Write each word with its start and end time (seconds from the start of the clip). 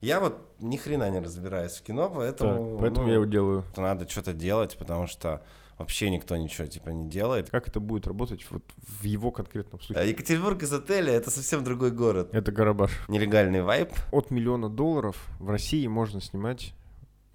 Я 0.00 0.20
вот 0.20 0.38
ни 0.60 0.76
хрена 0.76 1.10
не 1.10 1.18
разбираюсь 1.18 1.72
в 1.72 1.82
кино, 1.82 2.08
поэтому... 2.14 2.70
Так, 2.72 2.80
поэтому 2.80 3.02
ну, 3.02 3.08
я 3.08 3.14
его 3.14 3.24
делаю. 3.24 3.64
Надо 3.76 4.08
что-то 4.08 4.32
делать, 4.32 4.76
потому 4.78 5.08
что 5.08 5.42
вообще 5.76 6.08
никто 6.10 6.36
ничего 6.36 6.68
типа 6.68 6.90
не 6.90 7.08
делает. 7.08 7.50
Как 7.50 7.66
это 7.66 7.80
будет 7.80 8.06
работать 8.06 8.46
вот 8.48 8.62
в 8.78 9.02
его 9.02 9.32
конкретном 9.32 9.80
А 9.80 9.84
случае? 9.84 10.10
Екатеринбург 10.10 10.62
из 10.62 10.72
отеля 10.72 11.12
это 11.14 11.32
совсем 11.32 11.64
другой 11.64 11.90
город. 11.90 12.28
Это 12.32 12.52
Гарабаш. 12.52 12.92
Нелегальный 13.08 13.60
вайп. 13.60 13.90
От 14.12 14.30
миллиона 14.30 14.68
долларов 14.68 15.16
в 15.40 15.50
России 15.50 15.84
можно 15.88 16.20
снимать 16.20 16.74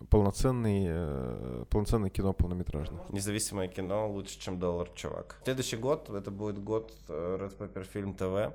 полноценный, 0.09 0.85
э, 0.87 1.65
полноценное 1.69 2.09
кино 2.09 2.31
полнометражное. 2.31 3.01
Независимое 3.09 3.67
кино 3.67 4.09
лучше, 4.09 4.39
чем 4.39 4.57
доллар, 4.57 4.87
чувак. 4.95 5.41
Следующий 5.43 5.75
год, 5.75 6.09
это 6.09 6.31
будет 6.31 6.63
год 6.63 6.93
э, 7.09 7.37
Red 7.41 7.57
Pepper 7.57 7.85
Film 7.93 8.17
TV. 8.17 8.53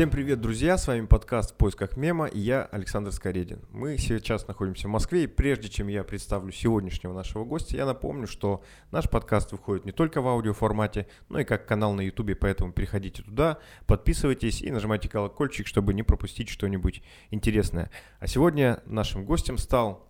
Всем 0.00 0.08
привет, 0.08 0.40
друзья! 0.40 0.78
С 0.78 0.86
вами 0.86 1.04
подкаст 1.04 1.52
«В 1.52 1.56
поисках 1.58 1.94
мема» 1.98 2.24
и 2.24 2.38
я, 2.38 2.64
Александр 2.72 3.12
Скоредин. 3.12 3.60
Мы 3.70 3.98
сейчас 3.98 4.48
находимся 4.48 4.88
в 4.88 4.90
Москве, 4.90 5.24
и 5.24 5.26
прежде 5.26 5.68
чем 5.68 5.88
я 5.88 6.04
представлю 6.04 6.52
сегодняшнего 6.52 7.12
нашего 7.12 7.44
гостя, 7.44 7.76
я 7.76 7.84
напомню, 7.84 8.26
что 8.26 8.62
наш 8.92 9.10
подкаст 9.10 9.52
выходит 9.52 9.84
не 9.84 9.92
только 9.92 10.22
в 10.22 10.26
аудиоформате, 10.26 11.06
но 11.28 11.40
и 11.40 11.44
как 11.44 11.66
канал 11.66 11.92
на 11.92 12.00
YouTube, 12.00 12.30
поэтому 12.40 12.72
переходите 12.72 13.22
туда, 13.22 13.58
подписывайтесь 13.86 14.62
и 14.62 14.70
нажимайте 14.70 15.10
колокольчик, 15.10 15.66
чтобы 15.66 15.92
не 15.92 16.02
пропустить 16.02 16.48
что-нибудь 16.48 17.02
интересное. 17.30 17.90
А 18.20 18.26
сегодня 18.26 18.82
нашим 18.86 19.26
гостем 19.26 19.58
стал 19.58 20.08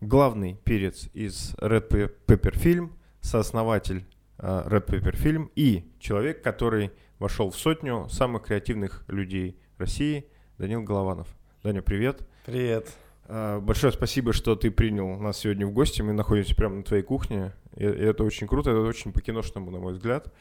главный 0.00 0.58
перец 0.64 1.08
из 1.14 1.54
Red 1.60 1.90
Pepper 2.26 2.54
Film, 2.56 2.90
сооснователь 3.20 4.04
э, 4.38 4.64
Red 4.66 4.86
Pepper 4.86 5.14
Film 5.14 5.48
и 5.54 5.92
человек, 6.00 6.42
который 6.42 6.90
вошел 7.18 7.50
в 7.50 7.56
сотню 7.56 8.08
самых 8.08 8.44
креативных 8.44 9.04
людей 9.08 9.58
России, 9.78 10.26
Данил 10.58 10.82
Голованов. 10.82 11.28
Даня, 11.62 11.82
привет. 11.82 12.20
Привет. 12.46 12.88
А, 13.26 13.60
Большое 13.60 13.92
спасибо, 13.92 14.32
что 14.32 14.56
ты 14.56 14.70
принял 14.70 15.18
нас 15.18 15.38
сегодня 15.38 15.66
в 15.66 15.72
гости. 15.72 16.02
Мы 16.02 16.12
находимся 16.12 16.54
прямо 16.54 16.76
на 16.76 16.82
твоей 16.82 17.02
кухне. 17.02 17.52
И 17.76 17.84
это 17.84 18.24
очень 18.24 18.46
круто, 18.46 18.70
это 18.70 18.80
очень 18.80 19.12
по-киношному, 19.12 19.70
на 19.70 19.78
мой 19.78 19.92
взгляд. 19.92 20.32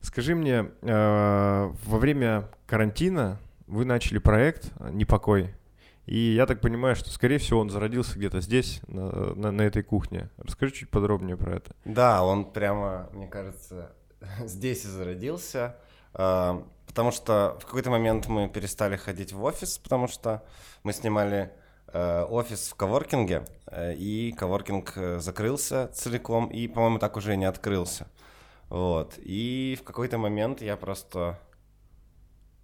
Скажи 0.00 0.34
мне, 0.34 0.70
а, 0.82 1.72
во 1.84 1.98
время 1.98 2.48
карантина 2.66 3.38
вы 3.66 3.84
начали 3.84 4.18
проект 4.18 4.72
«Непокой». 4.90 5.54
И 6.06 6.16
я 6.18 6.46
так 6.46 6.60
понимаю, 6.60 6.96
что, 6.96 7.10
скорее 7.10 7.38
всего, 7.38 7.60
он 7.60 7.70
зародился 7.70 8.18
где-то 8.18 8.40
здесь, 8.40 8.80
на, 8.88 9.34
на- 9.36 9.52
на 9.52 9.62
этой 9.62 9.84
кухне. 9.84 10.30
Расскажи 10.36 10.72
чуть 10.72 10.90
подробнее 10.90 11.36
про 11.36 11.54
это. 11.56 11.76
Да, 11.84 12.24
он 12.24 12.44
прямо, 12.50 13.08
мне 13.12 13.28
кажется, 13.28 13.92
здесь 14.44 14.84
и 14.84 14.88
зародился. 14.88 15.76
А, 16.14 16.64
Потому 16.92 17.10
что 17.10 17.56
в 17.58 17.64
какой-то 17.64 17.88
момент 17.88 18.28
мы 18.28 18.50
перестали 18.50 18.96
ходить 18.96 19.32
в 19.32 19.42
офис, 19.42 19.78
потому 19.78 20.08
что 20.08 20.44
мы 20.82 20.92
снимали 20.92 21.50
э, 21.86 22.22
офис 22.24 22.68
в 22.68 22.74
коворкинге, 22.74 23.46
э, 23.66 23.94
и 23.94 24.32
коворкинг 24.32 24.92
э, 24.96 25.18
закрылся 25.18 25.88
целиком, 25.94 26.48
и, 26.48 26.68
по-моему, 26.68 26.98
так 26.98 27.16
уже 27.16 27.32
и 27.32 27.38
не 27.38 27.46
открылся. 27.46 28.08
Вот. 28.68 29.14
И 29.16 29.78
в 29.80 29.84
какой-то 29.84 30.18
момент 30.18 30.60
я 30.60 30.76
просто 30.76 31.38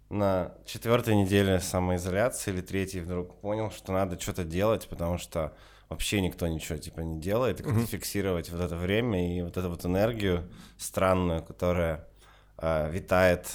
на 0.09 0.53
четвертой 0.67 1.15
неделе 1.15 1.59
самоизоляции 1.59 2.51
или 2.51 2.61
третьей 2.61 3.01
вдруг 3.01 3.41
понял, 3.41 3.71
что 3.71 3.93
надо 3.93 4.19
что-то 4.19 4.43
делать, 4.43 4.87
потому 4.87 5.17
что 5.17 5.55
вообще 5.89 6.21
никто 6.21 6.47
ничего 6.47 6.77
типа 6.77 6.99
не 6.99 7.19
делает, 7.19 7.61
и 7.61 7.63
как-то 7.63 7.83
фиксировать 7.87 8.51
вот 8.51 8.61
это 8.61 8.75
время 8.75 9.35
и 9.35 9.41
вот 9.41 9.57
эту 9.57 9.69
вот 9.69 9.85
энергию 9.85 10.47
странную, 10.77 11.43
которая 11.43 12.08
э, 12.61 12.91
витает 12.91 13.47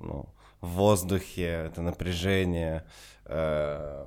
ну, 0.00 0.26
в 0.60 0.68
воздухе, 0.68 1.66
это 1.66 1.82
напряжение, 1.82 2.84
э, 3.26 4.06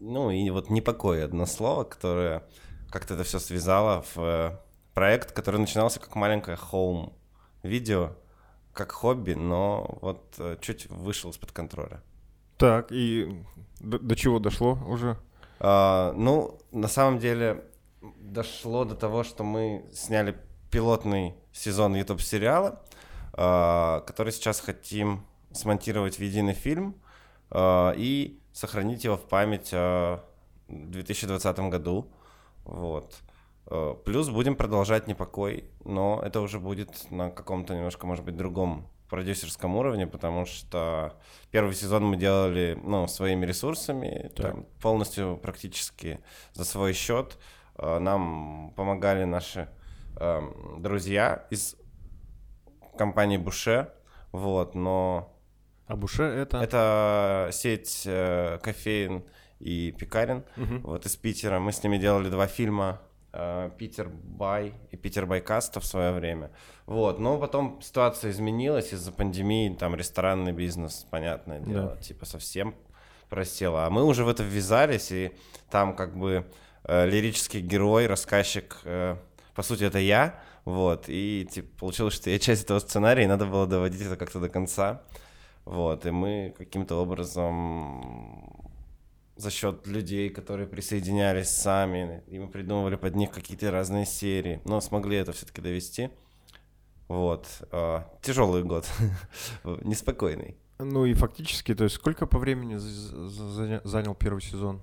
ну 0.00 0.30
и 0.30 0.50
вот 0.50 0.70
непокой 0.70 1.24
одно 1.24 1.46
слово, 1.46 1.84
которое 1.84 2.42
как-то 2.90 3.14
это 3.14 3.24
все 3.24 3.38
связало 3.38 4.04
в 4.14 4.60
проект, 4.94 5.32
который 5.32 5.60
начинался 5.60 6.00
как 6.00 6.14
маленькое 6.16 6.56
home 6.56 7.12
видео, 7.62 8.12
как 8.72 8.92
хобби, 8.92 9.34
но 9.34 9.98
вот 10.00 10.34
э, 10.38 10.56
чуть 10.60 10.86
вышел 10.90 11.30
из-под 11.30 11.52
контроля. 11.52 12.02
Так, 12.56 12.90
и 12.90 13.44
до, 13.80 13.98
до 13.98 14.16
чего 14.16 14.38
дошло 14.38 14.78
уже? 14.86 15.16
А, 15.60 16.12
ну, 16.16 16.58
на 16.72 16.88
самом 16.88 17.18
деле 17.18 17.64
дошло 18.20 18.84
до 18.84 18.94
того, 18.94 19.24
что 19.24 19.44
мы 19.44 19.84
сняли 19.92 20.36
пилотный 20.70 21.34
сезон 21.52 21.94
YouTube 21.94 22.20
сериала, 22.20 22.82
который 23.38 24.32
сейчас 24.32 24.60
хотим 24.60 25.24
смонтировать 25.52 26.18
в 26.18 26.22
единый 26.22 26.54
фильм 26.54 26.94
а, 27.50 27.92
и 27.96 28.38
сохранить 28.52 29.04
его 29.04 29.16
в 29.16 29.28
память 29.28 29.70
о 29.72 30.24
2020 30.68 31.58
году. 31.70 32.10
Вот. 32.64 33.16
А, 33.66 33.94
Плюс 33.94 34.28
будем 34.28 34.56
продолжать 34.56 35.06
непокой, 35.06 35.64
но 35.84 36.20
это 36.24 36.40
уже 36.40 36.58
будет 36.58 37.10
на 37.10 37.30
каком-то 37.30 37.74
немножко, 37.74 38.06
может 38.06 38.24
быть, 38.24 38.36
другом 38.36 38.88
продюсерском 39.08 39.74
уровне, 39.76 40.06
потому 40.06 40.44
что 40.44 41.14
первый 41.50 41.74
сезон 41.74 42.04
мы 42.04 42.16
делали 42.18 42.78
ну, 42.82 43.08
своими 43.08 43.46
ресурсами, 43.46 44.30
там, 44.36 44.66
полностью 44.82 45.38
практически 45.38 46.20
за 46.52 46.64
свой 46.64 46.92
счет. 46.92 47.38
А, 47.76 47.98
Нам 47.98 48.72
помогали 48.76 49.24
наши 49.24 49.68
эм, 50.16 50.82
друзья 50.82 51.46
из 51.50 51.76
компании 52.98 53.38
Буше, 53.38 53.88
вот, 54.32 54.74
но 54.74 55.34
А 55.86 55.96
Буше 55.96 56.22
это... 56.24 56.58
это 56.58 57.48
сеть 57.52 58.02
э, 58.04 58.58
кофеин 58.62 59.24
и 59.60 59.92
пекарен, 59.98 60.44
Мгм. 60.56 60.80
вот 60.82 61.06
из 61.06 61.16
Питера. 61.16 61.58
Мы 61.60 61.72
с 61.72 61.82
ними 61.82 61.96
делали 61.98 62.28
два 62.28 62.46
фильма 62.46 63.00
э, 63.32 63.70
Питер 63.78 64.08
Бай 64.08 64.74
и 64.90 64.96
Питер 64.96 65.24
Байкаста 65.26 65.80
в 65.80 65.84
свое 65.86 66.12
время. 66.12 66.50
Вот, 66.86 67.18
но 67.18 67.38
потом 67.38 67.80
ситуация 67.82 68.30
изменилась 68.30 68.92
из-за 68.92 69.12
пандемии, 69.12 69.74
там 69.74 69.94
ресторанный 69.94 70.52
бизнес, 70.52 71.06
понятное 71.10 71.60
дело, 71.60 71.96
типа 71.98 72.26
совсем 72.26 72.74
просел. 73.28 73.76
А 73.76 73.90
мы 73.90 74.04
уже 74.04 74.24
в 74.24 74.28
это 74.28 74.42
ввязались, 74.42 75.10
и 75.12 75.32
там 75.70 75.94
как 75.96 76.16
бы 76.16 76.44
э, 76.84 77.06
лирический 77.06 77.60
герой, 77.60 78.06
рассказчик, 78.06 78.78
э, 78.84 79.16
по 79.54 79.62
сути, 79.62 79.84
это 79.84 79.98
я, 79.98 80.40
вот, 80.68 81.04
и 81.08 81.48
типа 81.50 81.68
получилось, 81.78 82.12
что 82.12 82.28
я 82.28 82.38
часть 82.38 82.64
этого 82.64 82.78
сценария, 82.78 83.24
и 83.24 83.26
надо 83.26 83.46
было 83.46 83.66
доводить 83.66 84.02
это 84.02 84.16
как-то 84.16 84.38
до 84.38 84.50
конца. 84.50 85.02
Вот, 85.64 86.04
и 86.04 86.10
мы 86.10 86.54
каким-то 86.58 86.96
образом 86.96 88.70
за 89.36 89.50
счет 89.50 89.86
людей, 89.86 90.28
которые 90.28 90.66
присоединялись 90.66 91.48
сами, 91.48 92.22
и 92.26 92.38
мы 92.38 92.48
придумывали 92.48 92.96
под 92.96 93.16
них 93.16 93.30
какие-то 93.30 93.70
разные 93.70 94.04
серии, 94.04 94.60
но 94.66 94.82
смогли 94.82 95.16
это 95.16 95.32
все-таки 95.32 95.62
довести. 95.62 96.10
Вот. 97.08 97.46
тяжелый 98.20 98.62
год, 98.62 98.86
неспокойный. 99.64 100.58
Ну 100.78 101.06
и 101.06 101.14
фактически, 101.14 101.74
то 101.74 101.84
есть 101.84 101.96
сколько 101.96 102.26
по 102.26 102.38
времени 102.38 102.76
за- 102.76 103.28
за- 103.30 103.62
заня- 103.62 103.80
занял 103.84 104.14
первый 104.14 104.42
сезон? 104.42 104.82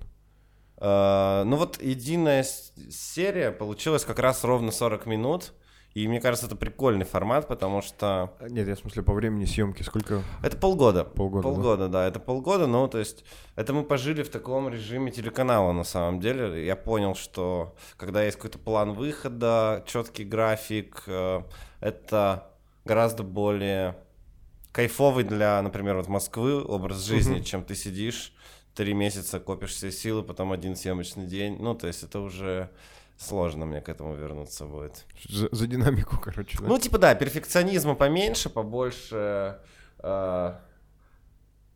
А, 0.78 1.44
ну 1.44 1.56
вот 1.56 1.80
единая 1.80 2.44
серия 2.90 3.52
получилась 3.52 4.04
как 4.04 4.18
раз 4.18 4.42
ровно 4.42 4.72
40 4.72 5.06
минут, 5.06 5.52
и 5.96 6.06
мне 6.08 6.20
кажется, 6.20 6.44
это 6.44 6.56
прикольный 6.56 7.06
формат, 7.06 7.48
потому 7.48 7.80
что 7.80 8.36
Нет, 8.50 8.68
я 8.68 8.74
в 8.74 8.80
смысле 8.80 9.02
по 9.02 9.14
времени 9.14 9.46
съемки 9.46 9.82
сколько? 9.82 10.22
Это 10.42 10.54
полгода. 10.58 11.04
Полгода, 11.04 11.42
да? 11.42 11.54
Полгода, 11.54 11.88
да? 11.88 12.06
это 12.06 12.20
полгода, 12.20 12.66
ну, 12.66 12.86
то 12.86 12.98
есть, 12.98 13.24
это 13.54 13.72
мы 13.72 13.82
пожили 13.82 14.22
в 14.22 14.28
таком 14.28 14.68
режиме 14.68 15.10
телеканала, 15.10 15.72
на 15.72 15.84
самом 15.84 16.20
деле. 16.20 16.66
Я 16.66 16.76
понял, 16.76 17.14
что 17.14 17.74
когда 17.96 18.22
есть 18.22 18.36
какой-то 18.36 18.58
план 18.58 18.92
выхода, 18.92 19.82
четкий 19.86 20.24
график, 20.24 21.02
э, 21.06 21.40
это 21.80 22.46
гораздо 22.84 23.22
более 23.22 23.96
кайфовый 24.72 25.24
для, 25.24 25.62
например, 25.62 25.96
вот 25.96 26.08
Москвы 26.08 26.62
образ 26.62 27.06
жизни, 27.06 27.40
чем 27.40 27.64
ты 27.64 27.74
сидишь 27.74 28.34
три 28.74 28.92
месяца, 28.92 29.40
копишь 29.40 29.70
все 29.70 29.90
силы, 29.90 30.22
потом 30.22 30.52
один 30.52 30.76
съемочный 30.76 31.24
день. 31.24 31.56
Ну, 31.58 31.74
то 31.74 31.86
есть, 31.86 32.02
это 32.02 32.20
уже 32.20 32.68
сложно 33.18 33.66
мне 33.66 33.80
к 33.80 33.88
этому 33.88 34.14
вернуться 34.14 34.64
будет. 34.66 35.06
За, 35.28 35.48
за 35.50 35.66
динамику, 35.66 36.18
короче, 36.22 36.58
да? 36.58 36.66
Ну, 36.66 36.78
типа, 36.78 36.98
да, 36.98 37.14
перфекционизма 37.14 37.94
поменьше, 37.94 38.50
побольше... 38.50 39.60
э, 39.98 40.54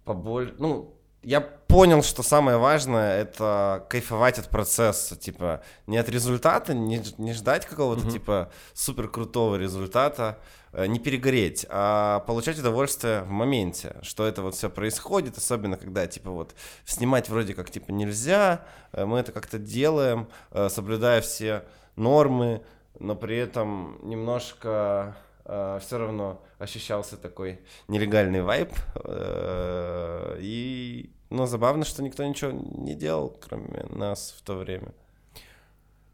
побольше... 0.04 0.54
Ну, 0.58 0.99
я 1.22 1.40
понял, 1.40 2.02
что 2.02 2.22
самое 2.22 2.56
важное— 2.56 3.20
это 3.22 3.86
кайфовать 3.90 4.38
от 4.38 4.48
процесса. 4.48 5.16
Типа, 5.16 5.62
не 5.86 5.98
от 5.98 6.08
результата, 6.08 6.74
не, 6.74 7.02
не 7.18 7.32
ждать 7.34 7.66
какого-то, 7.66 8.02
Мгм. 8.02 8.10
типа, 8.10 8.50
супер 8.74 9.08
крутого 9.08 9.56
результата, 9.56 10.38
э, 10.72 10.86
не 10.86 10.98
перегореть, 10.98 11.66
а 11.68 12.20
получать 12.20 12.58
удовольствие 12.58 13.22
в 13.22 13.30
моменте, 13.30 13.96
что 14.02 14.26
это 14.26 14.42
вот 14.42 14.54
все 14.54 14.70
происходит, 14.70 15.36
особенно 15.36 15.76
когда, 15.76 16.06
типа, 16.06 16.30
вот, 16.30 16.54
снимать 16.86 17.28
вроде 17.28 17.54
как, 17.54 17.70
типа, 17.70 17.90
нельзя, 17.92 18.64
э, 18.92 19.04
мы 19.04 19.18
это 19.18 19.32
как-то 19.32 19.58
делаем, 19.58 20.28
э, 20.52 20.68
соблюдая 20.70 21.20
все 21.20 21.64
нормы, 21.96 22.62
но 22.98 23.14
при 23.14 23.36
этом 23.36 23.98
немножко 24.02 25.16
э, 25.50 25.78
все 25.80 25.98
равно 25.98 26.42
ощущался 26.58 27.16
такой 27.16 27.60
нелегальный 27.88 28.42
вайб. 28.42 28.70
Э, 29.04 30.36
и, 30.40 31.12
ну, 31.28 31.46
забавно, 31.46 31.84
что 31.84 32.02
никто 32.02 32.24
ничего 32.24 32.52
не 32.52 32.94
делал, 32.94 33.36
кроме 33.40 33.84
нас 33.90 34.34
в 34.38 34.42
то 34.42 34.56
время. 34.56 34.94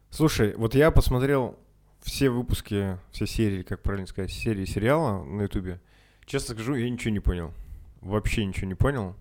Слушай, 0.09 0.55
вот 0.55 0.73
я 0.73 0.89
посмотрел 0.89 1.57
все 2.01 2.29
выпуски, 2.29 2.97
все 3.11 3.27
серии, 3.27 3.63
как 3.63 3.81
правильно 3.83 4.07
сказать, 4.07 4.31
серии 4.31 4.65
сериала 4.65 5.23
на 5.23 5.43
Ютубе. 5.43 5.79
Честно 6.25 6.55
скажу, 6.55 6.75
я 6.75 6.89
ничего 6.89 7.11
не 7.11 7.19
понял. 7.19 7.53
Вообще 8.01 8.45
ничего 8.45 8.67
не 8.67 8.75
понял. 8.75 9.15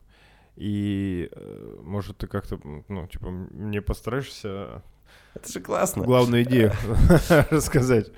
И, 0.56 1.28
э, 1.30 1.78
может, 1.82 2.18
ты 2.18 2.26
как-то, 2.26 2.58
ну, 2.88 3.06
типа, 3.06 3.28
мне 3.30 3.82
постараешься 3.82 4.82
это 5.34 5.52
же 5.52 5.60
классно. 5.60 6.02
Главную 6.04 6.44
идею 6.44 6.72
рассказать. 7.50 8.10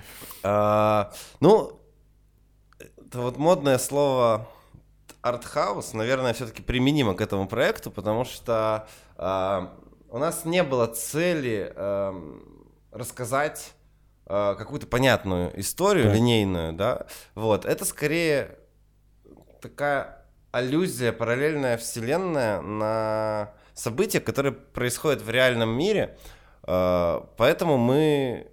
А, 0.43 1.11
ну, 1.39 1.78
это 3.09 3.21
вот 3.21 3.37
модное 3.37 3.79
слово 3.79 4.47
артхаус, 5.21 5.93
наверное, 5.93 6.33
все-таки 6.33 6.61
применимо 6.61 7.15
к 7.15 7.21
этому 7.21 7.47
проекту, 7.47 7.89
потому 7.89 8.23
что 8.23 8.87
а, 9.17 9.75
у 10.09 10.19
нас 10.19 10.45
не 10.45 10.61
было 10.61 10.85
цели 10.85 11.73
рассказать 12.91 13.73
а, 14.27 14.53
какую-то 14.53 14.85
понятную 14.85 15.59
историю, 15.59 16.05
да. 16.05 16.13
линейную, 16.13 16.73
да. 16.73 17.07
Вот, 17.33 17.65
это 17.65 17.83
скорее 17.83 18.59
такая 19.59 20.23
аллюзия, 20.51 21.11
параллельная 21.11 21.77
вселенная 21.77 22.61
на 22.61 23.53
события, 23.73 24.19
которые 24.19 24.51
происходят 24.51 25.23
в 25.23 25.31
реальном 25.31 25.71
мире, 25.71 26.15
а, 26.61 27.27
поэтому 27.37 27.77
мы 27.77 28.51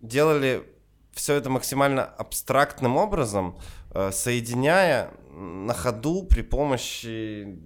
делали 0.00 0.71
все 1.12 1.34
это 1.34 1.50
максимально 1.50 2.04
абстрактным 2.04 2.96
образом, 2.96 3.58
а, 3.90 4.10
соединяя 4.10 5.10
на 5.32 5.74
ходу 5.74 6.24
при 6.24 6.42
помощи 6.42 7.58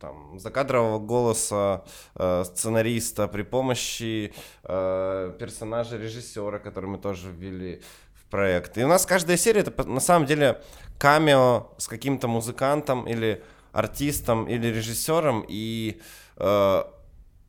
там, 0.00 0.38
закадрового 0.40 0.98
голоса 0.98 1.84
э, 2.16 2.42
сценариста, 2.44 3.28
при 3.28 3.42
помощи 3.42 4.34
э, 4.64 5.36
персонажа 5.38 5.96
режиссера, 5.96 6.58
который 6.58 6.86
мы 6.86 6.98
тоже 6.98 7.30
ввели 7.30 7.82
в 8.14 8.28
проект. 8.28 8.76
И 8.78 8.84
у 8.84 8.88
нас 8.88 9.06
каждая 9.06 9.36
серия 9.36 9.60
это 9.60 9.88
на 9.88 10.00
самом 10.00 10.26
деле 10.26 10.60
камео 10.98 11.68
с 11.78 11.86
каким-то 11.86 12.26
музыкантом 12.26 13.06
или 13.06 13.44
артистом 13.70 14.48
или 14.48 14.66
режиссером. 14.66 15.44
И 15.48 16.00
э, 16.36 16.84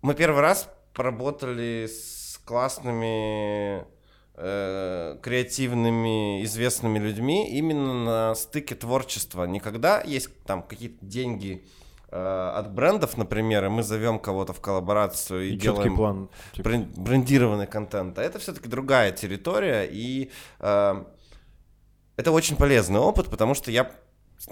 мы 0.03 0.13
первый 0.13 0.41
раз 0.41 0.69
поработали 0.93 1.87
с 1.87 2.39
классными 2.45 3.83
э, 4.35 5.17
креативными, 5.21 6.43
известными 6.43 6.99
людьми 6.99 7.49
именно 7.49 7.93
на 7.93 8.35
стыке 8.35 8.75
творчества. 8.75 9.45
Никогда 9.45 10.01
есть 10.01 10.29
там 10.43 10.63
какие-то 10.63 11.05
деньги 11.05 11.65
э, 12.09 12.51
от 12.55 12.73
брендов, 12.73 13.17
например, 13.17 13.65
и 13.65 13.69
мы 13.69 13.83
зовем 13.83 14.19
кого-то 14.19 14.53
в 14.53 14.61
коллаборацию 14.61 15.49
и, 15.49 15.53
и 15.53 15.57
делаем 15.57 15.95
план, 15.95 16.29
типа. 16.53 16.69
брендированный 16.95 17.67
контент. 17.67 18.17
А 18.17 18.23
это 18.23 18.39
все-таки 18.39 18.67
другая 18.67 19.11
территория, 19.11 19.83
и 19.83 20.31
э, 20.59 21.03
это 22.15 22.31
очень 22.31 22.55
полезный 22.55 22.99
опыт, 22.99 23.27
потому 23.29 23.53
что 23.53 23.71
я, 23.71 23.91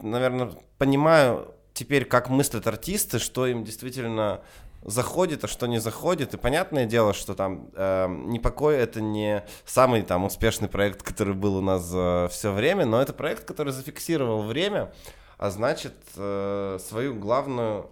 наверное, 0.01 0.51
понимаю 0.77 1.53
теперь, 1.73 2.05
как 2.05 2.29
мыслят 2.29 2.67
артисты, 2.67 3.19
что 3.19 3.47
им 3.47 3.63
действительно 3.63 4.41
заходит, 4.83 5.43
а 5.43 5.47
что 5.47 5.67
не 5.67 5.79
заходит. 5.79 6.33
И 6.33 6.37
понятное 6.37 6.85
дело, 6.85 7.13
что 7.13 7.35
там 7.35 7.69
э, 7.73 8.07
«Непокой»— 8.07 8.75
это 8.77 9.01
не 9.01 9.43
самый 9.65 10.01
там 10.01 10.25
успешный 10.25 10.67
проект, 10.67 11.03
который 11.03 11.33
был 11.33 11.57
у 11.57 11.61
нас 11.61 11.91
э, 11.93 12.27
все 12.31 12.51
время, 12.51 12.85
но 12.85 13.01
это 13.01 13.13
проект, 13.13 13.45
который 13.45 13.73
зафиксировал 13.73 14.43
время, 14.43 14.93
а 15.37 15.49
значит, 15.49 15.95
э, 16.15 16.79
свою 16.87 17.15
главную 17.15 17.89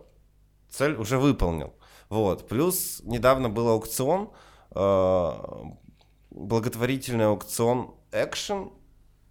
цель 0.69 0.95
уже 0.95 1.17
выполнил. 1.17 1.73
Вот. 2.09 2.47
Плюс 2.47 3.01
недавно 3.03 3.49
был 3.49 3.69
аукцион, 3.69 4.31
э, 4.71 5.31
благотворительный 6.31 7.27
аукцион 7.27 7.93
Action 8.11 8.71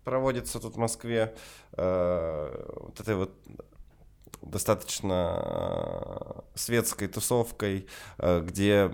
проводится 0.04 0.60
тут 0.60 0.74
в 0.74 0.78
Москве. 0.78 1.34
Э, 1.72 2.70
вот 2.80 3.00
этой 3.00 3.14
вот 3.14 3.32
достаточно 4.42 5.42
э, 5.44 6.40
светской 6.54 7.08
тусовкой, 7.08 7.86
э, 8.18 8.40
где 8.40 8.90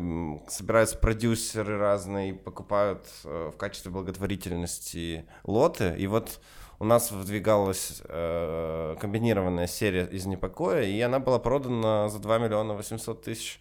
собираются 0.48 0.98
продюсеры 0.98 1.78
разные, 1.78 2.34
покупают 2.34 3.06
э, 3.24 3.50
в 3.52 3.56
качестве 3.56 3.90
благотворительности 3.90 5.26
лоты. 5.44 5.94
И 5.98 6.06
вот 6.06 6.40
у 6.78 6.84
нас 6.84 7.12
выдвигалась 7.12 8.02
комбинированная 8.04 9.68
серия 9.68 10.06
из 10.06 10.26
«Непокоя», 10.26 10.82
и 10.82 11.00
она 11.00 11.20
была 11.20 11.38
продана 11.38 12.08
за 12.08 12.18
2 12.18 12.38
миллиона 12.38 12.74
800 12.74 13.22
тысяч 13.22 13.60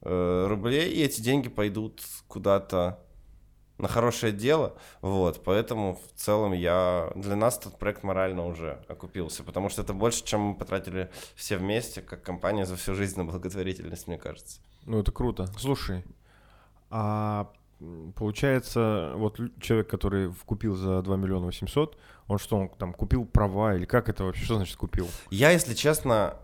рублей, 0.00 0.92
и 0.92 1.02
эти 1.02 1.20
деньги 1.20 1.48
пойдут 1.48 2.00
куда-то 2.28 3.00
на 3.78 3.88
хорошее 3.88 4.32
дело, 4.32 4.74
вот, 5.00 5.42
поэтому 5.44 5.94
в 5.94 6.20
целом 6.20 6.52
я, 6.52 7.10
для 7.14 7.36
нас 7.36 7.58
этот 7.58 7.78
проект 7.78 8.02
морально 8.02 8.46
уже 8.46 8.84
окупился, 8.88 9.44
потому 9.44 9.68
что 9.68 9.82
это 9.82 9.92
больше, 9.92 10.24
чем 10.24 10.40
мы 10.40 10.54
потратили 10.54 11.10
все 11.36 11.56
вместе, 11.56 12.02
как 12.02 12.22
компания 12.22 12.66
за 12.66 12.76
всю 12.76 12.94
жизнь 12.94 13.18
на 13.18 13.24
благотворительность, 13.24 14.08
мне 14.08 14.18
кажется. 14.18 14.60
Ну, 14.84 15.00
это 15.00 15.12
круто. 15.12 15.46
Слушай, 15.58 16.04
а 16.90 17.50
получается, 18.16 19.12
вот 19.14 19.38
человек, 19.60 19.88
который 19.88 20.32
купил 20.46 20.74
за 20.74 21.02
2 21.02 21.16
миллиона 21.16 21.46
800, 21.46 21.96
он 22.26 22.38
что, 22.38 22.56
он 22.56 22.68
там 22.70 22.92
купил 22.92 23.24
права 23.24 23.74
или 23.76 23.84
как 23.84 24.08
это 24.08 24.24
вообще, 24.24 24.44
что 24.44 24.56
значит 24.56 24.76
купил? 24.76 25.06
Я, 25.30 25.50
если 25.50 25.74
честно, 25.74 26.36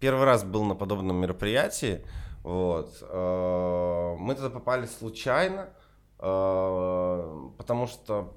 первый 0.00 0.24
раз 0.24 0.44
был 0.44 0.64
на 0.64 0.74
подобном 0.74 1.16
мероприятии, 1.16 2.04
вот, 2.42 2.98
э, 3.00 4.16
мы 4.18 4.34
туда 4.34 4.50
попали 4.50 4.86
случайно, 4.86 5.70
потому 6.18 7.86
что 7.86 8.34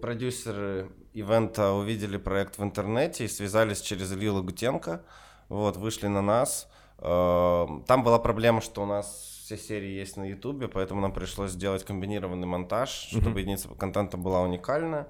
продюсеры 0.00 0.90
ивента 1.12 1.72
увидели 1.72 2.16
проект 2.16 2.58
в 2.58 2.62
интернете 2.62 3.24
и 3.24 3.28
связались 3.28 3.80
через 3.80 4.12
Илью 4.12 4.34
Лагутенко, 4.34 5.04
вот, 5.48 5.76
вышли 5.76 6.06
на 6.06 6.22
нас. 6.22 6.68
А, 6.98 7.66
там 7.86 8.02
была 8.02 8.18
проблема, 8.18 8.60
что 8.60 8.82
у 8.82 8.86
нас 8.86 9.40
все 9.44 9.58
серии 9.58 9.90
есть 9.90 10.16
на 10.16 10.24
Ютубе, 10.24 10.68
поэтому 10.68 11.00
нам 11.00 11.12
пришлось 11.12 11.50
сделать 11.50 11.84
комбинированный 11.84 12.46
монтаж, 12.46 12.90
mm-hmm. 12.90 13.20
чтобы 13.20 13.40
единица 13.40 13.68
контента 13.68 14.16
была 14.16 14.40
уникальная. 14.40 15.08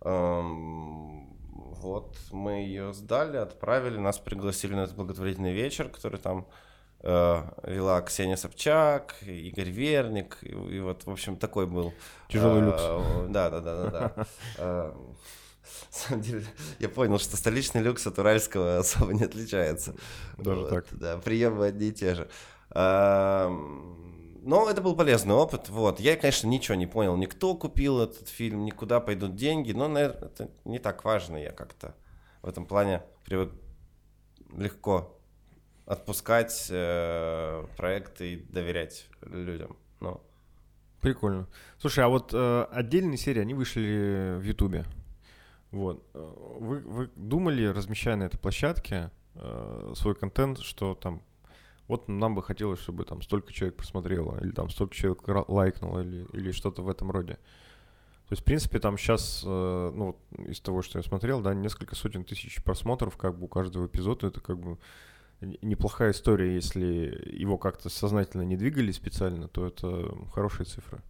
Вот, 0.00 2.16
мы 2.30 2.52
ее 2.52 2.92
сдали, 2.92 3.36
отправили, 3.36 3.98
нас 3.98 4.18
пригласили 4.18 4.74
на 4.74 4.80
этот 4.80 4.96
благотворительный 4.96 5.52
вечер, 5.52 5.88
который 5.88 6.20
там 6.20 6.46
Э, 6.46 6.67
вела 7.02 8.00
Ксения 8.02 8.36
Собчак, 8.36 9.14
Игорь 9.22 9.70
Верник, 9.70 10.38
и, 10.42 10.48
и 10.48 10.80
вот, 10.80 11.06
в 11.06 11.10
общем, 11.10 11.36
такой 11.36 11.66
был. 11.66 11.92
Тяжелый 12.28 12.62
люкс. 12.62 12.82
Да, 13.30 13.50
да, 13.50 13.60
да, 13.60 13.76
да, 13.76 13.90
да. 13.90 14.26
Э, 14.58 14.92
на 15.90 15.96
самом 15.96 16.22
деле, 16.22 16.44
я 16.78 16.88
понял, 16.88 17.18
что 17.18 17.36
столичный 17.36 17.82
люкс 17.82 18.06
от 18.06 18.18
уральского 18.18 18.78
особо 18.78 19.12
не 19.12 19.24
отличается. 19.24 19.94
Даже 20.36 20.60
вот, 20.60 20.70
так. 20.70 20.86
Да, 20.92 21.18
приемы 21.18 21.66
одни 21.66 21.88
и 21.88 21.92
те 21.92 22.14
же. 22.14 22.28
Но 24.48 24.70
это 24.70 24.80
был 24.80 24.96
полезный 24.96 25.34
опыт. 25.34 25.68
Вот. 25.68 26.00
Я, 26.00 26.16
конечно, 26.16 26.46
ничего 26.46 26.74
не 26.74 26.86
понял. 26.86 27.16
Никто 27.16 27.54
купил 27.54 28.00
этот 28.00 28.28
фильм, 28.28 28.64
никуда 28.64 29.00
пойдут 29.00 29.34
деньги. 29.34 29.72
Но, 29.72 29.88
наверное, 29.88 30.28
это 30.28 30.50
не 30.64 30.78
так 30.78 31.04
важно. 31.04 31.36
Я 31.36 31.50
как-то 31.50 31.94
в 32.42 32.48
этом 32.48 32.64
плане 32.64 33.02
привык 33.24 33.52
легко 34.56 35.17
отпускать 35.88 36.68
э, 36.70 37.64
проекты 37.76 38.34
и 38.34 38.36
доверять 38.52 39.08
людям. 39.22 39.76
Ну. 40.00 40.20
Прикольно. 41.00 41.48
Слушай, 41.78 42.04
а 42.04 42.08
вот 42.08 42.34
э, 42.34 42.66
отдельные 42.70 43.16
серии, 43.16 43.40
они 43.40 43.54
вышли 43.54 44.36
в 44.38 44.42
Ютубе. 44.42 44.84
Вот. 45.70 46.04
Э, 46.12 46.32
вы, 46.60 46.80
вы 46.80 47.10
думали, 47.16 47.64
размещая 47.64 48.16
на 48.16 48.24
этой 48.24 48.38
площадке 48.38 49.10
э, 49.34 49.92
свой 49.96 50.14
контент, 50.14 50.58
что 50.58 50.94
там 50.94 51.22
вот 51.86 52.06
нам 52.06 52.34
бы 52.34 52.42
хотелось, 52.42 52.80
чтобы 52.80 53.04
там 53.04 53.22
столько 53.22 53.52
человек 53.54 53.76
посмотрело, 53.76 54.38
или 54.42 54.50
там 54.50 54.68
столько 54.68 54.94
человек 54.94 55.22
лайкнуло, 55.48 56.00
или, 56.00 56.26
или 56.34 56.52
что-то 56.52 56.82
в 56.82 56.90
этом 56.90 57.10
роде. 57.10 57.38
То 58.28 58.32
есть, 58.32 58.42
в 58.42 58.44
принципе, 58.44 58.78
там 58.78 58.98
сейчас, 58.98 59.42
э, 59.42 59.92
ну, 59.94 60.18
из 60.36 60.60
того, 60.60 60.82
что 60.82 60.98
я 60.98 61.02
смотрел, 61.02 61.40
да, 61.40 61.54
несколько 61.54 61.94
сотен 61.94 62.24
тысяч 62.24 62.62
просмотров 62.62 63.16
как 63.16 63.38
бы 63.38 63.46
у 63.46 63.48
каждого 63.48 63.86
эпизода, 63.86 64.26
это 64.26 64.40
как 64.42 64.58
бы 64.58 64.76
неплохая 65.40 66.12
история, 66.12 66.54
если 66.54 66.84
его 67.32 67.58
как-то 67.58 67.88
сознательно 67.88 68.42
не 68.42 68.56
двигали 68.56 68.92
специально, 68.92 69.48
то 69.48 69.66
это 69.66 70.14
хорошие 70.32 70.66
цифры. 70.66 71.00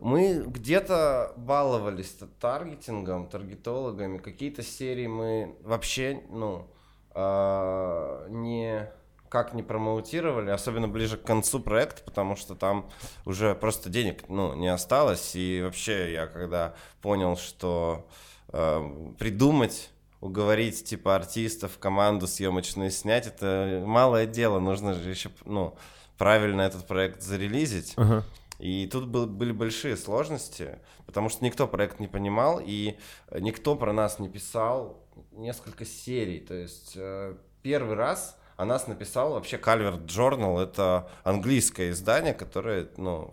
Мы 0.00 0.42
где-то 0.46 1.34
баловались 1.36 2.16
таргетингом, 2.40 3.28
таргетологами. 3.28 4.18
Какие-то 4.18 4.62
серии 4.62 5.06
мы 5.06 5.56
вообще, 5.62 6.22
ну, 6.30 6.66
э, 7.14 8.26
не 8.30 8.90
как 9.28 9.54
не 9.54 9.62
промоутировали, 9.62 10.50
особенно 10.50 10.88
ближе 10.88 11.16
к 11.16 11.22
концу 11.22 11.60
проекта, 11.60 12.02
потому 12.02 12.34
что 12.34 12.56
там 12.56 12.90
уже 13.24 13.54
просто 13.54 13.88
денег 13.88 14.28
ну, 14.28 14.54
не 14.54 14.68
осталось. 14.68 15.36
И 15.36 15.60
вообще 15.62 16.12
я 16.12 16.26
когда 16.26 16.74
понял, 17.00 17.36
что 17.36 18.08
э, 18.48 19.12
придумать 19.18 19.90
уговорить 20.20 20.84
типа 20.84 21.16
артистов, 21.16 21.78
команду 21.78 22.26
съемочную 22.26 22.90
снять, 22.90 23.26
это 23.26 23.82
малое 23.86 24.26
дело, 24.26 24.58
нужно 24.58 24.94
же 24.94 25.08
еще 25.08 25.30
ну, 25.44 25.76
правильно 26.18 26.62
этот 26.62 26.86
проект 26.86 27.22
зарелизить. 27.22 27.94
Uh-huh. 27.94 28.22
И 28.58 28.86
тут 28.86 29.08
был, 29.08 29.26
были 29.26 29.52
большие 29.52 29.96
сложности, 29.96 30.78
потому 31.06 31.30
что 31.30 31.44
никто 31.44 31.66
проект 31.66 31.98
не 31.98 32.08
понимал, 32.08 32.60
и 32.62 32.98
никто 33.38 33.74
про 33.74 33.94
нас 33.94 34.18
не 34.18 34.28
писал 34.28 35.02
несколько 35.32 35.86
серий. 35.86 36.40
То 36.40 36.54
есть 36.54 36.92
э, 36.94 37.36
первый 37.62 37.96
раз 37.96 38.36
о 38.58 38.66
нас 38.66 38.86
написал 38.86 39.32
вообще 39.32 39.56
Calvert 39.56 40.04
Journal, 40.04 40.62
это 40.62 41.10
английское 41.24 41.90
издание, 41.90 42.34
которое 42.34 42.88
ну, 42.98 43.32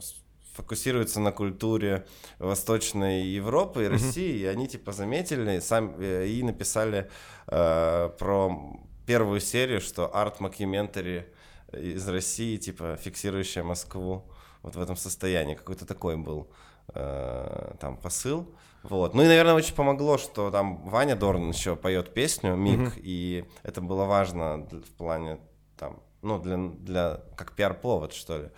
фокусируется 0.58 1.20
на 1.20 1.32
культуре 1.32 2.06
Восточной 2.40 3.22
Европы 3.22 3.86
и 3.86 3.88
России, 3.88 4.34
mm-hmm. 4.34 4.44
и 4.44 4.46
они 4.46 4.68
типа 4.68 4.92
заметили 4.92 5.60
сам, 5.60 5.96
э, 6.00 6.28
и 6.28 6.44
написали 6.44 7.10
э, 7.48 8.10
про 8.18 8.80
первую 9.06 9.40
серию, 9.40 9.80
что 9.80 10.14
арт-mockumentary 10.14 11.28
из 11.72 12.08
России, 12.08 12.58
типа 12.58 12.98
фиксирующая 13.00 13.64
Москву 13.64 14.24
вот 14.64 14.76
в 14.76 14.82
этом 14.82 14.96
состоянии. 14.96 15.56
Какой-то 15.56 15.86
такой 15.86 16.18
был 16.18 16.50
э, 16.94 17.76
там 17.80 17.98
посыл. 17.98 18.52
Вот. 18.82 19.14
Ну 19.14 19.22
и, 19.22 19.28
наверное, 19.28 19.54
очень 19.54 19.76
помогло, 19.76 20.18
что 20.18 20.50
там 20.50 20.90
Ваня 20.90 21.16
Дорн 21.16 21.50
еще 21.50 21.76
поет 21.76 22.14
песню 22.14 22.56
«Миг», 22.56 22.80
mm-hmm. 22.80 23.02
и 23.04 23.46
это 23.64 23.82
было 23.82 24.06
важно 24.06 24.68
в 24.72 24.92
плане 24.98 25.40
там, 25.78 26.02
ну, 26.22 26.40
для, 26.40 26.58
для 26.58 27.22
как 27.36 27.54
пиар-повод, 27.54 28.14
что 28.14 28.38
ли. 28.38 28.50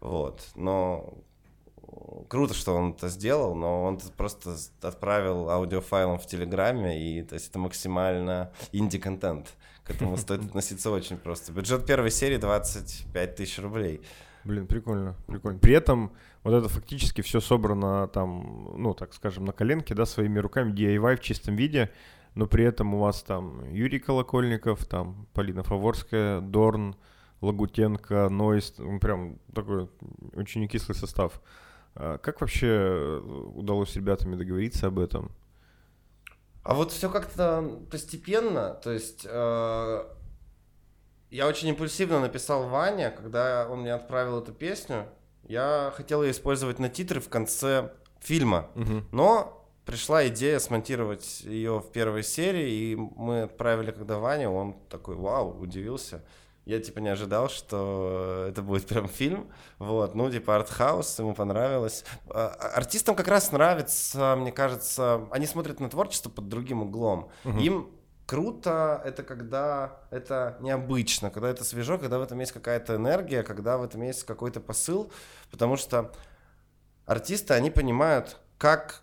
Вот. 0.00 0.48
Но 0.54 1.14
круто, 2.28 2.54
что 2.54 2.74
он 2.74 2.92
это 2.92 3.08
сделал, 3.08 3.54
но 3.54 3.84
он 3.84 3.98
просто 4.16 4.56
отправил 4.80 5.50
аудиофайлом 5.50 6.18
в 6.18 6.26
Телеграме, 6.26 7.00
и 7.00 7.22
то 7.22 7.34
есть 7.34 7.50
это 7.50 7.58
максимально 7.58 8.52
инди-контент. 8.72 9.54
К 9.84 9.90
этому 9.90 10.16
стоит 10.18 10.44
относиться 10.44 10.90
очень 10.90 11.16
просто. 11.16 11.52
Бюджет 11.52 11.86
первой 11.86 12.10
серии 12.10 12.36
25 12.36 13.34
тысяч 13.34 13.58
рублей. 13.58 14.00
Блин, 14.44 14.66
прикольно, 14.66 15.14
прикольно. 15.26 15.58
При 15.58 15.74
этом 15.74 16.12
вот 16.42 16.54
это 16.54 16.68
фактически 16.68 17.20
все 17.20 17.40
собрано 17.40 18.08
там, 18.08 18.74
ну, 18.76 18.94
так 18.94 19.14
скажем, 19.14 19.44
на 19.44 19.52
коленке, 19.52 19.94
да, 19.94 20.04
своими 20.04 20.38
руками, 20.38 20.72
DIY 20.72 21.16
в 21.16 21.20
чистом 21.20 21.54
виде, 21.54 21.90
но 22.34 22.46
при 22.46 22.64
этом 22.64 22.94
у 22.94 22.98
вас 22.98 23.22
там 23.22 23.64
Юрий 23.72 24.00
Колокольников, 24.00 24.84
там 24.86 25.28
Полина 25.32 25.62
Фаворская, 25.62 26.40
Дорн, 26.40 26.96
Лагутенко, 27.40 28.28
Нойс, 28.30 28.74
прям 29.00 29.38
такой 29.54 29.88
очень 30.34 30.66
кислый 30.66 30.96
состав. 30.96 31.40
А 31.94 32.18
как 32.18 32.40
вообще 32.40 32.68
э, 32.68 33.18
удалось 33.54 33.90
с 33.90 33.96
ребятами 33.96 34.36
договориться 34.36 34.86
об 34.86 34.98
этом? 34.98 35.30
А 36.62 36.74
вот 36.74 36.92
все 36.92 37.10
как-то 37.10 37.80
постепенно, 37.90 38.74
то 38.74 38.92
есть 38.92 39.26
э, 39.28 40.04
я 41.30 41.46
очень 41.48 41.68
импульсивно 41.68 42.20
написал 42.20 42.68
Ваня, 42.68 43.10
когда 43.10 43.66
он 43.68 43.80
мне 43.80 43.92
отправил 43.94 44.40
эту 44.40 44.52
песню. 44.52 45.06
Я 45.44 45.92
хотел 45.96 46.22
ее 46.22 46.30
использовать 46.30 46.78
на 46.78 46.88
титры 46.88 47.20
в 47.20 47.28
конце 47.28 47.90
фильма, 48.20 48.68
угу. 48.76 49.02
но 49.10 49.66
пришла 49.84 50.28
идея 50.28 50.60
смонтировать 50.60 51.40
ее 51.40 51.80
в 51.80 51.90
первой 51.90 52.22
серии, 52.22 52.70
и 52.70 52.96
мы 52.96 53.42
отправили 53.42 53.90
когда 53.90 54.18
Ваня, 54.18 54.50
он 54.50 54.76
такой, 54.88 55.16
вау, 55.16 55.58
удивился. 55.58 56.24
Я, 56.64 56.78
типа, 56.78 57.00
не 57.00 57.08
ожидал, 57.08 57.48
что 57.48 58.46
это 58.48 58.62
будет 58.62 58.86
прям 58.86 59.08
фильм. 59.08 59.50
Вот, 59.78 60.14
ну, 60.14 60.30
типа, 60.30 60.56
артхаус, 60.56 61.18
ему 61.18 61.34
понравилось. 61.34 62.04
А, 62.30 62.48
артистам 62.74 63.16
как 63.16 63.26
раз 63.28 63.50
нравится, 63.50 64.36
мне 64.36 64.52
кажется, 64.52 65.26
они 65.32 65.46
смотрят 65.46 65.80
на 65.80 65.90
творчество 65.90 66.30
под 66.30 66.48
другим 66.48 66.82
углом. 66.82 67.30
Угу. 67.44 67.58
Им 67.58 67.90
круто 68.26 69.02
это 69.04 69.22
когда 69.24 70.00
это 70.10 70.56
необычно, 70.60 71.30
когда 71.30 71.50
это 71.50 71.64
свежо, 71.64 71.98
когда 71.98 72.18
в 72.18 72.22
этом 72.22 72.38
есть 72.38 72.52
какая-то 72.52 72.96
энергия, 72.96 73.42
когда 73.42 73.76
в 73.76 73.82
этом 73.82 74.02
есть 74.02 74.24
какой-то 74.24 74.60
посыл, 74.60 75.12
потому 75.50 75.76
что 75.76 76.12
артисты, 77.04 77.54
они 77.54 77.70
понимают, 77.70 78.38
как 78.56 79.02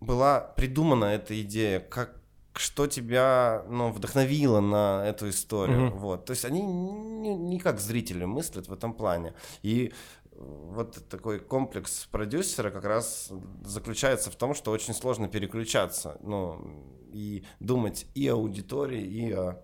была 0.00 0.40
придумана 0.40 1.06
эта 1.06 1.40
идея, 1.42 1.80
как, 1.80 2.17
что 2.58 2.86
тебя 2.86 3.64
ну, 3.68 3.90
вдохновило 3.90 4.60
на 4.60 5.06
эту 5.06 5.28
историю. 5.28 5.88
Mm-hmm. 5.88 5.98
Вот. 5.98 6.24
То 6.24 6.32
есть 6.32 6.44
они 6.44 6.62
не, 6.62 7.34
не 7.34 7.58
как 7.60 7.78
зрители 7.78 8.24
мыслят 8.24 8.68
в 8.68 8.72
этом 8.72 8.92
плане. 8.92 9.34
И 9.62 9.92
вот 10.32 11.08
такой 11.08 11.38
комплекс 11.38 12.08
продюсера 12.10 12.70
как 12.70 12.84
раз 12.84 13.30
заключается 13.64 14.30
в 14.30 14.36
том, 14.36 14.54
что 14.54 14.70
очень 14.70 14.94
сложно 14.94 15.28
переключаться, 15.28 16.18
ну, 16.20 16.84
и 17.12 17.44
думать 17.60 18.06
и 18.14 18.28
о 18.28 18.34
аудитории, 18.34 19.02
и 19.02 19.32
о, 19.32 19.60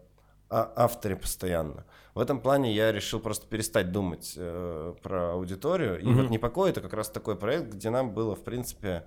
о 0.48 0.72
авторе 0.84 1.16
постоянно. 1.16 1.84
В 2.14 2.20
этом 2.20 2.40
плане 2.40 2.72
я 2.72 2.92
решил 2.92 3.18
просто 3.18 3.46
перестать 3.46 3.90
думать 3.90 4.34
э, 4.36 4.94
про 5.02 5.32
аудиторию. 5.32 6.00
И 6.00 6.04
mm-hmm. 6.04 6.14
вот 6.14 6.30
«Непокой»— 6.30 6.70
это 6.70 6.80
как 6.80 6.92
раз 6.92 7.08
такой 7.08 7.36
проект, 7.36 7.74
где 7.74 7.90
нам 7.90 8.14
было, 8.14 8.36
в 8.36 8.44
принципе, 8.44 9.04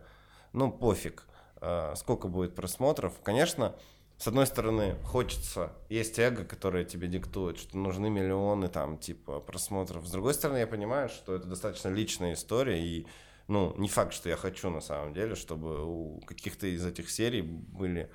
ну, 0.52 0.72
пофиг 0.72 1.24
Э, 1.24 1.37
сколько 1.96 2.28
будет 2.28 2.56
просмотров. 2.56 3.14
Конечно, 3.24 3.76
с 4.18 4.28
одной 4.28 4.48
стороны, 4.48 4.96
хочется, 5.04 5.74
есть 5.90 6.18
эго, 6.18 6.44
которое 6.44 6.84
тебе 6.84 7.08
диктует, 7.08 7.60
что 7.60 7.78
нужны 7.78 8.10
миллионы 8.10 8.68
там, 8.68 8.98
типа, 8.98 9.40
просмотров. 9.40 10.08
С 10.08 10.12
другой 10.12 10.34
стороны, 10.34 10.58
я 10.58 10.68
понимаю, 10.68 11.08
что 11.10 11.36
это 11.36 11.48
достаточно 11.48 11.90
личная 11.90 12.34
история, 12.34 12.84
и, 12.84 13.06
ну, 13.48 13.76
не 13.78 13.88
факт, 13.88 14.14
что 14.14 14.28
я 14.28 14.36
хочу 14.36 14.72
на 14.72 14.82
самом 14.82 15.14
деле, 15.14 15.36
чтобы 15.36 15.86
у 15.86 16.20
каких-то 16.22 16.66
из 16.66 16.84
этих 16.84 17.12
серий 17.12 17.44
были, 17.44 18.12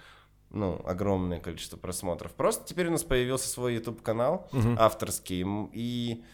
ну, 0.50 0.82
огромное 0.84 1.38
количество 1.38 1.76
просмотров. 1.76 2.32
Просто 2.32 2.66
теперь 2.66 2.88
у 2.88 2.92
нас 2.92 3.04
появился 3.04 3.48
свой 3.48 3.74
YouTube-канал 3.74 4.48
угу. 4.52 4.74
авторский, 4.78 5.46
и 5.72 6.24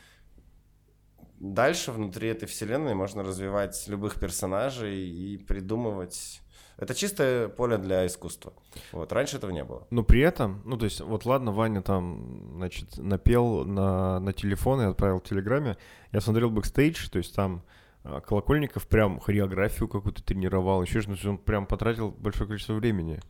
дальше 1.41 1.93
внутри 1.93 2.31
этой 2.31 2.47
вселенной 2.47 2.95
можно 2.95 3.23
развивать 3.23 3.87
любых 3.87 4.19
персонажей 4.19 5.11
и 5.11 5.37
придумывать 5.37 6.41
это 6.79 6.95
чистое 6.95 7.49
поле 7.49 7.77
для 7.77 8.07
искусства. 8.07 8.53
Вот, 8.93 9.13
раньше 9.13 9.37
этого 9.37 9.51
не 9.51 9.65
было. 9.65 9.87
Но 9.91 10.05
при 10.05 10.21
этом, 10.21 10.63
ну, 10.65 10.77
то 10.77 10.85
есть, 10.85 11.01
вот 11.01 11.27
ладно, 11.27 11.51
Ваня 11.51 11.83
там, 11.83 12.53
значит, 12.55 12.97
напел 12.99 13.65
на, 13.65 14.21
на 14.21 14.33
телефон 14.33 14.81
и 14.83 14.85
отправил 14.85 15.19
в 15.19 15.25
Телеграме. 15.25 15.77
Я 16.13 16.21
смотрел 16.21 16.51
бэкстейдж, 16.51 17.11
то 17.11 17.19
есть 17.19 17.35
там 17.35 17.63
а, 18.05 18.21
Колокольников 18.21 18.87
прям 18.87 19.19
хореографию 19.19 19.89
какую-то 19.89 20.23
тренировал, 20.23 20.81
еще 20.83 21.01
что 21.01 21.31
он 21.31 21.39
прям 21.39 21.67
потратил 21.67 22.11
большое 22.13 22.47
количество 22.47 22.75
времени. 22.75 23.21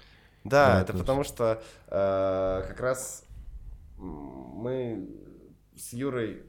Да, 0.44 0.82
это, 0.82 0.92
это 0.92 0.98
потому 1.00 1.24
что 1.24 1.62
э, 1.88 2.64
как 2.68 2.80
раз 2.80 3.24
мы 3.96 5.08
с 5.74 5.92
Юрой 5.92 6.42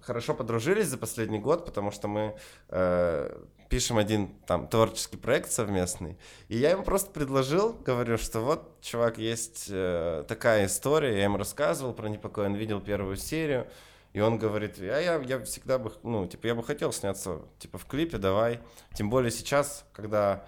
хорошо 0.00 0.34
подружились 0.34 0.86
за 0.86 0.98
последний 0.98 1.38
год, 1.38 1.64
потому 1.66 1.90
что 1.90 2.08
мы 2.08 2.36
э, 2.68 3.44
пишем 3.68 3.98
один 3.98 4.28
там 4.46 4.68
творческий 4.68 5.16
проект 5.16 5.50
совместный. 5.50 6.16
И 6.48 6.56
я 6.56 6.70
ему 6.70 6.82
просто 6.82 7.10
предложил, 7.10 7.72
говорю, 7.72 8.18
что 8.18 8.40
вот, 8.40 8.80
чувак, 8.80 9.18
есть 9.18 9.66
э, 9.70 10.24
такая 10.28 10.66
история, 10.66 11.16
я 11.16 11.24
ему 11.24 11.38
рассказывал 11.38 11.92
про 11.92 12.08
непокой, 12.08 12.46
он 12.46 12.54
видел 12.54 12.80
первую 12.80 13.16
серию, 13.16 13.66
и 14.12 14.20
он 14.20 14.38
говорит, 14.38 14.78
а 14.78 15.00
я, 15.00 15.20
я 15.20 15.44
всегда 15.44 15.78
бы, 15.78 15.92
ну, 16.02 16.26
типа, 16.26 16.46
я 16.46 16.54
бы 16.54 16.62
хотел 16.62 16.92
сняться, 16.92 17.42
типа, 17.58 17.78
в 17.78 17.86
клипе, 17.86 18.18
давай. 18.18 18.60
Тем 18.94 19.10
более 19.10 19.30
сейчас, 19.30 19.84
когда 19.92 20.46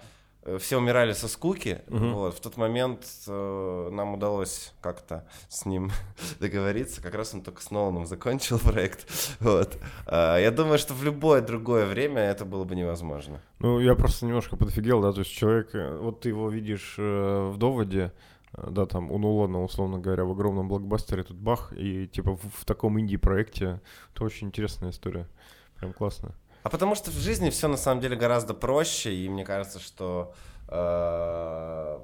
все 0.57 0.77
умирали 0.77 1.13
со 1.13 1.27
скуки. 1.27 1.81
Угу. 1.87 2.07
Вот, 2.07 2.35
в 2.35 2.39
тот 2.39 2.57
момент 2.57 3.05
э, 3.27 3.89
нам 3.91 4.13
удалось 4.13 4.73
как-то 4.81 5.27
с 5.47 5.65
ним 5.65 5.91
договориться. 6.39 7.01
Как 7.01 7.15
раз 7.15 7.33
он 7.33 7.41
только 7.41 7.61
с 7.61 7.71
Ноланом 7.71 8.05
закончил 8.05 8.59
проект. 8.63 9.07
Вот. 9.39 9.77
А, 10.05 10.37
я 10.37 10.51
думаю, 10.51 10.79
что 10.79 10.93
в 10.93 11.03
любое 11.03 11.41
другое 11.41 11.85
время 11.85 12.21
это 12.21 12.45
было 12.45 12.63
бы 12.63 12.75
невозможно. 12.75 13.41
Ну, 13.59 13.79
я 13.79 13.95
просто 13.95 14.25
немножко 14.25 14.55
подофигел, 14.55 15.01
да, 15.01 15.11
то 15.11 15.19
есть 15.19 15.31
человек, 15.31 15.73
э, 15.73 15.97
вот 15.97 16.21
ты 16.21 16.29
его 16.29 16.49
видишь 16.49 16.95
э, 16.97 17.49
в 17.53 17.57
доводе, 17.57 18.13
э, 18.53 18.69
да, 18.71 18.85
там 18.85 19.11
у 19.11 19.17
Нолана, 19.17 19.63
условно 19.63 19.99
говоря, 19.99 20.23
в 20.23 20.31
огромном 20.31 20.67
блокбастере 20.69 21.23
тут 21.23 21.37
бах, 21.37 21.73
и 21.75 22.07
типа 22.07 22.35
в, 22.35 22.41
в 22.61 22.65
таком 22.65 22.99
инди-проекте, 22.99 23.81
это 24.13 24.23
очень 24.23 24.47
интересная 24.47 24.91
история. 24.91 25.27
Прям 25.75 25.93
классно. 25.93 26.33
А 26.63 26.69
потому 26.69 26.95
что 26.95 27.11
в 27.11 27.15
жизни 27.15 27.49
все 27.49 27.67
на 27.67 27.77
самом 27.77 28.01
деле 28.01 28.15
гораздо 28.15 28.53
проще, 28.53 29.13
и 29.13 29.29
мне 29.29 29.45
кажется, 29.45 29.79
что 29.79 30.33
э, 30.67 31.99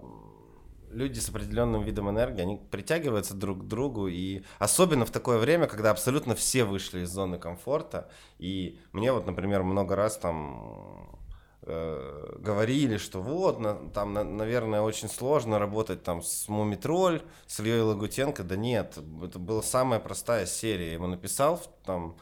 люди 0.92 1.20
с 1.20 1.30
определенным 1.30 1.84
видом 1.84 2.10
энергии, 2.10 2.42
они 2.42 2.56
притягиваются 2.56 3.34
друг 3.34 3.64
к 3.64 3.68
другу, 3.68 4.08
и 4.08 4.44
особенно 4.60 5.06
в 5.06 5.12
такое 5.12 5.38
время, 5.38 5.68
когда 5.68 5.92
абсолютно 5.92 6.36
все 6.36 6.64
вышли 6.64 7.02
из 7.02 7.10
зоны 7.10 7.38
комфорта, 7.38 8.10
и 8.40 8.80
мне 8.94 9.12
вот, 9.12 9.26
например, 9.26 9.64
много 9.64 9.96
раз 9.96 10.18
там 10.18 11.20
э, 11.64 12.36
говорили, 12.40 12.98
что 12.98 13.22
вот, 13.22 13.60
на, 13.60 13.90
там, 13.90 14.14
на, 14.14 14.24
наверное, 14.24 14.82
очень 14.82 15.10
сложно 15.10 15.60
работать 15.60 16.04
там 16.04 16.22
с 16.22 16.48
Мумитроль, 16.48 17.22
с 17.46 17.60
Ильей 17.60 17.82
Лагутенко. 17.82 18.44
Да 18.44 18.56
нет, 18.56 18.98
это 19.24 19.38
была 19.38 19.62
самая 19.62 20.00
простая 20.00 20.46
серия. 20.46 20.88
Я 20.88 20.94
ему 20.94 21.08
написал 21.08 21.62
там 21.84 22.16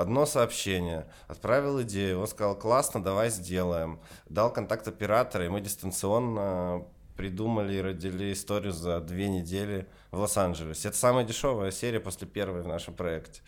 одно 0.00 0.26
сообщение, 0.26 1.06
отправил 1.26 1.82
идею, 1.82 2.20
он 2.20 2.26
сказал, 2.26 2.56
классно, 2.56 3.02
давай 3.02 3.30
сделаем. 3.30 4.00
Дал 4.28 4.52
контакт 4.52 4.86
оператора, 4.88 5.46
и 5.46 5.48
мы 5.48 5.60
дистанционно 5.60 6.84
придумали 7.16 7.74
и 7.74 7.82
родили 7.82 8.32
историю 8.32 8.72
за 8.72 9.00
две 9.00 9.28
недели 9.28 9.88
в 10.12 10.20
Лос-Анджелесе. 10.20 10.88
Это 10.88 10.96
самая 10.96 11.24
дешевая 11.24 11.72
серия 11.72 12.00
после 12.00 12.28
первой 12.28 12.62
в 12.62 12.68
нашем 12.68 12.94
проекте. 12.94 13.42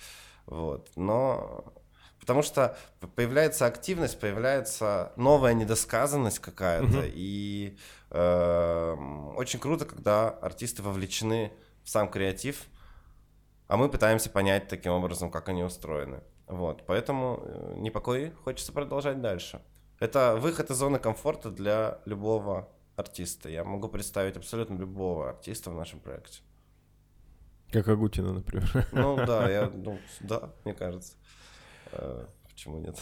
Вот. 0.46 0.90
Но 0.96 1.72
Потому 2.20 2.42
что 2.42 2.76
появляется 3.16 3.64
активность, 3.64 4.20
появляется 4.20 5.12
новая 5.16 5.54
недосказанность 5.54 6.38
какая-то. 6.38 6.98
Угу. 6.98 7.06
И 7.14 7.78
э, 8.10 8.96
очень 9.36 9.58
круто, 9.58 9.86
когда 9.86 10.28
артисты 10.28 10.82
вовлечены 10.82 11.50
в 11.82 11.88
сам 11.88 12.10
креатив, 12.10 12.66
а 13.68 13.78
мы 13.78 13.88
пытаемся 13.88 14.28
понять 14.28 14.68
таким 14.68 14.92
образом, 14.92 15.30
как 15.30 15.48
они 15.48 15.64
устроены. 15.64 16.20
Вот, 16.50 16.82
поэтому 16.84 17.40
э, 17.44 17.74
непокой 17.76 18.32
хочется 18.44 18.72
продолжать 18.72 19.20
дальше. 19.20 19.62
Это 20.00 20.36
выход 20.36 20.68
из 20.70 20.76
зоны 20.76 20.98
комфорта 20.98 21.48
для 21.50 22.00
любого 22.06 22.68
артиста. 22.96 23.48
Я 23.48 23.62
могу 23.62 23.88
представить 23.88 24.36
абсолютно 24.36 24.74
любого 24.74 25.30
артиста 25.30 25.70
в 25.70 25.74
нашем 25.74 26.00
проекте. 26.00 26.40
Как 27.70 27.86
Агутина, 27.86 28.32
например. 28.32 28.88
Ну 28.90 29.16
да, 29.26 29.48
я, 29.48 29.70
ну, 29.72 30.00
да, 30.20 30.50
мне 30.64 30.74
кажется. 30.74 31.14
А, 31.92 32.26
почему 32.48 32.78
нет? 32.78 32.98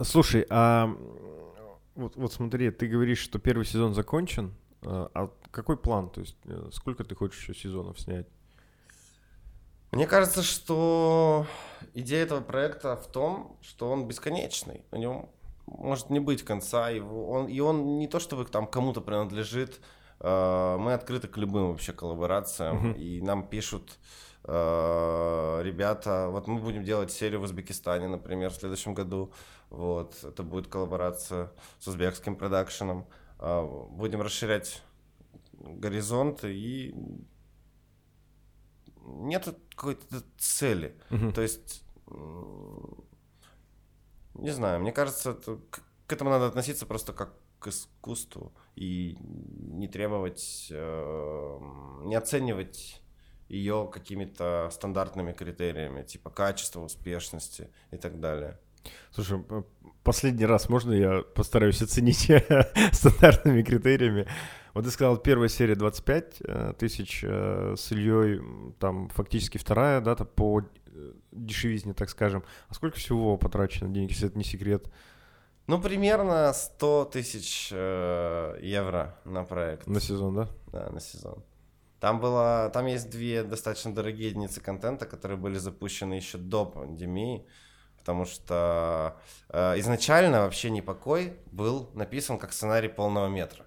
Слушай, 0.00 0.46
а 0.48 0.86
вот, 1.94 2.16
вот 2.16 2.32
смотри, 2.32 2.70
ты 2.70 2.86
говоришь, 2.86 3.18
что 3.18 3.38
первый 3.38 3.66
сезон 3.66 3.92
закончен, 3.92 4.54
а, 4.80 5.10
а 5.12 5.30
какой 5.50 5.76
план? 5.76 6.08
То 6.08 6.20
есть 6.22 6.38
э, 6.46 6.70
сколько 6.72 7.04
ты 7.04 7.14
хочешь 7.14 7.40
еще 7.46 7.52
сезонов 7.52 8.00
снять? 8.00 8.28
Мне 9.92 10.06
кажется, 10.06 10.42
что 10.42 11.46
идея 11.94 12.24
этого 12.24 12.40
проекта 12.40 12.96
в 12.96 13.06
том, 13.06 13.56
что 13.62 13.90
он 13.90 14.06
бесконечный. 14.06 14.84
У 14.90 14.96
него 14.96 15.30
может 15.66 16.10
не 16.10 16.20
быть 16.20 16.42
конца. 16.42 16.90
Его, 16.90 17.30
он, 17.30 17.46
и 17.46 17.60
он 17.60 17.98
не 17.98 18.08
то 18.08 18.20
чтобы 18.20 18.44
там 18.44 18.66
кому-то 18.66 19.00
принадлежит. 19.00 19.80
Э, 20.20 20.76
мы 20.78 20.92
открыты 20.92 21.28
к 21.28 21.36
любым 21.36 21.70
вообще 21.70 21.92
коллаборациям. 21.92 22.92
Uh-huh. 22.92 22.98
И 22.98 23.22
нам 23.22 23.46
пишут 23.46 23.98
Э, 24.50 25.60
ребята, 25.62 26.28
вот 26.30 26.46
мы 26.46 26.58
будем 26.60 26.82
делать 26.82 27.12
серию 27.12 27.40
в 27.40 27.42
Узбекистане, 27.42 28.08
например, 28.08 28.50
в 28.50 28.54
следующем 28.54 28.94
году. 28.94 29.30
Вот, 29.68 30.14
это 30.24 30.42
будет 30.42 30.68
коллаборация 30.68 31.52
с 31.78 31.86
узбекским 31.86 32.34
продакшеном. 32.34 33.06
Э, 33.38 33.62
будем 33.90 34.22
расширять 34.22 34.82
горизонты 35.52 36.54
и 36.54 36.94
нет 39.20 39.48
какой-то 39.74 40.22
цели. 40.36 40.96
Uh-huh. 41.10 41.32
То 41.32 41.42
есть, 41.42 41.84
не 44.34 44.50
знаю, 44.50 44.80
мне 44.80 44.92
кажется, 44.92 45.30
это, 45.30 45.58
к 46.06 46.12
этому 46.12 46.30
надо 46.30 46.46
относиться 46.46 46.86
просто 46.86 47.12
как 47.12 47.34
к 47.58 47.68
искусству 47.68 48.52
и 48.76 49.16
не 49.20 49.88
требовать, 49.88 50.68
э, 50.70 51.58
не 52.04 52.14
оценивать 52.14 53.02
ее 53.48 53.88
какими-то 53.92 54.68
стандартными 54.72 55.32
критериями, 55.32 56.02
типа 56.02 56.30
качества, 56.30 56.80
успешности 56.80 57.70
и 57.90 57.96
так 57.96 58.20
далее. 58.20 58.58
Слушай, 59.10 59.42
последний 60.04 60.46
раз 60.46 60.68
можно 60.68 60.92
я 60.92 61.22
постараюсь 61.34 61.82
оценить 61.82 62.30
стандартными 62.92 63.62
критериями? 63.62 64.28
Вот 64.78 64.84
ты 64.84 64.92
сказал, 64.92 65.16
первая 65.16 65.48
серия 65.48 65.74
25 65.74 66.36
э, 66.38 66.72
тысяч 66.78 67.24
э, 67.24 67.74
с 67.76 67.90
Ильей, 67.90 68.40
там 68.78 69.08
фактически 69.08 69.58
вторая 69.58 70.00
дата 70.00 70.24
по 70.24 70.60
э, 70.60 71.12
дешевизне, 71.32 71.94
так 71.94 72.08
скажем. 72.08 72.44
А 72.68 72.74
сколько 72.74 72.96
всего 72.96 73.36
потрачено 73.36 73.92
денег, 73.92 74.10
если 74.10 74.28
это 74.28 74.38
не 74.38 74.44
секрет? 74.44 74.88
Ну, 75.66 75.80
примерно 75.80 76.52
100 76.52 77.06
тысяч 77.06 77.72
евро 77.72 79.18
на 79.24 79.42
проект. 79.42 79.88
На 79.88 80.00
сезон, 80.00 80.36
да? 80.36 80.48
Да, 80.70 80.90
на 80.92 81.00
сезон. 81.00 81.42
Там 81.98 82.20
было, 82.20 82.70
там 82.72 82.86
есть 82.86 83.10
две 83.10 83.42
достаточно 83.42 83.92
дорогие 83.92 84.28
единицы 84.28 84.60
контента, 84.60 85.06
которые 85.06 85.38
были 85.38 85.58
запущены 85.58 86.14
еще 86.14 86.38
до 86.38 86.64
пандемии, 86.64 87.44
потому 87.98 88.26
что 88.26 89.16
э, 89.48 89.80
изначально 89.80 90.42
вообще 90.42 90.70
непокой 90.70 91.36
был 91.50 91.90
написан 91.94 92.38
как 92.38 92.52
сценарий 92.52 92.88
полного 92.88 93.26
метра, 93.26 93.66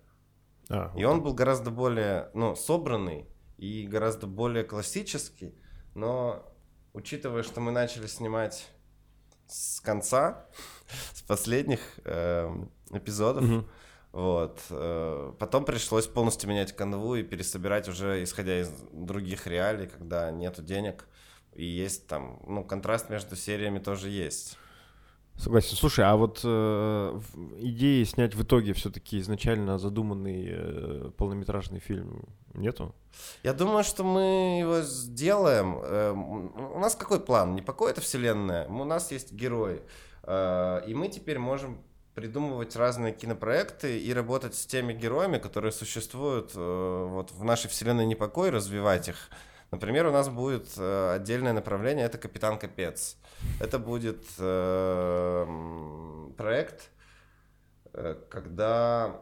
а, 0.72 0.92
и 0.96 1.04
вот 1.04 1.12
он 1.12 1.24
был 1.24 1.34
гораздо 1.34 1.72
более, 1.72 2.30
ну, 2.34 2.56
собранный 2.56 3.28
и 3.58 3.88
гораздо 3.88 4.28
более 4.28 4.64
классический, 4.64 5.54
но 5.96 6.46
учитывая, 6.94 7.44
что 7.44 7.62
мы 7.62 7.72
начали 7.72 8.08
снимать 8.08 8.70
с 9.48 9.80
конца, 9.82 10.46
с 11.14 11.22
последних 11.22 11.80
э, 12.06 12.50
эпизодов. 12.92 13.44
Угу 13.44 13.66
вот. 14.12 14.62
Э, 14.70 15.34
потом 15.40 15.66
пришлось 15.66 16.08
полностью 16.08 16.50
менять 16.50 16.74
канву 16.76 17.16
и 17.16 17.24
пересобирать 17.24 17.88
уже 17.88 18.24
исходя 18.24 18.60
из 18.60 18.70
других 18.92 19.48
реалий, 19.48 19.88
когда 19.88 20.32
нету 20.32 20.62
денег. 20.62 21.06
И 21.54 21.66
есть 21.66 22.08
там, 22.08 22.42
ну, 22.46 22.64
контраст 22.64 23.10
между 23.10 23.36
сериями 23.36 23.80
тоже 23.80 24.10
есть. 24.10 24.58
Согласен. 25.42 25.76
Слушай, 25.76 26.06
а 26.06 26.16
вот 26.18 26.42
э, 26.44 27.20
идеи 27.58 28.04
снять 28.04 28.36
в 28.36 28.44
итоге 28.44 28.74
все-таки 28.74 29.20
изначально 29.20 29.80
задуманный 29.80 30.46
э, 30.52 31.12
полнометражный 31.18 31.80
фильм 31.80 32.26
нету? 32.54 32.94
Я 33.42 33.54
думаю, 33.54 33.84
что 33.84 34.04
мы 34.04 34.60
его 34.60 34.82
сделаем. 34.82 35.80
Э, 35.82 36.12
у 36.12 36.78
нас 36.78 36.96
какой 36.96 37.20
план? 37.20 37.56
Не 37.56 37.64
покой 37.64 37.90
это 37.90 38.02
вселенная. 38.02 38.68
У 38.68 38.84
нас 38.84 39.12
есть 39.12 39.34
герой. 39.34 39.82
Э, 40.22 40.84
и 40.86 40.94
мы 40.94 41.08
теперь 41.08 41.40
можем 41.40 41.82
придумывать 42.14 42.76
разные 42.76 43.12
кинопроекты 43.12 44.00
и 44.00 44.14
работать 44.14 44.54
с 44.54 44.68
теми 44.68 44.94
героями, 44.94 45.40
которые 45.40 45.72
существуют 45.72 46.52
э, 46.54 47.08
вот 47.10 47.32
в 47.32 47.44
нашей 47.44 47.68
вселенной 47.68 48.06
непокой, 48.06 48.52
развивать 48.52 49.08
их. 49.08 49.32
Например, 49.72 50.06
у 50.06 50.12
нас 50.12 50.30
будет 50.30 50.68
э, 50.78 51.14
отдельное 51.16 51.54
направление, 51.54 52.06
это 52.06 52.20
Капитан 52.20 52.60
Капец. 52.60 53.18
Это 53.60 53.80
будет 53.80 54.24
э, 54.38 55.46
проект, 56.38 56.90
когда 58.30 59.22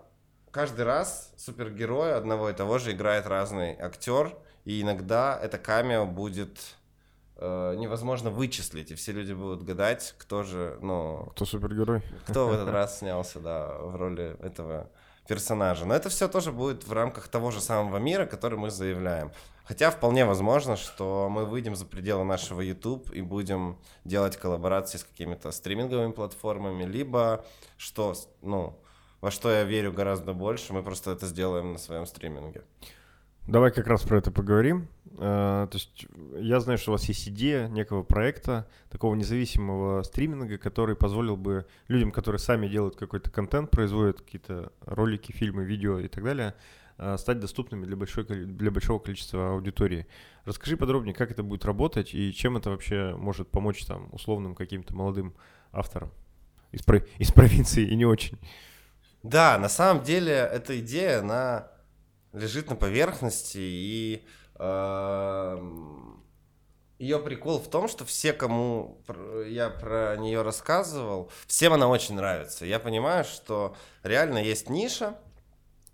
каждый 0.51 0.85
раз 0.85 1.33
супергерой 1.37 2.15
одного 2.15 2.49
и 2.49 2.53
того 2.53 2.77
же 2.77 2.91
играет 2.91 3.27
разный 3.27 3.75
актер, 3.79 4.35
и 4.65 4.81
иногда 4.81 5.39
это 5.41 5.57
камео 5.57 6.05
будет 6.05 6.57
Э, 7.41 7.73
невозможно 7.77 8.31
вычислить, 8.31 8.91
и 8.91 8.95
все 8.95 9.13
люди 9.13 9.31
будут 9.31 9.63
гадать, 9.63 10.13
кто 10.17 10.43
же, 10.43 10.77
ну... 10.81 11.29
Кто 11.31 11.45
супергерой? 11.45 12.01
Кто 12.27 12.49
в 12.49 12.51
этот 12.51 12.67
раз 12.73 12.99
снялся, 12.99 13.39
да, 13.39 13.77
в 13.77 13.95
роли 13.95 14.35
этого 14.41 14.89
персонажа. 15.25 15.85
Но 15.85 15.95
это 15.95 16.09
все 16.09 16.27
тоже 16.27 16.51
будет 16.51 16.85
в 16.85 16.91
рамках 16.91 17.29
того 17.29 17.51
же 17.51 17.61
самого 17.61 17.95
мира, 17.95 18.25
который 18.25 18.59
мы 18.59 18.69
заявляем. 18.69 19.31
Хотя 19.69 19.91
вполне 19.91 20.25
возможно, 20.25 20.75
что 20.75 21.29
мы 21.29 21.45
выйдем 21.45 21.75
за 21.75 21.85
пределы 21.85 22.23
нашего 22.23 22.59
YouTube 22.59 23.11
и 23.11 23.21
будем 23.21 23.77
делать 24.03 24.35
коллаборации 24.35 24.97
с 24.97 25.03
какими-то 25.03 25.51
стриминговыми 25.51 26.11
платформами, 26.11 26.85
либо 26.85 27.45
что, 27.77 28.15
ну, 28.41 28.79
во 29.21 29.29
что 29.29 29.51
я 29.51 29.65
верю 29.65 29.93
гораздо 29.93 30.33
больше, 30.33 30.73
мы 30.73 30.81
просто 30.81 31.11
это 31.11 31.27
сделаем 31.27 31.73
на 31.73 31.77
своем 31.77 32.07
стриминге. 32.07 32.63
Давай 33.47 33.71
как 33.71 33.85
раз 33.85 34.01
про 34.01 34.17
это 34.17 34.31
поговорим. 34.31 34.87
Uh, 35.05 35.67
то 35.67 35.73
есть 35.73 36.07
я 36.39 36.59
знаю, 36.61 36.79
что 36.79 36.89
у 36.89 36.93
вас 36.93 37.03
есть 37.05 37.27
идея 37.29 37.67
некого 37.67 38.01
проекта, 38.01 38.67
такого 38.89 39.13
независимого 39.13 40.01
стриминга, 40.01 40.57
который 40.57 40.95
позволил 40.95 41.37
бы 41.37 41.67
людям, 41.87 42.11
которые 42.11 42.39
сами 42.39 42.67
делают 42.67 42.95
какой-то 42.95 43.29
контент, 43.29 43.69
производят 43.69 44.21
какие-то 44.21 44.71
ролики, 44.81 45.31
фильмы, 45.31 45.63
видео 45.63 45.99
и 45.99 46.07
так 46.07 46.23
далее, 46.23 46.55
стать 47.17 47.39
доступными 47.39 47.85
для, 47.85 47.95
большой, 47.95 48.25
для 48.25 48.71
большого 48.71 48.99
количества 48.99 49.53
аудитории. 49.53 50.07
Расскажи 50.45 50.77
подробнее, 50.77 51.13
как 51.13 51.31
это 51.31 51.43
будет 51.43 51.65
работать 51.65 52.13
и 52.13 52.33
чем 52.33 52.57
это 52.57 52.69
вообще 52.69 53.15
может 53.15 53.49
помочь 53.49 53.85
там 53.85 54.09
условным 54.11 54.55
каким-то 54.55 54.95
молодым 54.95 55.33
авторам 55.71 56.11
из, 56.71 56.81
из 57.17 57.31
провинции 57.31 57.85
и 57.85 57.95
не 57.95 58.05
очень. 58.05 58.37
Да, 59.23 59.57
на 59.57 59.69
самом 59.69 60.03
деле 60.03 60.33
эта 60.33 60.79
идея, 60.79 61.19
она 61.19 61.67
лежит 62.33 62.69
на 62.69 62.75
поверхности, 62.75 63.57
и 63.59 64.25
э, 64.55 65.57
ее 66.99 67.19
прикол 67.19 67.59
в 67.59 67.69
том, 67.69 67.87
что 67.87 68.05
все, 68.05 68.33
кому 68.33 69.01
я 69.47 69.69
про 69.69 70.15
нее 70.17 70.41
рассказывал, 70.41 71.31
всем 71.47 71.73
она 71.73 71.87
очень 71.87 72.15
нравится. 72.15 72.65
Я 72.65 72.79
понимаю, 72.79 73.23
что 73.23 73.75
реально 74.03 74.37
есть 74.37 74.69
ниша, 74.69 75.17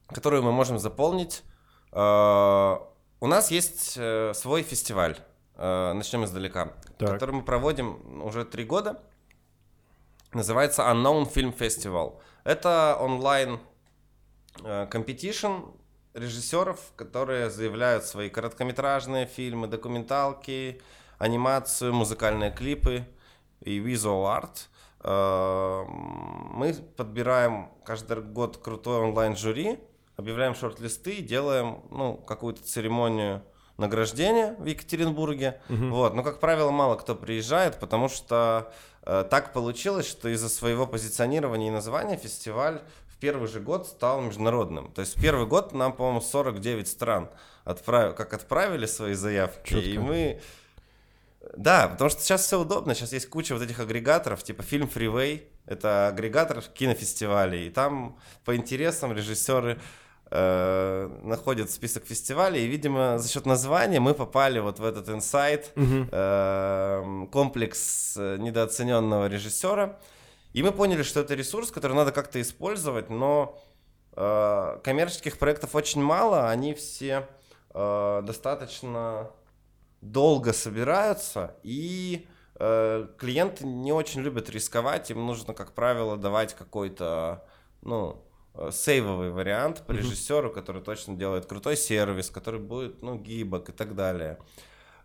которую 0.08 0.44
мы 0.44 0.52
можем 0.52 0.80
заполнить. 0.80 1.44
Э, 1.92 2.78
у 3.20 3.28
нас 3.28 3.52
есть 3.52 3.96
э, 3.98 4.34
свой 4.34 4.64
фестиваль, 4.64 5.18
э, 5.56 5.94
начнем 5.94 6.26
издалека, 6.26 6.74
так. 6.98 7.12
который 7.12 7.36
мы 7.36 7.44
проводим 7.44 8.24
уже 8.24 8.46
три 8.46 8.64
года. 8.64 9.02
Называется 10.34 10.84
Unknown 10.84 11.32
Film 11.34 11.58
Festival. 11.58 12.20
Это 12.44 12.98
онлайн 13.00 13.60
competition 14.90 15.72
режиссеров, 16.14 16.80
которые 16.96 17.50
заявляют 17.50 18.06
свои 18.06 18.30
короткометражные 18.30 19.26
фильмы, 19.26 19.68
документалки, 19.68 20.82
анимацию, 21.18 21.94
музыкальные 21.94 22.52
клипы 22.52 23.06
и 23.62 23.80
visual 23.80 24.26
art. 24.26 24.68
Э, 25.02 25.86
мы 25.88 26.74
подбираем 26.74 27.70
каждый 27.84 28.22
год 28.22 28.58
крутой 28.58 29.00
онлайн-жюри, 29.00 29.80
объявляем 30.18 30.56
шорт-листы, 30.56 31.22
делаем 31.22 31.82
ну, 31.92 32.16
какую-то 32.16 32.64
церемонию 32.64 33.44
награждения 33.78 34.56
в 34.58 34.66
Екатеринбурге. 34.66 35.62
Угу. 35.70 35.88
Вот. 35.88 36.14
Но, 36.14 36.24
как 36.24 36.40
правило, 36.40 36.72
мало 36.72 36.96
кто 36.96 37.16
приезжает, 37.16 37.80
потому 37.80 38.08
что 38.08 38.72
э, 39.04 39.26
так 39.30 39.54
получилось, 39.54 40.08
что 40.08 40.30
из-за 40.30 40.50
своего 40.50 40.88
позиционирования 40.88 41.68
и 41.68 41.72
названия 41.72 42.18
фестиваль 42.18 42.82
в 43.08 43.18
первый 43.18 43.48
же 43.48 43.60
год 43.60 43.88
стал 43.88 44.22
международным. 44.22 44.92
То 44.92 45.02
есть 45.02 45.18
в 45.18 45.22
первый 45.22 45.48
год 45.48 45.74
нам, 45.74 45.94
по-моему, 45.94 46.22
49 46.22 46.88
стран 46.88 47.30
отправ... 47.64 48.16
как 48.16 48.34
отправили 48.34 48.86
свои 48.86 49.14
заявки, 49.14 49.70
Четко. 49.70 49.90
и 49.90 49.98
мы... 49.98 50.42
Да, 51.56 51.88
потому 51.88 52.10
что 52.10 52.22
сейчас 52.22 52.44
все 52.44 52.60
удобно, 52.60 52.96
сейчас 52.96 53.14
есть 53.14 53.30
куча 53.30 53.54
вот 53.54 53.62
этих 53.62 53.80
агрегаторов, 53.80 54.44
типа 54.44 54.64
фильм 54.64 54.90
Freeway, 54.94 55.44
это 55.68 56.08
агрегатор 56.08 56.62
кинофестивалей, 56.62 57.68
и 57.68 57.70
там 57.70 58.18
по 58.44 58.56
интересам 58.56 59.14
режиссеры 59.14 59.80
э, 60.32 61.10
находят 61.24 61.72
список 61.72 62.06
фестивалей, 62.06 62.66
и, 62.66 62.68
видимо, 62.68 63.18
за 63.18 63.30
счет 63.30 63.46
названия 63.46 64.00
мы 64.00 64.14
попали 64.14 64.60
вот 64.60 64.80
в 64.80 64.86
этот 64.86 65.10
инсайт, 65.10 65.72
угу. 65.76 66.08
э, 66.12 67.26
комплекс 67.32 68.16
э, 68.18 68.38
недооцененного 68.38 69.28
режиссера, 69.28 69.98
и 70.54 70.64
мы 70.64 70.72
поняли, 70.72 71.04
что 71.04 71.20
это 71.20 71.36
ресурс, 71.36 71.72
который 71.72 71.94
надо 71.94 72.12
как-то 72.12 72.42
использовать, 72.42 73.10
но 73.10 73.62
э, 74.16 74.80
коммерческих 74.84 75.38
проектов 75.38 75.76
очень 75.76 76.02
мало, 76.02 76.50
они 76.50 76.74
все 76.74 77.28
э, 77.74 78.22
достаточно 78.24 79.32
долго 80.02 80.54
собираются, 80.54 81.56
и 81.64 82.28
э, 82.60 83.08
клиенты 83.18 83.66
не 83.66 83.92
очень 83.92 84.22
любят 84.22 84.50
рисковать, 84.50 85.12
им 85.12 85.26
нужно, 85.26 85.54
как 85.54 85.74
правило, 85.74 86.16
давать 86.16 86.54
какой-то, 86.54 87.44
ну, 87.82 88.25
сейвовый 88.72 89.32
вариант 89.32 89.86
по 89.86 89.92
режиссеру, 89.92 90.52
который 90.52 90.82
точно 90.82 91.16
делает 91.16 91.46
крутой 91.46 91.78
сервис, 91.78 92.30
который 92.30 92.60
будет, 92.60 93.02
ну, 93.02 93.16
гибок 93.16 93.70
и 93.70 93.72
так 93.72 93.96
далее. 93.96 94.40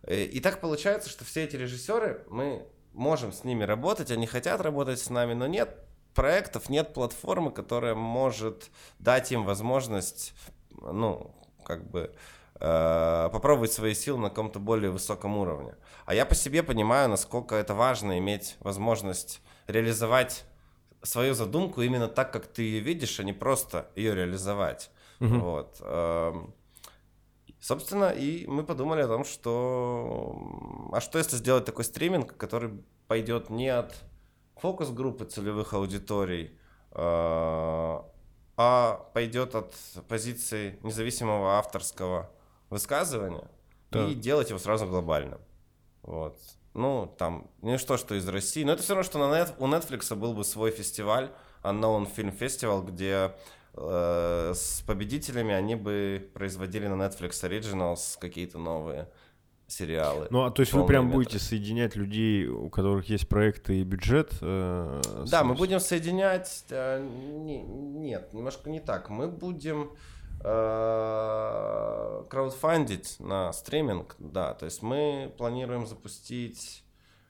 Э, 0.03 0.23
и 0.23 0.39
так 0.39 0.61
получается, 0.61 1.09
что 1.09 1.25
все 1.25 1.43
эти 1.43 1.55
режиссеры, 1.55 2.25
мы 2.29 2.67
можем 2.93 3.31
с 3.31 3.43
ними 3.43 3.63
работать, 3.63 4.11
они 4.11 4.27
хотят 4.27 4.61
работать 4.61 4.99
с 4.99 5.09
нами, 5.09 5.33
но 5.33 5.47
нет 5.47 5.77
проектов, 6.13 6.69
нет 6.69 6.93
платформы, 6.93 7.51
которая 7.51 7.95
может 7.95 8.69
дать 8.99 9.31
им 9.31 9.45
возможность, 9.45 10.33
ну, 10.81 11.33
как 11.63 11.89
бы 11.89 12.13
э, 12.55 13.29
попробовать 13.31 13.71
свои 13.71 13.93
силы 13.93 14.19
на 14.19 14.29
каком-то 14.29 14.59
более 14.59 14.91
высоком 14.91 15.37
уровне. 15.37 15.75
А 16.05 16.13
я 16.13 16.25
по 16.25 16.35
себе 16.35 16.63
понимаю, 16.63 17.09
насколько 17.09 17.55
это 17.55 17.73
важно 17.73 18.17
иметь 18.17 18.57
возможность 18.59 19.41
реализовать 19.67 20.43
свою 21.03 21.33
задумку 21.33 21.81
именно 21.81 22.07
так, 22.07 22.31
как 22.31 22.47
ты 22.47 22.63
ее 22.63 22.79
видишь, 22.79 23.19
а 23.19 23.23
не 23.23 23.33
просто 23.33 23.89
ее 23.95 24.15
реализовать. 24.15 24.91
Угу. 25.19 25.35
Вот. 25.35 25.77
Эм, 25.81 26.53
Собственно, 27.61 28.09
и 28.09 28.47
мы 28.47 28.63
подумали 28.63 29.01
о 29.03 29.07
том, 29.07 29.23
что... 29.23 30.89
А 30.91 30.99
что 30.99 31.19
если 31.19 31.35
сделать 31.35 31.63
такой 31.63 31.85
стриминг, 31.85 32.35
который 32.35 32.71
пойдет 33.07 33.51
не 33.51 33.69
от 33.69 33.93
фокус-группы 34.55 35.25
целевых 35.25 35.73
аудиторий, 35.73 36.57
а, 36.89 38.03
а 38.57 39.11
пойдет 39.13 39.53
от 39.53 39.75
позиции 40.07 40.79
независимого 40.81 41.59
авторского 41.59 42.31
высказывания 42.71 43.47
да. 43.91 44.07
и 44.07 44.15
делать 44.15 44.49
его 44.49 44.57
сразу 44.57 44.87
глобально. 44.87 45.39
Вот. 46.01 46.39
Ну, 46.73 47.13
там, 47.17 47.49
не 47.61 47.77
что, 47.77 47.97
что 47.97 48.15
из 48.15 48.27
России, 48.27 48.63
но 48.63 48.73
это 48.73 48.83
все 48.83 48.93
равно, 48.93 49.03
что 49.03 49.19
на 49.19 49.37
нет, 49.37 49.53
у 49.59 49.67
Netflix 49.67 50.15
был 50.15 50.33
бы 50.33 50.43
свой 50.43 50.71
фестиваль, 50.71 51.29
Unknown 51.63 52.09
Film 52.15 52.37
Festival, 52.37 52.85
где 52.85 53.31
Э, 53.73 54.51
с 54.53 54.83
победителями 54.85 55.53
они 55.53 55.75
бы 55.75 56.29
производили 56.33 56.87
на 56.87 57.01
Netflix 57.01 57.31
Originals 57.43 58.17
какие-то 58.19 58.57
новые 58.57 59.07
сериалы. 59.67 60.27
Ну, 60.29 60.43
а 60.43 60.51
то 60.51 60.61
есть 60.61 60.73
вы 60.73 60.85
прям 60.85 61.05
метры. 61.05 61.19
будете 61.19 61.39
соединять 61.39 61.95
людей, 61.95 62.47
у 62.47 62.69
которых 62.69 63.07
есть 63.07 63.29
проекты 63.29 63.79
и 63.79 63.83
бюджет? 63.83 64.33
Э, 64.41 65.01
да, 65.27 65.41
с... 65.41 65.45
мы 65.45 65.55
будем 65.55 65.79
соединять... 65.79 66.65
Э, 66.69 67.01
не, 67.01 67.61
нет, 67.61 68.33
немножко 68.33 68.69
не 68.69 68.81
так. 68.81 69.09
Мы 69.09 69.29
будем 69.29 69.91
краудфандить 72.29 73.19
на 73.19 73.53
стриминг, 73.53 74.15
да. 74.19 74.53
То 74.53 74.65
есть 74.65 74.81
мы 74.81 75.33
планируем 75.37 75.85
запустить 75.85 76.83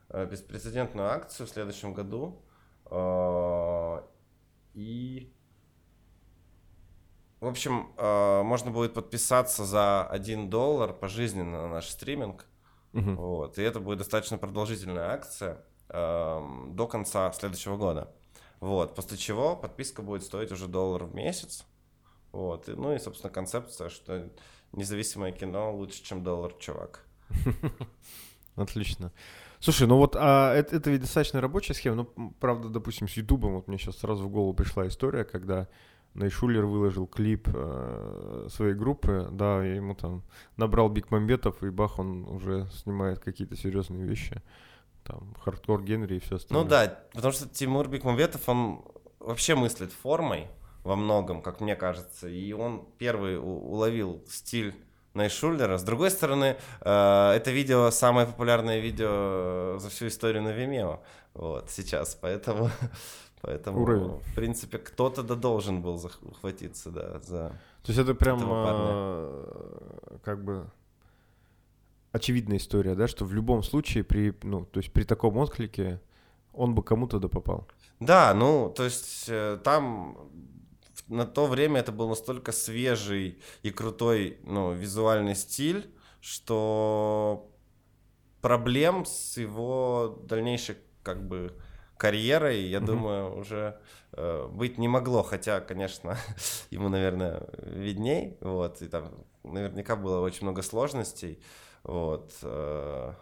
э, 0.10 0.26
беспрецедентную 0.26 1.10
акцию 1.10 1.48
в 1.48 1.50
следующем 1.50 1.94
году. 1.94 2.42
Э, 2.90 4.02
и 4.74 5.34
в 7.42 7.48
общем, 7.48 7.92
э, 7.98 8.44
можно 8.44 8.70
будет 8.70 8.94
подписаться 8.94 9.66
за 9.66 10.04
1 10.04 10.52
доллар 10.52 10.94
пожизненно 10.94 11.64
на 11.64 11.68
наш 11.68 11.90
стриминг. 11.90 12.46
Угу. 12.94 13.12
Вот, 13.14 13.58
и 13.58 13.64
это 13.64 13.80
будет 13.80 13.98
достаточно 13.98 14.38
продолжительная 14.38 15.10
акция 15.10 15.66
э, 15.90 16.42
до 16.68 16.88
конца 16.88 17.32
следующего 17.32 17.78
года. 17.78 18.14
Вот, 18.60 18.94
после 18.94 19.18
чего 19.18 19.56
подписка 19.56 20.04
будет 20.04 20.24
стоить 20.24 20.52
уже 20.52 20.68
доллар 20.68 21.06
в 21.06 21.16
месяц. 21.16 21.66
Вот, 22.32 22.70
и, 22.70 22.74
ну 22.74 22.94
и, 22.94 23.00
собственно, 23.00 23.32
концепция, 23.32 23.90
что 23.90 24.30
независимое 24.72 25.32
кино 25.32 25.76
лучше, 25.76 26.04
чем 26.04 26.24
доллар, 26.24 26.54
чувак. 26.60 27.06
Отлично. 28.56 29.12
Слушай, 29.60 29.88
ну 29.88 29.98
вот 29.98 30.16
а 30.18 30.54
это, 30.56 30.78
это 30.78 30.90
ведь 30.90 31.02
достаточно 31.02 31.40
рабочая 31.40 31.74
схема. 31.74 31.96
Ну, 31.98 32.34
правда, 32.40 32.70
допустим, 32.70 33.08
с 33.08 33.14
Ютубом, 33.14 33.56
вот 33.56 33.68
мне 33.68 33.78
сейчас 33.78 33.98
сразу 33.98 34.24
в 34.24 34.30
голову 34.30 34.54
пришла 34.54 34.88
история, 34.88 35.24
когда 35.24 35.68
Найшулер 36.14 36.66
выложил 36.66 37.06
клип 37.06 37.48
э, 37.54 38.48
своей 38.50 38.74
группы, 38.74 39.30
да, 39.32 39.64
я 39.64 39.76
ему 39.76 39.96
там 39.96 40.24
набрал 40.58 40.90
Бекмамбетов, 40.90 41.64
и 41.64 41.70
бах, 41.70 42.00
он 42.00 42.26
уже 42.28 42.68
снимает 42.72 43.20
какие-то 43.20 43.56
серьезные 43.56 44.06
вещи. 44.06 44.42
Там, 45.04 45.36
хардкор 45.40 45.84
Генри 45.84 46.18
и 46.18 46.20
все 46.20 46.36
остальное. 46.36 46.64
Ну 46.64 46.70
да, 46.70 47.00
потому 47.14 47.34
что 47.34 47.48
Тимур 47.48 47.88
Бекмамбетов, 47.88 48.48
он 48.48 48.84
вообще 49.20 49.56
мыслит 49.56 49.92
формой 49.92 50.48
во 50.84 50.96
многом, 50.96 51.42
как 51.42 51.62
мне 51.62 51.76
кажется, 51.76 52.28
и 52.28 52.54
он 52.54 52.88
первый 52.98 53.38
уловил 53.38 54.24
стиль 54.28 54.76
Найшулера. 55.14 55.78
С 55.78 55.84
другой 55.84 56.10
стороны, 56.12 56.58
э, 56.82 57.32
это 57.36 57.52
видео 57.52 57.92
самое 57.92 58.28
популярное 58.28 58.80
видео 58.80 59.78
за 59.78 59.90
всю 59.90 60.08
историю 60.08 60.44
на 60.44 60.50
Vimeo 60.50 61.00
вот 61.34 61.70
сейчас, 61.70 62.18
поэтому 62.20 62.70
Поэтому, 63.42 63.82
Уровень. 63.82 64.20
в 64.20 64.36
принципе, 64.36 64.78
кто-то 64.78 65.24
да 65.24 65.36
должен 65.36 65.82
был 65.82 65.98
захватиться, 65.98 66.92
да, 66.92 67.20
за. 67.22 67.50
То 67.82 67.92
есть 67.92 67.98
это 67.98 68.14
прям 68.14 68.40
а, 68.44 70.20
как 70.24 70.44
бы 70.44 70.70
очевидная 72.12 72.58
история, 72.58 72.94
да, 72.94 73.08
что 73.08 73.26
в 73.26 73.34
любом 73.34 73.64
случае 73.64 74.04
при, 74.04 74.38
ну, 74.44 74.66
то 74.66 74.80
есть 74.80 74.94
при 74.94 75.04
таком 75.04 75.38
отклике 75.38 76.00
он 76.54 76.76
бы 76.76 76.84
кому-то 76.84 77.18
да 77.20 77.30
попал. 77.30 77.68
Да, 78.00 78.34
ну, 78.36 78.72
то 78.76 78.84
есть 78.84 79.26
э, 79.28 79.58
там 79.64 80.30
на 81.12 81.26
то 81.26 81.46
время 81.46 81.82
это 81.82 81.92
был 81.92 82.10
настолько 82.10 82.52
свежий 82.52 83.40
и 83.64 83.70
крутой, 83.70 84.40
ну, 84.44 84.72
визуальный 84.72 85.36
стиль, 85.36 85.94
что 86.22 87.52
проблем 88.42 89.06
с 89.06 89.38
его 89.38 90.20
дальнейшей, 90.24 90.78
как 91.04 91.28
бы, 91.28 91.54
карьерой, 91.98 92.62
я 92.62 92.80
mm-hmm. 92.80 92.86
думаю, 92.86 93.38
уже 93.38 93.80
э, 94.14 94.48
быть 94.48 94.78
не 94.78 94.88
могло. 94.88 95.22
Хотя, 95.22 95.60
конечно, 95.60 96.18
ему, 96.72 96.90
наверное, 96.90 97.48
видней. 97.62 98.38
Вот, 98.42 98.82
и 98.82 98.88
там 98.88 99.26
наверняка 99.44 99.96
было 99.96 100.22
очень 100.22 100.44
много 100.44 100.62
сложностей. 100.64 101.40
Вот. 101.84 102.34
Э, 102.42 103.14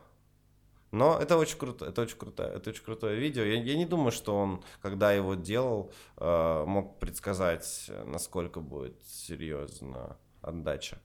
но 0.91 1.17
это 1.19 1.37
очень 1.37 1.57
круто, 1.57 1.85
это 1.85 2.01
очень 2.01 2.17
круто, 2.17 2.43
это 2.43 2.69
очень 2.69 2.83
крутое 2.83 3.19
видео. 3.19 3.43
Я, 3.43 3.61
я 3.61 3.77
не 3.77 3.85
думаю, 3.85 4.11
что 4.11 4.35
он, 4.35 4.63
когда 4.81 5.11
его 5.11 5.35
делал, 5.35 5.91
э, 6.17 6.63
мог 6.65 6.99
предсказать, 6.99 7.91
насколько 8.05 8.59
будет 8.59 8.95
серьезно 9.05 10.17
отдача. 10.41 10.99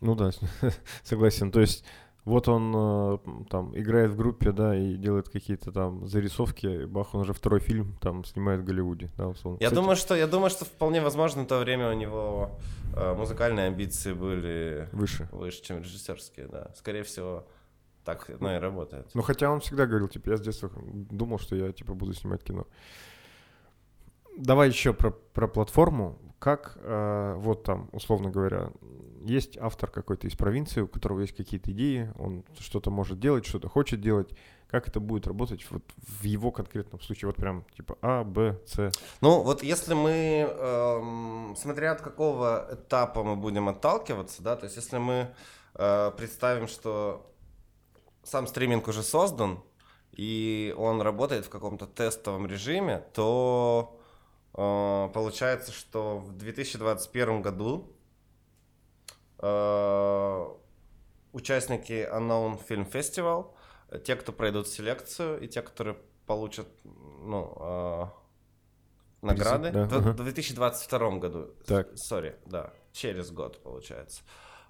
Ну 0.00 0.14
да, 0.14 0.30
согласен. 1.04 1.50
То 1.50 1.60
есть 1.60 1.84
вот 2.26 2.48
он 2.48 2.74
э, 2.74 3.18
там 3.48 3.78
играет 3.78 4.10
в 4.10 4.16
группе, 4.16 4.50
да, 4.50 4.76
и 4.76 4.96
делает 4.96 5.28
какие-то 5.28 5.70
там 5.70 6.08
зарисовки, 6.08 6.66
и 6.66 6.84
бах, 6.84 7.14
он 7.14 7.20
уже 7.20 7.32
второй 7.32 7.60
фильм 7.60 7.96
там 8.00 8.24
снимает 8.24 8.60
в 8.60 8.64
Голливуде, 8.64 9.10
да, 9.16 9.28
условно. 9.28 9.58
Я 9.60 9.68
Кстати, 9.68 9.80
думаю, 9.80 9.96
что 9.96 10.16
я 10.16 10.26
думаю, 10.26 10.50
что 10.50 10.64
вполне 10.64 11.00
возможно 11.00 11.44
в 11.44 11.46
то 11.46 11.60
время 11.60 11.88
у 11.88 11.92
него 11.92 12.58
э, 12.96 13.14
музыкальные 13.14 13.68
амбиции 13.68 14.12
были 14.12 14.88
выше, 14.90 15.28
выше, 15.30 15.62
чем 15.62 15.78
режиссерские, 15.78 16.48
да, 16.48 16.72
скорее 16.76 17.04
всего. 17.04 17.46
Так 18.06 18.30
ну, 18.40 18.54
и 18.54 18.58
работает. 18.58 19.10
Ну, 19.14 19.22
хотя 19.22 19.50
он 19.50 19.60
всегда 19.60 19.86
говорил, 19.86 20.08
типа, 20.08 20.30
я 20.30 20.36
с 20.36 20.40
детства 20.40 20.70
думал, 20.76 21.38
что 21.38 21.56
я, 21.56 21.72
типа, 21.72 21.92
буду 21.94 22.14
снимать 22.14 22.44
кино. 22.44 22.66
Давай 24.38 24.68
еще 24.68 24.94
про, 24.94 25.10
про 25.10 25.48
платформу. 25.48 26.18
Как, 26.38 26.78
э, 26.80 27.34
вот 27.38 27.64
там, 27.64 27.88
условно 27.92 28.30
говоря, 28.30 28.70
есть 29.24 29.58
автор 29.58 29.90
какой-то 29.90 30.28
из 30.28 30.36
провинции, 30.36 30.82
у 30.82 30.86
которого 30.86 31.20
есть 31.20 31.36
какие-то 31.36 31.72
идеи, 31.72 32.12
он 32.16 32.44
что-то 32.58 32.90
может 32.90 33.18
делать, 33.18 33.44
что-то 33.44 33.68
хочет 33.68 34.00
делать. 34.00 34.30
Как 34.68 34.86
это 34.86 35.00
будет 35.00 35.26
работать 35.26 35.64
вот 35.70 35.82
в 35.96 36.24
его 36.24 36.52
конкретном 36.52 37.00
случае? 37.00 37.28
Вот 37.28 37.36
прям 37.36 37.64
типа 37.74 37.98
А, 38.02 38.22
Б, 38.24 38.60
С. 38.66 38.92
Ну, 39.20 39.42
вот 39.42 39.62
если 39.62 39.94
мы, 39.94 40.46
эм, 40.48 41.56
смотря 41.56 41.92
от 41.92 42.02
какого 42.02 42.68
этапа 42.72 43.24
мы 43.24 43.36
будем 43.36 43.68
отталкиваться, 43.68 44.42
да, 44.42 44.54
то 44.54 44.64
есть 44.64 44.76
если 44.76 44.98
мы 44.98 45.34
э, 45.74 46.12
представим, 46.16 46.68
что 46.68 47.32
сам 48.26 48.46
стриминг 48.46 48.88
уже 48.88 49.02
создан, 49.02 49.62
и 50.12 50.74
он 50.76 51.00
работает 51.00 51.46
в 51.46 51.48
каком-то 51.48 51.86
тестовом 51.86 52.46
режиме, 52.46 53.04
то 53.14 53.98
э, 54.54 55.08
получается, 55.14 55.72
что 55.72 56.18
в 56.18 56.32
2021 56.32 57.42
году 57.42 57.92
э, 59.38 60.46
участники 61.32 62.08
Unknown 62.12 62.60
Film 62.66 62.90
Festival, 62.90 63.54
те, 64.04 64.16
кто 64.16 64.32
пройдут 64.32 64.66
селекцию, 64.66 65.40
и 65.40 65.46
те, 65.46 65.62
которые 65.62 65.96
получат 66.26 66.66
ну, 66.84 67.56
э, 67.60 68.06
награды, 69.22 69.70
да. 69.70 69.84
в, 69.84 70.14
в 70.14 70.16
2022 70.16 71.18
году, 71.18 71.54
так. 71.64 71.96
сори, 71.96 72.36
да, 72.46 72.72
через 72.92 73.30
год 73.30 73.62
получается, 73.62 74.22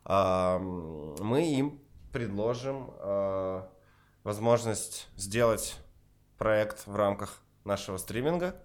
э, 0.04 0.58
мы 0.58 1.54
им 1.54 1.85
предложим 2.16 2.94
э, 2.98 3.62
возможность 4.24 5.06
сделать 5.16 5.76
проект 6.38 6.86
в 6.86 6.96
рамках 6.96 7.42
нашего 7.64 7.98
стриминга 7.98 8.56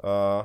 э, 0.00 0.42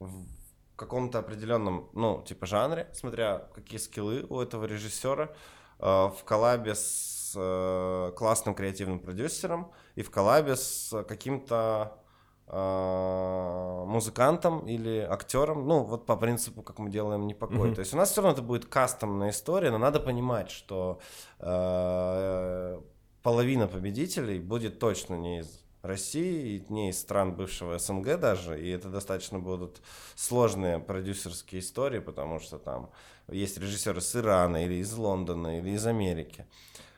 в 0.00 0.26
каком-то 0.74 1.20
определенном, 1.20 1.88
ну, 1.92 2.24
типа 2.26 2.46
жанре, 2.46 2.90
смотря 2.94 3.48
какие 3.54 3.78
скиллы 3.78 4.26
у 4.28 4.40
этого 4.40 4.64
режиссера, 4.64 5.30
э, 5.78 5.84
в 5.84 6.18
коллабе 6.24 6.74
с 6.74 7.32
э, 7.36 8.12
классным 8.16 8.56
креативным 8.56 8.98
продюсером 8.98 9.70
и 9.94 10.02
в 10.02 10.10
коллабе 10.10 10.56
с 10.56 11.04
каким-то 11.04 12.02
музыкантом 12.50 14.66
или 14.66 15.00
актером, 15.00 15.68
ну, 15.68 15.84
вот 15.84 16.06
по 16.06 16.16
принципу, 16.16 16.62
как 16.62 16.78
мы 16.78 16.88
делаем 16.88 17.26
«Непокой». 17.26 17.70
Mm-hmm. 17.70 17.74
То 17.74 17.80
есть 17.80 17.92
у 17.92 17.96
нас 17.96 18.10
все 18.10 18.22
равно 18.22 18.32
это 18.32 18.42
будет 18.42 18.64
кастомная 18.64 19.30
история, 19.30 19.70
но 19.70 19.78
надо 19.78 20.00
понимать, 20.00 20.50
что 20.50 20.98
э, 21.40 22.80
половина 23.22 23.68
победителей 23.68 24.38
будет 24.38 24.78
точно 24.78 25.16
не 25.16 25.40
из 25.40 25.62
России, 25.82 26.64
не 26.70 26.90
из 26.90 27.00
стран 27.00 27.34
бывшего 27.34 27.78
СНГ 27.78 28.18
даже, 28.18 28.60
и 28.60 28.68
это 28.70 28.88
достаточно 28.88 29.38
будут 29.38 29.80
сложные 30.14 30.78
продюсерские 30.78 31.60
истории, 31.60 32.00
потому 32.00 32.40
что 32.40 32.58
там 32.58 32.90
есть 33.28 33.58
режиссеры 33.58 34.00
с 34.00 34.16
Ирана 34.16 34.64
или 34.64 34.74
из 34.74 34.92
Лондона 34.94 35.58
или 35.58 35.70
из 35.70 35.86
Америки. 35.86 36.46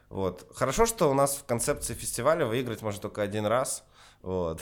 Вот. 0.09 0.47
Хорошо, 0.55 0.87
что 0.87 1.11
у 1.11 1.15
нас 1.15 1.37
в 1.37 1.45
концепции 1.45 1.95
фестиваля 1.95 2.47
выиграть 2.47 2.83
можно 2.83 3.01
только 3.01 3.23
один 3.23 3.47
раз. 3.47 3.85
Вот. 4.23 4.61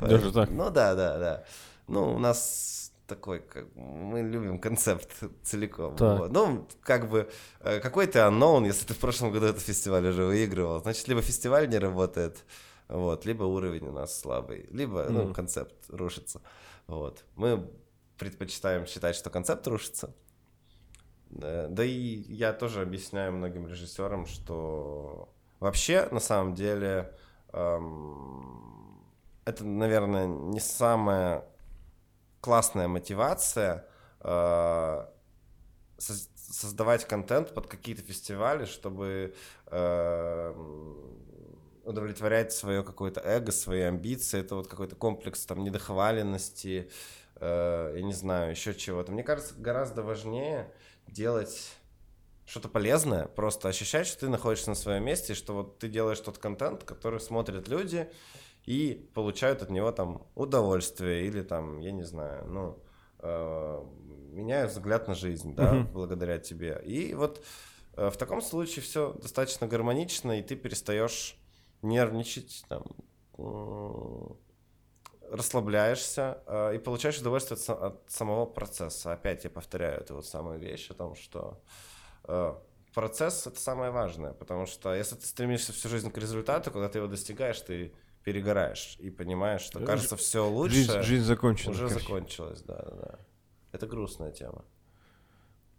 Даже 0.00 0.32
так? 0.32 0.50
Ну 0.50 0.70
да, 0.70 0.94
да, 0.94 1.18
да. 1.18 1.44
Ну, 1.88 2.14
у 2.14 2.18
нас 2.18 2.92
такой, 3.06 3.40
как, 3.40 3.66
мы 3.74 4.22
любим 4.22 4.58
концепт 4.58 5.10
целиком. 5.42 5.96
Вот. 5.96 6.32
Ну, 6.32 6.66
как 6.82 7.08
бы, 7.08 7.30
э, 7.60 7.80
какой 7.80 8.06
ты 8.06 8.20
unknown, 8.20 8.66
если 8.66 8.86
ты 8.86 8.94
в 8.94 8.98
прошлом 8.98 9.30
году 9.30 9.46
этот 9.46 9.62
фестиваль 9.62 10.06
уже 10.06 10.24
выигрывал. 10.24 10.80
Значит, 10.80 11.08
либо 11.08 11.20
фестиваль 11.22 11.68
не 11.68 11.78
работает, 11.78 12.44
вот, 12.88 13.26
либо 13.26 13.44
уровень 13.44 13.88
у 13.88 13.92
нас 13.92 14.18
слабый, 14.18 14.66
либо, 14.70 15.04
mm. 15.04 15.10
ну, 15.10 15.34
концепт 15.34 15.74
рушится. 15.88 16.40
Вот. 16.86 17.24
Мы 17.36 17.70
предпочитаем 18.18 18.86
считать, 18.86 19.16
что 19.16 19.30
концепт 19.30 19.66
рушится. 19.66 20.14
Да, 21.30 21.66
да 21.68 21.84
и 21.84 21.90
я 22.28 22.52
тоже 22.52 22.82
объясняю 22.82 23.32
многим 23.32 23.66
режиссерам, 23.66 24.26
что 24.26 25.28
вообще, 25.58 26.08
на 26.10 26.20
самом 26.20 26.54
деле, 26.54 27.12
эм, 27.52 28.73
это, 29.44 29.64
наверное, 29.64 30.26
не 30.26 30.60
самая 30.60 31.44
классная 32.40 32.88
мотивация 32.88 33.86
э, 34.20 35.06
создавать 35.98 37.06
контент 37.06 37.54
под 37.54 37.66
какие-то 37.66 38.02
фестивали, 38.02 38.64
чтобы 38.64 39.34
э, 39.66 40.54
удовлетворять 41.84 42.52
свое 42.52 42.82
какое-то 42.82 43.20
эго, 43.20 43.52
свои 43.52 43.80
амбиции. 43.80 44.40
Это 44.40 44.56
вот 44.56 44.68
какой-то 44.68 44.96
комплекс 44.96 45.44
там 45.46 45.62
недохваленности, 45.64 46.90
э, 47.36 47.92
я 47.96 48.02
не 48.02 48.12
знаю, 48.12 48.50
еще 48.50 48.74
чего-то. 48.74 49.12
Мне 49.12 49.22
кажется, 49.22 49.54
гораздо 49.56 50.02
важнее 50.02 50.72
делать 51.06 51.76
что-то 52.46 52.68
полезное, 52.68 53.26
просто 53.26 53.68
ощущать, 53.68 54.06
что 54.06 54.20
ты 54.20 54.28
находишься 54.28 54.68
на 54.70 54.76
своем 54.76 55.04
месте, 55.04 55.34
что 55.34 55.54
вот 55.54 55.78
ты 55.78 55.88
делаешь 55.88 56.20
тот 56.20 56.38
контент, 56.38 56.84
который 56.84 57.20
смотрят 57.20 57.68
люди, 57.68 58.10
и 58.66 59.08
получают 59.14 59.62
от 59.62 59.70
него 59.70 59.92
там 59.92 60.26
удовольствие 60.34 61.26
или 61.26 61.42
там, 61.42 61.80
я 61.80 61.92
не 61.92 62.02
знаю, 62.02 62.46
ну, 62.46 62.82
э, 63.20 63.84
меняют 64.32 64.72
взгляд 64.72 65.06
на 65.08 65.14
жизнь, 65.14 65.54
да, 65.54 65.74
uh-huh. 65.74 65.92
благодаря 65.92 66.38
тебе. 66.38 66.80
И 66.84 67.14
вот 67.14 67.44
э, 67.96 68.10
в 68.10 68.16
таком 68.16 68.40
случае 68.40 68.82
все 68.82 69.12
достаточно 69.12 69.66
гармонично, 69.66 70.38
и 70.38 70.42
ты 70.42 70.56
перестаешь 70.56 71.36
нервничать, 71.82 72.64
там, 72.68 72.84
э, 73.38 74.26
расслабляешься 75.30 76.38
э, 76.46 76.76
и 76.76 76.78
получаешь 76.78 77.18
удовольствие 77.18 77.58
от, 77.58 77.82
от 77.82 78.10
самого 78.10 78.46
процесса. 78.46 79.12
Опять 79.12 79.44
я 79.44 79.50
повторяю 79.50 80.00
эту 80.00 80.14
вот 80.14 80.26
самую 80.26 80.58
вещь 80.58 80.90
о 80.90 80.94
том, 80.94 81.14
что 81.16 81.60
э, 82.24 82.54
процесс 82.94 83.46
это 83.46 83.60
самое 83.60 83.90
важное, 83.90 84.32
потому 84.32 84.66
что 84.66 84.94
если 84.94 85.16
ты 85.16 85.26
стремишься 85.26 85.72
всю 85.72 85.88
жизнь 85.88 86.10
к 86.10 86.16
результату, 86.16 86.70
когда 86.70 86.88
ты 86.88 86.98
его 86.98 87.08
достигаешь, 87.08 87.60
ты 87.60 87.92
перегораешь 88.24 88.96
и 88.98 89.10
понимаешь, 89.10 89.60
что 89.60 89.80
кажется 89.80 90.16
все 90.16 90.48
лучше. 90.48 90.74
Жизнь, 90.74 91.02
жизнь 91.02 91.24
закончена. 91.24 91.72
Уже 91.72 91.88
закончилась, 91.88 92.62
да, 92.62 92.76
да, 92.76 92.96
да. 92.96 93.18
Это 93.72 93.86
грустная 93.86 94.32
тема. 94.32 94.64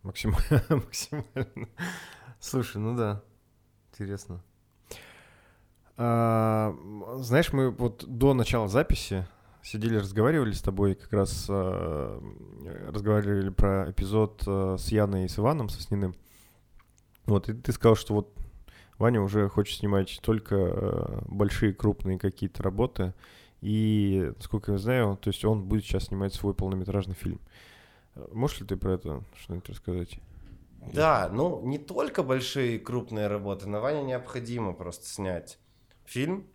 Максимально, 0.03 0.63
максимально. 0.69 1.69
Слушай, 2.39 2.77
ну 2.77 2.95
да, 2.95 3.23
интересно. 3.91 4.43
А, 5.97 6.75
знаешь, 7.17 7.51
мы 7.51 7.71
вот 7.71 8.05
до 8.05 8.33
начала 8.33 8.67
записи 8.67 9.25
сидели, 9.63 9.97
разговаривали 9.97 10.51
с 10.51 10.61
тобой, 10.61 10.93
как 10.93 11.11
раз 11.11 11.47
а, 11.49 12.21
разговаривали 12.87 13.49
про 13.49 13.89
эпизод 13.89 14.43
а, 14.45 14.77
с 14.77 14.89
Яной 14.89 15.25
и 15.25 15.27
с 15.27 15.39
Иваном 15.39 15.69
Сосниным. 15.69 16.15
Вот, 17.25 17.49
и 17.49 17.53
ты 17.53 17.71
сказал, 17.71 17.95
что 17.95 18.13
вот 18.13 18.37
Ваня 18.97 19.21
уже 19.21 19.49
хочет 19.49 19.79
снимать 19.79 20.19
только 20.21 20.55
э, 20.55 21.21
большие, 21.27 21.73
крупные 21.73 22.17
какие-то 22.17 22.63
работы. 22.63 23.13
И, 23.61 24.31
насколько 24.37 24.73
я 24.73 24.77
знаю, 24.77 25.17
то 25.17 25.29
есть 25.29 25.43
он 25.43 25.63
будет 25.63 25.83
сейчас 25.83 26.05
снимать 26.05 26.33
свой 26.33 26.53
полнометражный 26.53 27.15
фильм. 27.15 27.39
Можешь 28.31 28.61
ли 28.61 28.67
ты 28.67 28.77
про 28.77 28.93
это 28.93 29.23
что-нибудь 29.37 29.69
рассказать? 29.69 30.19
Да, 30.93 31.29
ну 31.31 31.65
не 31.65 31.79
только 31.79 32.23
большие 32.23 32.79
крупные 32.79 33.27
работы, 33.27 33.67
но 33.67 33.81
Ване 33.81 34.03
необходимо 34.03 34.73
просто 34.73 35.07
снять 35.07 35.57
фильм 36.05 36.47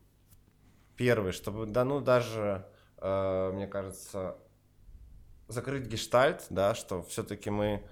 первый, 0.97 1.33
чтобы, 1.33 1.67
да, 1.67 1.85
ну 1.85 2.01
даже, 2.01 2.67
э, 2.99 3.51
мне 3.55 3.67
кажется, 3.67 4.37
закрыть 5.49 5.87
гештальт, 5.87 6.47
да, 6.51 6.75
что 6.75 7.03
все-таки 7.03 7.51
мы 7.51 7.83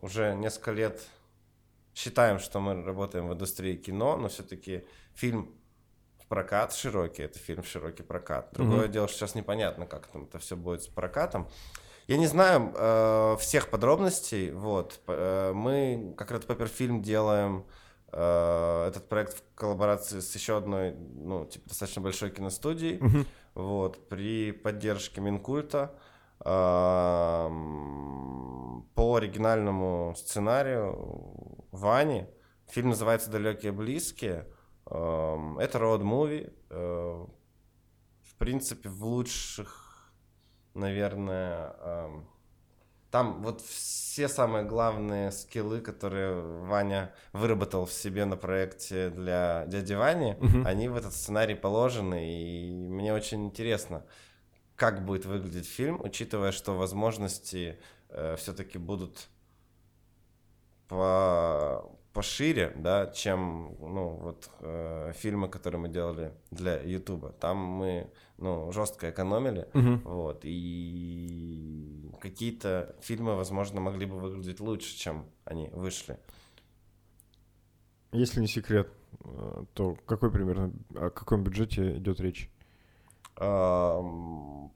уже 0.00 0.34
несколько 0.34 0.72
лет 0.72 1.02
считаем, 1.98 2.38
что 2.38 2.60
мы 2.60 2.84
работаем 2.84 3.28
в 3.28 3.32
индустрии 3.32 3.76
кино, 3.76 4.16
но 4.16 4.28
все-таки 4.28 4.84
фильм 5.14 5.52
в 6.22 6.26
прокат 6.26 6.72
широкий, 6.72 7.24
это 7.24 7.40
фильм 7.40 7.62
в 7.62 7.66
широкий 7.66 8.04
прокат. 8.04 8.50
Другое 8.52 8.86
mm-hmm. 8.86 8.92
дело, 8.92 9.08
что 9.08 9.18
сейчас 9.18 9.34
непонятно, 9.34 9.86
как 9.86 10.06
там 10.06 10.24
это 10.24 10.38
все 10.38 10.56
будет 10.56 10.84
с 10.84 10.86
прокатом. 10.86 11.48
Я 12.06 12.16
не 12.16 12.26
знаю 12.26 12.72
э, 12.74 13.36
всех 13.40 13.68
подробностей, 13.68 14.52
вот. 14.52 15.00
Э, 15.08 15.52
мы 15.52 16.14
как 16.16 16.30
Red 16.30 16.46
Paper 16.46 16.68
фильм 16.68 17.02
делаем 17.02 17.66
э, 18.12 18.86
этот 18.86 19.08
проект 19.08 19.36
в 19.36 19.42
коллаборации 19.56 20.20
с 20.20 20.32
еще 20.36 20.56
одной, 20.56 20.92
ну, 20.92 21.46
типа, 21.46 21.68
достаточно 21.68 22.00
большой 22.00 22.30
киностудией, 22.30 22.98
mm-hmm. 22.98 23.26
вот, 23.54 24.08
при 24.08 24.52
поддержке 24.52 25.20
Минкульта 25.20 25.98
по 26.38 27.50
оригинальному 29.16 30.14
сценарию 30.16 31.58
Вани. 31.78 32.26
Фильм 32.68 32.90
называется 32.90 33.30
«Далекие 33.30 33.72
близкие». 33.72 34.46
Это 34.86 35.78
роуд-муви. 35.78 36.52
Э, 36.70 37.26
в 38.22 38.34
принципе, 38.36 38.88
в 38.88 39.04
лучших, 39.04 40.12
наверное, 40.74 42.24
там 43.10 43.42
вот 43.42 43.62
все 43.62 44.28
самые 44.28 44.64
главные 44.64 45.32
скиллы, 45.32 45.80
которые 45.80 46.40
Ваня 46.64 47.14
выработал 47.32 47.86
в 47.86 47.92
себе 47.92 48.24
на 48.26 48.36
проекте 48.36 49.08
для 49.10 49.64
дяди 49.66 49.94
Вани, 49.94 50.36
угу. 50.38 50.66
они 50.66 50.88
в 50.88 50.96
этот 50.96 51.14
сценарий 51.14 51.54
положены, 51.54 52.30
и 52.30 52.70
мне 52.70 53.14
очень 53.14 53.46
интересно, 53.46 54.04
как 54.76 55.04
будет 55.06 55.24
выглядеть 55.24 55.66
фильм, 55.66 56.00
учитывая, 56.02 56.52
что 56.52 56.76
возможности 56.76 57.80
э, 58.10 58.36
все-таки 58.36 58.76
будут 58.78 59.28
по 60.88 61.88
пошире, 62.12 62.72
да, 62.76 63.06
чем, 63.06 63.76
ну, 63.78 64.08
вот 64.08 64.50
э, 64.60 65.12
фильмы, 65.14 65.48
которые 65.48 65.80
мы 65.80 65.88
делали 65.88 66.32
для 66.50 66.82
Ютуба. 66.82 67.32
Там 67.38 67.58
мы, 67.58 68.10
ну, 68.38 68.72
жестко 68.72 69.10
экономили, 69.10 69.68
uh 69.72 70.02
вот, 70.02 70.40
и 70.42 72.10
какие-то 72.20 72.96
фильмы, 73.00 73.36
возможно, 73.36 73.80
могли 73.80 74.06
бы 74.06 74.18
выглядеть 74.18 74.58
лучше, 74.58 74.96
чем 74.96 75.26
они 75.44 75.68
вышли. 75.68 76.18
Если 78.10 78.40
не 78.40 78.48
секрет, 78.48 78.90
э, 79.20 79.64
то 79.74 79.96
какой 80.06 80.32
примерно, 80.32 80.72
о 80.96 81.10
каком 81.10 81.44
бюджете 81.44 81.98
идет 81.98 82.20
речь? 82.20 82.50
Мы 83.38 84.72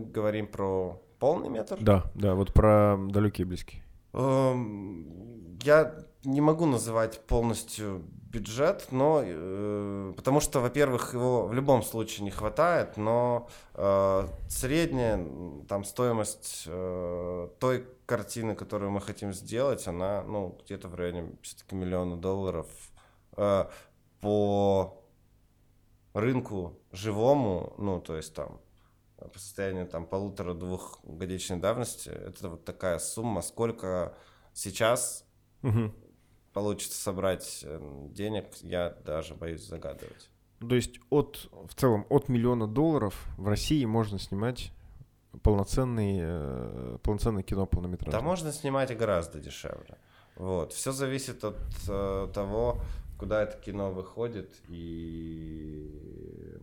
говорим 0.00 0.48
про 0.48 1.00
полный 1.20 1.48
метр? 1.48 1.78
Да, 1.80 2.10
да, 2.14 2.34
вот 2.34 2.52
про 2.52 2.98
далекие 3.08 3.44
и 3.44 3.48
близкие. 3.48 3.85
Я 4.16 5.94
не 6.24 6.40
могу 6.40 6.66
называть 6.66 7.20
полностью 7.26 8.02
бюджет, 8.36 8.88
но 8.90 9.22
э, 9.24 10.12
потому 10.16 10.40
что, 10.40 10.60
во-первых, 10.60 11.14
его 11.14 11.46
в 11.46 11.54
любом 11.54 11.82
случае 11.82 12.24
не 12.24 12.30
хватает, 12.30 12.96
но 12.96 13.48
э, 13.74 14.28
средняя 14.48 15.24
там 15.68 15.84
стоимость 15.84 16.64
э, 16.66 17.48
той 17.58 17.86
картины, 18.04 18.54
которую 18.54 18.90
мы 18.90 19.00
хотим 19.00 19.32
сделать, 19.32 19.86
она 19.86 20.22
ну 20.22 20.58
где-то 20.64 20.88
в 20.88 20.94
районе 20.94 21.32
все-таки 21.42 21.74
миллиона 21.74 22.16
долларов. 22.16 22.66
Э, 23.36 23.66
по 24.20 25.02
рынку 26.14 26.78
живому, 26.92 27.74
ну 27.78 28.00
то 28.00 28.16
есть 28.16 28.34
там 28.34 28.60
по 29.16 29.38
состоянию 29.38 29.86
там 29.86 30.06
полутора-двух 30.06 31.00
годичной 31.04 31.58
давности, 31.58 32.08
это 32.08 32.48
вот 32.50 32.64
такая 32.64 32.98
сумма, 32.98 33.42
сколько 33.42 34.14
сейчас 34.52 35.26
угу. 35.62 35.92
получится 36.52 37.00
собрать 37.00 37.60
э, 37.64 38.08
денег, 38.10 38.46
я 38.62 38.90
даже 39.04 39.34
боюсь 39.34 39.66
загадывать. 39.66 40.30
То 40.60 40.74
есть 40.74 41.00
от, 41.10 41.48
в 41.50 41.74
целом 41.74 42.06
от 42.08 42.28
миллиона 42.28 42.66
долларов 42.66 43.26
в 43.36 43.48
России 43.48 43.84
можно 43.84 44.18
снимать 44.18 44.72
полноценный, 45.42 46.18
э, 46.20 46.98
полноценное 47.02 47.42
кино 47.42 47.66
полнометражное? 47.66 48.20
Да 48.20 48.24
можно 48.24 48.52
снимать 48.52 48.90
и 48.90 48.94
гораздо 48.94 49.38
дешевле. 49.38 49.98
Вот. 50.36 50.72
Все 50.72 50.92
зависит 50.92 51.44
от 51.44 51.58
э, 51.88 52.28
того, 52.32 52.80
куда 53.18 53.42
это 53.42 53.58
кино 53.58 53.90
выходит 53.90 54.54
и 54.68 56.58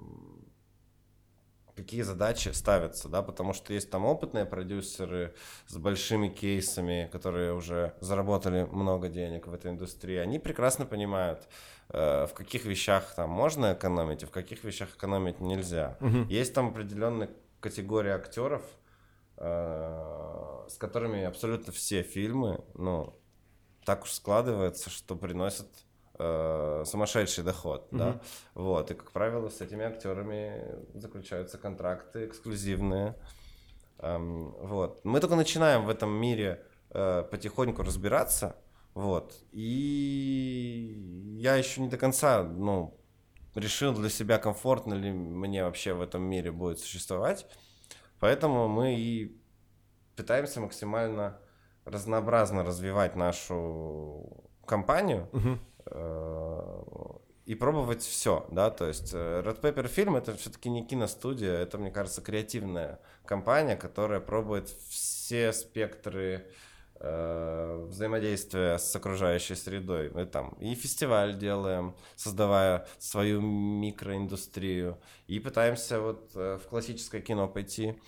какие 1.75 2.01
задачи 2.01 2.49
ставятся, 2.49 3.09
да, 3.09 3.21
потому 3.21 3.53
что 3.53 3.73
есть 3.73 3.89
там 3.89 4.05
опытные 4.05 4.45
продюсеры 4.45 5.33
с 5.67 5.75
большими 5.77 6.29
кейсами, 6.29 7.09
которые 7.11 7.53
уже 7.53 7.93
заработали 7.99 8.63
много 8.63 9.09
денег 9.09 9.47
в 9.47 9.53
этой 9.53 9.71
индустрии, 9.71 10.17
они 10.17 10.39
прекрасно 10.39 10.85
понимают, 10.85 11.47
э, 11.89 12.27
в 12.27 12.33
каких 12.33 12.65
вещах 12.65 13.13
там 13.15 13.29
можно 13.29 13.73
экономить, 13.73 14.23
а 14.23 14.27
в 14.27 14.31
каких 14.31 14.63
вещах 14.63 14.95
экономить 14.95 15.39
нельзя. 15.39 15.97
Угу. 16.01 16.29
Есть 16.29 16.53
там 16.53 16.69
определенная 16.69 17.29
категория 17.59 18.15
актеров, 18.15 18.63
э, 19.37 20.65
с 20.69 20.77
которыми 20.77 21.23
абсолютно 21.23 21.73
все 21.73 22.03
фильмы, 22.03 22.63
ну, 22.75 23.19
так 23.85 24.03
уж 24.03 24.11
складывается, 24.11 24.89
что 24.89 25.15
приносят 25.15 25.67
э, 26.19 26.83
сумасшедший 26.85 27.43
доход, 27.43 27.87
mm-hmm. 27.91 27.97
да, 27.97 28.21
вот, 28.53 28.91
и, 28.91 28.93
как 28.93 29.11
правило, 29.11 29.49
с 29.49 29.61
этими 29.61 29.85
актерами 29.85 30.63
заключаются 30.93 31.57
контракты 31.57 32.25
эксклюзивные, 32.25 33.15
эм, 33.99 34.51
вот. 34.59 35.03
Мы 35.03 35.19
только 35.19 35.35
начинаем 35.35 35.85
в 35.85 35.89
этом 35.89 36.11
мире 36.11 36.65
э, 36.89 37.23
потихоньку 37.29 37.83
разбираться, 37.83 38.55
вот, 38.93 39.33
и 39.51 41.35
я 41.37 41.55
еще 41.55 41.81
не 41.81 41.89
до 41.89 41.97
конца, 41.97 42.43
ну, 42.43 42.99
решил 43.55 43.93
для 43.93 44.09
себя, 44.09 44.37
комфортно 44.37 44.93
ли 44.93 45.11
мне 45.11 45.63
вообще 45.63 45.93
в 45.93 46.01
этом 46.01 46.23
мире 46.23 46.51
будет 46.51 46.79
существовать, 46.79 47.45
поэтому 48.19 48.67
мы 48.67 48.95
и 48.95 49.39
пытаемся 50.15 50.61
максимально 50.61 51.39
разнообразно 51.85 52.63
развивать 52.63 53.15
нашу 53.15 54.49
компанию, 54.65 55.29
угу. 55.33 55.59
Э, 55.93 56.83
и 57.45 57.55
пробовать 57.55 58.01
все, 58.01 58.45
да, 58.51 58.69
то 58.69 58.87
есть 58.87 59.11
э, 59.13 59.43
Red 59.45 59.59
Paper 59.59 59.93
Film 59.93 60.17
это 60.17 60.33
все-таки 60.35 60.69
не 60.69 60.85
киностудия, 60.85 61.53
это, 61.57 61.77
мне 61.77 61.91
кажется, 61.91 62.21
креативная 62.21 62.99
компания, 63.25 63.75
которая 63.75 64.21
пробует 64.21 64.69
все 64.69 65.51
спектры 65.51 66.47
э, 66.95 67.85
взаимодействия 67.89 68.77
с 68.77 68.95
окружающей 68.95 69.55
средой. 69.55 70.09
Мы 70.11 70.25
там 70.25 70.55
и 70.61 70.73
фестиваль 70.73 71.37
делаем, 71.37 71.95
создавая 72.15 72.87
свою 72.97 73.41
микроиндустрию, 73.41 74.97
и 75.27 75.39
пытаемся 75.39 75.99
вот 75.99 76.31
э, 76.35 76.59
в 76.63 76.69
классическое 76.69 77.19
кино 77.19 77.49
пойти 77.49 77.99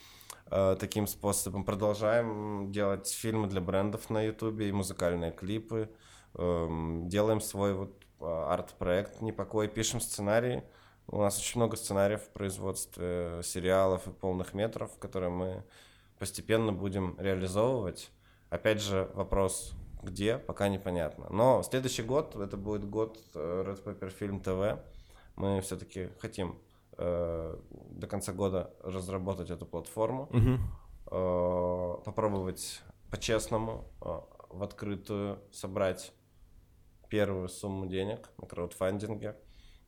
э, 0.50 0.78
таким 0.80 1.08
способом. 1.08 1.66
Продолжаем 1.66 2.72
делать 2.72 3.10
фильмы 3.10 3.48
для 3.48 3.60
брендов 3.60 4.10
на 4.10 4.22
ютубе 4.24 4.70
и 4.70 4.72
музыкальные 4.72 5.34
клипы. 5.34 5.90
Эм, 6.38 7.08
делаем 7.08 7.40
свой 7.40 7.74
вот 7.74 7.94
а, 8.20 8.54
арт-проект 8.54 9.22
«Непокой», 9.22 9.68
пишем 9.70 10.02
сценарии. 10.02 10.64
У 11.08 11.20
нас 11.20 11.38
очень 11.40 11.60
много 11.60 11.78
сценариев 11.78 12.22
в 12.24 12.30
производстве 12.30 13.42
сериалов 13.44 14.08
и 14.08 14.12
полных 14.12 14.54
метров, 14.54 14.98
которые 15.00 15.30
мы 15.30 15.64
постепенно 16.20 16.74
будем 16.74 17.16
реализовывать. 17.20 18.12
Опять 18.50 18.82
же, 18.82 19.10
вопрос, 19.14 19.74
где, 20.04 20.38
пока 20.38 20.68
непонятно. 20.68 21.28
Но 21.30 21.64
следующий 21.64 22.04
год, 22.04 22.36
это 22.36 22.58
будет 22.58 22.90
год 22.90 23.20
э, 23.34 23.64
Red 23.68 23.84
Paper 23.84 24.14
Film 24.20 24.44
TV. 24.44 24.80
Мы 25.38 25.62
все-таки 25.62 26.10
хотим 26.20 26.60
э, 26.98 27.58
до 27.72 28.08
конца 28.08 28.34
года 28.34 28.74
разработать 28.84 29.52
эту 29.52 29.66
платформу, 29.66 30.24
угу. 30.24 30.60
э, 31.12 32.04
попробовать 32.04 32.82
по-честному, 33.10 33.86
э, 34.02 34.20
в 34.50 34.64
открытую 34.64 35.40
собрать 35.52 36.14
первую 37.16 37.48
сумму 37.48 37.86
денег 37.86 38.30
на 38.38 38.46
краудфандинге. 38.46 39.38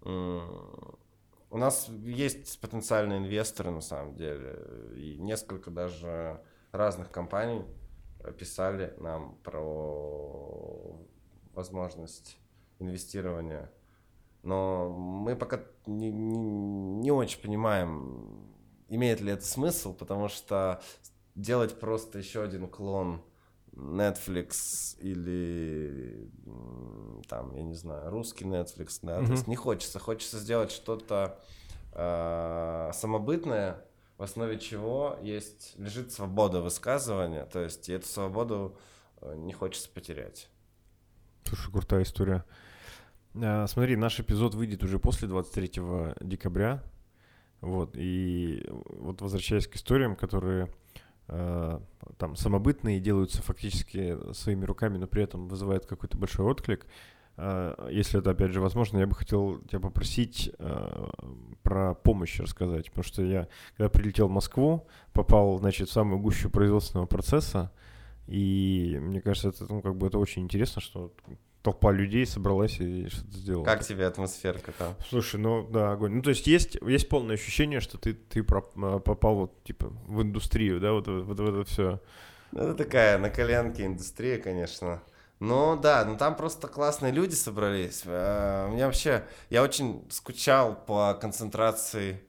У 0.02 1.58
нас 1.58 1.90
есть 1.90 2.62
потенциальные 2.62 3.20
инвесторы, 3.20 3.70
на 3.70 3.82
самом 3.82 4.16
деле, 4.16 4.66
и 4.96 5.18
несколько 5.20 5.70
даже 5.70 6.42
разных 6.72 7.12
компаний 7.12 7.66
писали 8.40 8.94
нам 8.98 9.36
про 9.44 10.96
возможность 11.54 12.38
инвестирования. 12.80 13.70
Но 14.44 14.90
мы 14.90 15.36
пока 15.36 15.60
не, 15.86 16.10
не, 16.10 16.38
не 16.38 17.12
очень 17.12 17.42
понимаем, 17.42 18.56
имеет 18.88 19.20
ли 19.20 19.34
это 19.34 19.44
смысл, 19.44 19.94
потому 19.94 20.30
что 20.30 20.82
делать 21.36 21.78
просто 21.78 22.20
еще 22.20 22.42
один 22.44 22.70
клон 22.70 23.22
Netflix 23.78 24.98
или 25.00 26.30
там, 27.28 27.56
я 27.56 27.62
не 27.62 27.76
знаю, 27.76 28.10
русский 28.10 28.46
Netflix, 28.46 29.00
да, 29.04 29.20
mm-hmm. 29.20 29.26
то 29.26 29.32
есть 29.32 29.48
не 29.48 29.56
хочется, 29.56 30.00
хочется 30.00 30.40
сделать 30.40 30.72
что-то 30.72 31.40
э, 31.94 32.92
самобытное, 32.94 33.86
в 34.18 34.24
основе 34.24 34.58
чего 34.58 35.18
есть 35.22 35.76
лежит 35.78 36.12
свобода 36.12 36.60
высказывания, 36.60 37.46
то 37.46 37.60
есть 37.60 37.88
и 37.88 37.94
эту 37.94 38.08
свободу 38.08 38.78
э, 39.22 39.36
не 39.36 39.54
хочется 39.54 39.90
потерять. 39.90 40.50
Слушай, 41.46 41.72
крутая 41.72 42.04
история. 42.04 42.46
А, 43.36 43.68
смотри, 43.68 43.96
наш 43.96 44.20
эпизод 44.20 44.56
выйдет 44.56 44.84
уже 44.84 44.98
после 44.98 45.28
23 45.28 46.16
декабря, 46.22 46.84
вот, 47.62 47.92
и 47.96 48.66
вот 48.70 49.22
возвращаясь 49.22 49.68
к 49.68 49.76
историям, 49.76 50.16
которые 50.16 50.68
Э, 50.68 50.87
там 51.28 52.36
самобытные 52.36 53.00
делаются 53.00 53.42
фактически 53.42 54.18
своими 54.34 54.66
руками, 54.66 54.98
но 54.98 55.08
при 55.08 55.24
этом 55.24 55.48
вызывают 55.48 55.86
какой-то 55.86 56.18
большой 56.18 56.46
отклик. 56.46 56.86
Э, 57.38 57.90
если 57.92 58.20
это, 58.20 58.32
опять 58.32 58.52
же, 58.52 58.62
возможно, 58.62 58.98
я 58.98 59.08
бы 59.08 59.16
хотел 59.16 59.60
тебя 59.62 59.80
попросить 59.80 60.52
э, 60.58 61.08
про 61.63 61.94
помощь 61.94 62.40
рассказать, 62.40 62.90
потому 62.90 63.04
что 63.04 63.24
я, 63.24 63.48
когда 63.76 63.90
прилетел 63.90 64.28
в 64.28 64.32
Москву, 64.32 64.88
попал, 65.14 65.58
значит, 65.60 65.89
в 65.89 65.93
самую 65.93 66.20
гущу 66.20 66.49
производственного 66.49 67.06
процесса, 67.06 67.72
и 68.28 68.97
мне 68.99 69.22
кажется, 69.22 69.49
это, 69.49 69.72
ну, 69.72 69.82
как 69.82 69.95
бы 69.95 70.08
это 70.08 70.18
очень 70.18 70.43
интересно, 70.43 70.82
что 70.82 71.14
толпа 71.68 71.91
людей 71.91 72.26
собралась 72.26 72.80
и 72.80 73.09
что-то 73.09 73.32
сделала. 73.32 73.65
Как 73.65 73.84
тебе 73.84 74.05
атмосферка 74.05 74.72
там? 74.72 74.95
Слушай, 75.09 75.41
ну 75.41 75.68
да, 75.68 75.91
огонь. 75.91 76.13
Ну 76.13 76.22
то 76.22 76.30
есть 76.30 76.47
есть, 76.47 76.78
есть 76.82 77.09
полное 77.09 77.36
ощущение, 77.36 77.82
что 77.82 77.97
ты, 77.97 78.13
ты 78.13 78.41
попал 78.41 79.36
вот 79.36 79.63
типа 79.65 79.88
в 80.07 80.22
индустрию, 80.22 80.80
да, 80.80 80.93
вот, 80.93 81.07
вот, 81.07 81.26
вот 81.26 81.39
это 81.39 81.63
все. 81.65 81.99
Ну, 82.53 82.61
это 82.61 82.74
такая 82.74 83.18
на 83.18 83.30
коленке 83.30 83.86
индустрия, 83.86 84.38
конечно. 84.38 85.03
Ну 85.41 85.78
да, 85.78 86.05
ну 86.05 86.18
там 86.18 86.38
просто 86.38 86.70
классные 86.70 87.11
люди 87.11 87.36
собрались. 87.36 88.03
А, 88.05 88.70
мне 88.70 88.86
вообще, 88.86 89.26
я 89.49 89.61
очень 89.61 90.07
скучал 90.09 90.74
по 90.74 91.15
концентрации 91.15 92.22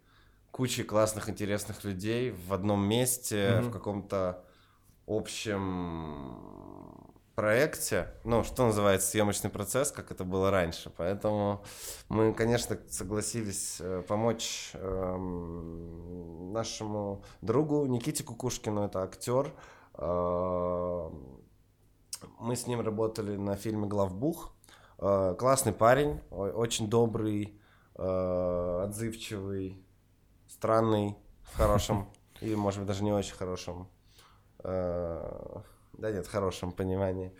кучи 0.51 0.82
классных, 0.82 1.28
интересных 1.28 1.84
людей 1.84 2.32
в 2.32 2.53
одном 2.53 2.84
месте, 2.84 3.36
mm-hmm. 3.36 3.68
в 3.68 3.70
каком-то 3.70 4.45
общем 5.07 6.88
проекте, 7.39 8.09
ну, 8.24 8.43
что 8.43 8.66
называется, 8.66 9.11
съемочный 9.11 9.49
процесс, 9.49 9.93
как 9.93 10.11
это 10.11 10.24
было 10.24 10.51
раньше. 10.51 10.91
Поэтому 10.97 11.62
мы, 12.09 12.34
конечно, 12.34 12.76
согласились 12.91 13.76
э, 13.78 14.03
помочь 14.09 14.72
э, 14.74 15.16
нашему 16.53 17.22
другу 17.41 17.86
Никите 17.86 18.24
Кукушкину, 18.24 18.82
это 18.82 19.05
актер. 19.05 19.55
Э, 19.95 21.11
мы 22.41 22.57
с 22.57 22.66
ним 22.66 22.80
работали 22.80 23.36
на 23.36 23.55
фильме 23.55 23.86
«Главбух». 23.86 24.53
Э, 24.99 25.36
классный 25.39 25.72
парень, 25.72 26.20
очень 26.32 26.91
добрый, 26.91 27.57
отзывчивый, 27.95 29.80
странный, 30.49 31.16
в 31.43 31.57
хорошем, 31.57 32.09
или, 32.41 32.57
может 32.57 32.80
быть, 32.80 32.89
даже 32.89 33.05
не 33.05 33.12
очень 33.12 33.36
хорошем 33.36 33.86
да 35.99 36.11
нет, 36.11 36.26
в 36.26 36.30
хорошем 36.30 36.72
понимании 36.72 37.32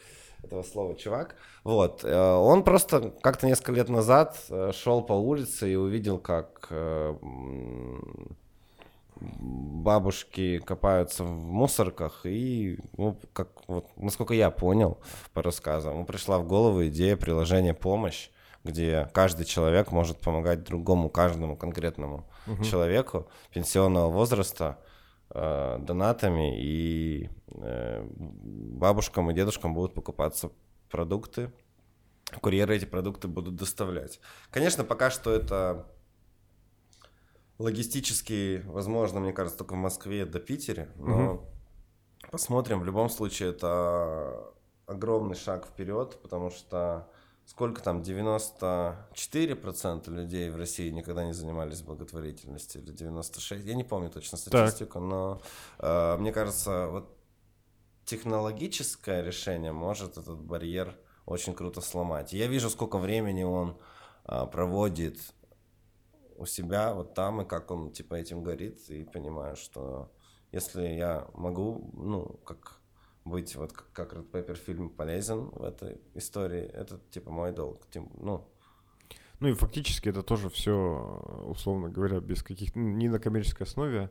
этого 0.43 0.63
слова 0.63 0.95
чувак. 0.95 1.37
Вот, 1.65 2.05
э, 2.05 2.33
он 2.35 2.63
просто 2.63 3.13
как-то 3.23 3.47
несколько 3.47 3.73
лет 3.73 3.89
назад 3.89 4.37
э, 4.51 4.73
шел 4.75 5.03
по 5.03 5.15
улице 5.15 5.73
и 5.73 5.77
увидел, 5.77 6.19
как 6.19 6.67
э, 6.71 7.15
бабушки 9.21 10.59
копаются 10.59 11.25
в 11.25 11.31
мусорках, 11.31 12.21
и, 12.25 12.79
ну, 12.97 13.19
как 13.33 13.49
вот, 13.67 13.87
насколько 13.97 14.35
я 14.35 14.51
понял 14.51 14.99
по 15.33 15.43
рассказам, 15.43 15.95
ему 15.95 16.05
пришла 16.05 16.39
в 16.39 16.47
голову 16.47 16.87
идея 16.87 17.17
приложения 17.17 17.75
«Помощь», 17.75 18.31
где 18.65 19.09
каждый 19.13 19.47
человек 19.47 19.93
может 19.93 20.19
помогать 20.19 20.65
другому, 20.65 21.09
каждому 21.09 21.57
конкретному 21.57 22.25
угу. 22.47 22.65
человеку 22.65 23.29
пенсионного 23.53 24.11
возраста, 24.11 24.79
э, 25.31 25.79
донатами, 25.81 26.61
и 26.61 27.31
э, 27.49 28.07
бабушкам 28.11 29.31
и 29.31 29.35
дедушкам 29.35 29.75
будут 29.75 29.95
покупаться 29.95 30.51
продукты. 30.91 31.53
Курьеры 32.41 32.77
эти 32.77 32.85
продукты 32.85 33.29
будут 33.29 33.57
доставлять. 33.57 34.21
Конечно, 34.51 34.85
пока 34.85 35.11
что 35.11 35.33
это 35.33 35.87
логистически 37.59 38.63
возможно, 38.67 39.21
мне 39.21 39.33
кажется, 39.33 39.59
только 39.59 39.75
в 39.75 39.79
Москве 39.79 40.25
до 40.25 40.39
Питера, 40.39 40.89
но 40.97 41.35
угу. 41.35 41.47
посмотрим. 42.31 42.81
В 42.81 42.85
любом 42.85 43.09
случае, 43.09 43.51
это 43.51 44.53
огромный 44.87 45.35
шаг 45.35 45.67
вперед, 45.67 46.19
потому 46.23 46.51
что 46.51 47.11
сколько 47.49 47.83
там, 47.83 48.03
94% 48.03 50.11
людей 50.11 50.51
в 50.51 50.57
России 50.57 50.91
никогда 50.91 51.25
не 51.25 51.33
занимались 51.33 51.81
благотворительностью, 51.81 52.83
или 52.83 52.93
96%, 52.93 53.63
я 53.63 53.75
не 53.75 53.85
помню 53.85 54.11
точно 54.11 54.37
статистику, 54.37 54.99
так. 54.99 55.03
но 55.03 55.41
э, 55.79 56.19
мне 56.19 56.31
кажется, 56.31 56.89
вот 56.89 57.17
технологическое 58.05 59.23
решение 59.23 59.73
может 59.73 60.19
этот 60.19 60.43
барьер 60.43 60.95
очень 61.25 61.55
круто 61.55 61.81
сломать. 61.81 62.35
Я 62.35 62.49
вижу, 62.49 62.69
сколько 62.69 62.99
времени 62.99 63.45
он 63.45 63.79
э, 64.27 64.47
проводит 64.53 65.19
у 66.37 66.45
себя 66.45 66.93
вот 66.93 67.15
там, 67.15 67.41
и 67.41 67.47
как 67.47 67.71
он 67.71 67.93
типа 67.93 68.17
этим 68.17 68.43
горит, 68.43 68.91
и 68.91 69.05
понимаю, 69.05 69.57
что 69.57 70.13
если 70.53 70.87
я 70.87 71.27
могу, 71.33 71.91
ну, 71.95 72.25
как 72.45 72.78
быть 73.25 73.57
вот 73.57 73.73
как, 73.73 73.93
как 73.93 74.13
Red 74.15 74.31
Pepper 74.31 74.55
фильм 74.55 74.91
полезен 74.91 75.51
в 75.51 75.63
этой 75.63 76.01
истории, 76.15 76.63
это 76.63 77.01
типа 77.11 77.31
мой 77.31 77.53
долг. 77.53 77.87
Ну, 77.95 78.45
ну 79.41 79.49
и 79.49 79.55
фактически 79.55 80.09
это 80.09 80.23
тоже 80.23 80.51
все, 80.51 80.75
условно 81.47 81.89
говоря, 81.89 82.21
без 82.21 82.43
каких 82.43 82.75
ну, 82.75 82.89
не 82.89 83.09
на 83.09 83.19
коммерческой 83.21 83.65
основе. 83.65 84.11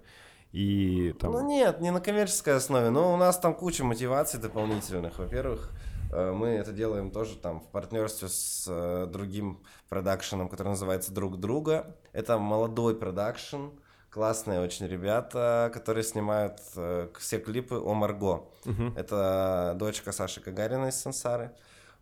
И 0.53 1.13
там... 1.19 1.33
Ну 1.33 1.45
нет, 1.45 1.81
не 1.81 1.91
на 1.91 1.99
коммерческой 1.99 2.55
основе, 2.55 2.89
но 2.89 3.13
у 3.13 3.17
нас 3.17 3.37
там 3.37 3.53
куча 3.53 3.83
мотиваций 3.83 4.39
дополнительных. 4.39 5.19
Во-первых, 5.19 5.71
э, 6.13 6.31
мы 6.31 6.47
это 6.47 6.71
делаем 6.71 7.11
тоже 7.11 7.35
там 7.35 7.59
в 7.59 7.67
партнерстве 7.67 8.29
с 8.29 8.65
э, 8.69 9.07
другим 9.11 9.59
продакшеном, 9.89 10.47
который 10.47 10.69
называется 10.69 11.11
«Друг 11.11 11.37
друга». 11.37 11.97
Это 12.13 12.37
молодой 12.37 12.95
продакшн, 12.95 13.71
классные 14.09 14.61
очень 14.61 14.87
ребята, 14.87 15.69
которые 15.73 16.03
снимают 16.03 16.59
э, 16.75 17.09
все 17.19 17.39
клипы 17.39 17.75
о 17.75 17.93
Марго. 17.93 18.49
Угу. 18.65 18.93
Это 18.95 19.75
дочка 19.77 20.11
Саши 20.11 20.41
Кагарина 20.41 20.87
из 20.87 20.95
Сансары. 20.95 21.51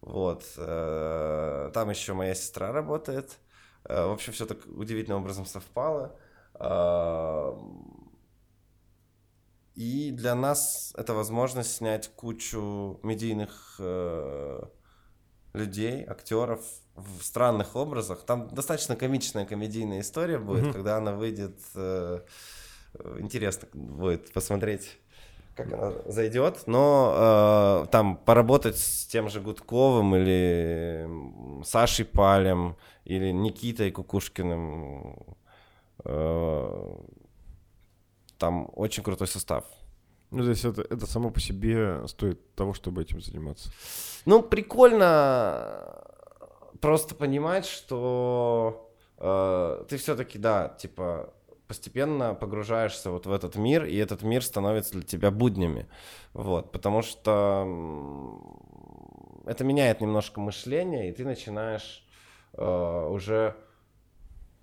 Вот. 0.01 0.43
Э, 0.57 1.71
там 1.73 1.89
еще 1.89 2.13
моя 2.13 2.35
сестра 2.35 2.71
работает. 2.71 3.37
Э, 3.85 4.05
в 4.05 4.11
общем, 4.11 4.33
все 4.33 4.45
так 4.45 4.59
удивительным 4.67 5.21
образом 5.21 5.45
совпало. 5.45 6.15
Э, 6.59 7.53
и 9.75 10.11
для 10.11 10.35
нас 10.35 10.93
это 10.97 11.13
возможность 11.13 11.75
снять 11.75 12.07
кучу 12.15 12.99
медийных 13.03 13.75
э, 13.79 14.61
людей, 15.53 16.05
актеров, 16.05 16.63
в 16.95 17.23
странных 17.23 17.75
образах. 17.75 18.23
Там 18.25 18.47
достаточно 18.49 18.95
комичная 18.95 19.45
комедийная 19.45 20.01
история 20.01 20.39
будет, 20.39 20.65
mm-hmm. 20.65 20.73
когда 20.73 20.97
она 20.97 21.13
выйдет. 21.13 21.57
Э, 21.75 22.21
интересно 23.19 23.67
будет 23.73 24.31
посмотреть, 24.31 24.97
как 25.55 25.73
она 25.73 25.93
зайдет. 26.05 26.63
Но 26.67 27.83
э, 27.85 27.87
там 27.91 28.17
поработать 28.17 28.77
с 28.77 29.05
тем 29.07 29.29
же 29.29 29.41
Гудковым 29.41 30.15
или 30.15 31.07
Сашей 31.65 32.05
Палем 32.05 32.77
или 33.03 33.31
Никитой 33.31 33.91
Кукушкиным. 33.91 35.35
Э, 36.05 36.95
там 38.37 38.69
очень 38.73 39.03
крутой 39.03 39.27
состав. 39.27 39.65
Ну, 40.31 40.43
то 40.43 40.49
есть 40.49 40.65
это, 40.65 40.81
это 40.81 41.05
само 41.05 41.29
по 41.29 41.39
себе 41.39 42.07
стоит 42.07 42.55
того, 42.55 42.73
чтобы 42.73 43.01
этим 43.01 43.21
заниматься. 43.21 43.69
Ну, 44.25 44.41
прикольно 44.41 46.03
просто 46.81 47.15
понимать, 47.15 47.65
что 47.65 48.91
э, 49.17 49.85
ты 49.89 49.97
все-таки, 49.97 50.37
да, 50.37 50.69
типа, 50.79 51.33
постепенно 51.67 52.33
погружаешься 52.33 53.11
вот 53.11 53.25
в 53.25 53.31
этот 53.31 53.55
мир, 53.55 53.85
и 53.85 53.95
этот 53.95 54.23
мир 54.23 54.43
становится 54.43 54.93
для 54.93 55.01
тебя 55.01 55.31
буднями. 55.31 55.87
Вот, 56.33 56.71
потому 56.71 57.01
что 57.01 57.65
это 59.45 59.63
меняет 59.63 60.01
немножко 60.01 60.39
мышление, 60.39 61.09
и 61.09 61.11
ты 61.11 61.25
начинаешь 61.25 62.05
э, 62.53 63.07
уже 63.09 63.55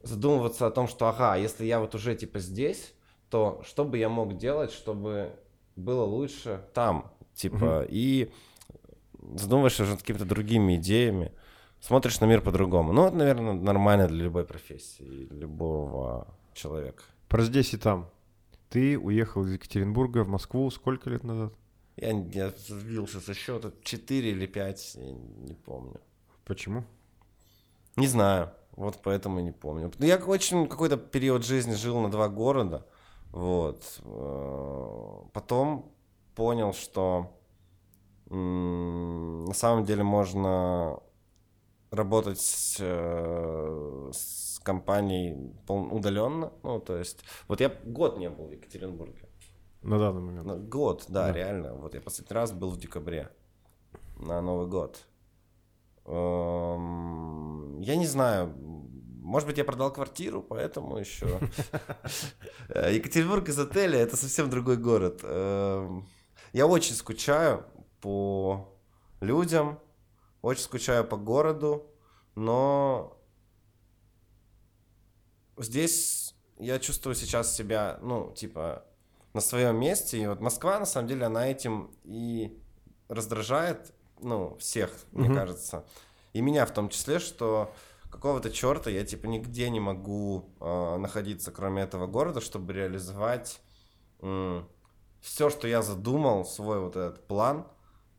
задумываться 0.03 0.67
о 0.67 0.71
том, 0.71 0.89
что, 0.89 1.09
ага, 1.09 1.37
если 1.37 1.65
я 1.65 1.81
вот 1.81 1.95
уже 1.95 2.15
типа 2.15 2.39
здесь, 2.41 2.95
то 3.31 3.63
что 3.65 3.85
бы 3.85 3.99
я 3.99 4.09
мог 4.09 4.37
делать, 4.37 4.73
чтобы 4.73 5.33
было 5.77 6.05
лучше 6.05 6.65
там, 6.75 7.11
типа, 7.35 7.57
mm-hmm. 7.57 7.89
и 7.91 8.33
задумываешься 9.35 9.85
уже 9.85 9.93
над 9.93 10.01
какими-то 10.01 10.25
другими 10.25 10.77
идеями 10.77 11.33
смотришь 11.83 12.21
на 12.21 12.27
мир 12.27 12.41
по-другому. 12.41 12.93
Ну, 12.93 13.07
это, 13.07 13.17
наверное, 13.17 13.53
нормально 13.55 14.07
для 14.09 14.25
любой 14.25 14.45
профессии, 14.45 15.27
любого 15.31 16.29
человека. 16.55 17.03
Про 17.29 17.43
здесь 17.43 17.75
и 17.75 17.77
там. 17.77 18.09
Ты 18.71 18.99
уехал 18.99 19.45
из 19.45 19.53
Екатеринбурга 19.53 20.25
в 20.25 20.29
Москву 20.29 20.71
сколько 20.71 21.11
лет 21.11 21.25
назад? 21.25 21.53
Я, 21.97 22.13
я 22.13 22.51
сбился 22.51 23.21
со 23.21 23.35
счета 23.35 23.73
4 23.83 24.31
или 24.31 24.47
5, 24.47 24.95
я 24.95 25.11
не 25.11 25.55
помню. 25.55 26.01
Почему? 26.45 26.85
Не 27.97 28.07
знаю, 28.07 28.51
вот 28.71 29.01
поэтому 29.03 29.41
не 29.41 29.53
помню. 29.53 29.93
Ну, 29.99 30.07
я 30.07 30.17
очень 30.17 30.69
какой-то 30.69 30.97
период 30.97 31.45
жизни 31.45 31.75
жил 31.75 32.01
на 32.01 32.11
два 32.11 32.29
города, 32.29 32.87
вот. 33.31 34.01
Э, 34.05 35.29
потом 35.33 35.93
понял, 36.35 36.73
что 36.73 37.37
на 38.31 39.53
самом 39.53 39.85
деле 39.85 40.03
можно 40.03 40.99
работать 41.93 42.41
с, 42.41 42.79
э, 42.81 44.11
с 44.13 44.59
компанией 44.65 45.55
удаленно. 45.69 46.53
Ну, 46.63 46.81
то 46.81 46.97
есть, 46.97 47.23
вот 47.49 47.61
я 47.61 47.69
год 47.85 48.19
не 48.19 48.31
был 48.31 48.47
в 48.47 48.53
Екатеринбурге. 48.53 49.29
На 49.83 49.99
данный 49.99 50.23
момент. 50.23 50.69
Год, 50.69 51.05
да, 51.09 51.27
да, 51.27 51.33
реально. 51.33 51.75
Вот 51.75 51.95
я 51.95 52.01
последний 52.01 52.35
раз 52.35 52.53
был 52.53 52.71
в 52.71 52.79
декабре 52.79 53.31
на 54.17 54.41
Новый 54.41 54.69
год. 54.69 55.05
Эм, 56.07 57.81
я 57.81 57.97
не 57.97 58.07
знаю, 58.07 58.55
может 59.23 59.47
быть, 59.49 59.59
я 59.59 59.65
продал 59.65 59.93
квартиру, 59.93 60.43
поэтому 60.43 60.97
еще. 60.97 61.27
Екатеринбург 62.69 63.49
из 63.49 63.59
отеля 63.59 63.99
это 63.99 64.17
совсем 64.17 64.49
другой 64.49 64.77
город. 64.77 65.21
Эм, 65.25 66.07
я 66.53 66.67
очень 66.67 66.95
скучаю 66.95 67.65
по 68.01 68.69
людям, 69.21 69.79
очень 70.43 70.63
скучаю 70.63 71.05
по 71.05 71.17
городу, 71.17 71.87
но 72.35 73.19
здесь 75.57 76.35
я 76.59 76.79
чувствую 76.79 77.15
сейчас 77.15 77.55
себя, 77.55 77.99
ну, 78.03 78.33
типа, 78.35 78.85
на 79.33 79.41
своем 79.41 79.77
месте. 79.77 80.19
И 80.21 80.27
вот 80.27 80.41
Москва, 80.41 80.79
на 80.79 80.87
самом 80.87 81.09
деле, 81.09 81.27
она 81.27 81.47
этим 81.49 81.95
и 82.05 82.61
раздражает, 83.09 83.93
ну, 84.21 84.57
всех, 84.59 84.91
мне 85.13 85.29
Мгм. 85.29 85.37
кажется. 85.37 85.85
И 86.33 86.41
меня 86.41 86.67
в 86.67 86.73
том 86.73 86.89
числе, 86.89 87.19
что 87.19 87.73
какого-то 88.11 88.51
черта 88.51 88.91
я, 88.91 89.05
типа, 89.05 89.27
нигде 89.27 89.71
не 89.71 89.81
могу 89.81 90.51
э, 90.61 90.97
находиться, 90.99 91.51
кроме 91.51 91.83
этого 91.83 92.07
города, 92.07 92.41
чтобы 92.41 92.73
реализовать 92.73 93.61
все, 95.21 95.51
что 95.51 95.67
я 95.67 95.83
задумал, 95.83 96.45
свой 96.45 96.79
вот 96.79 96.97
этот 96.97 97.27
план, 97.27 97.61
э, 97.61 97.72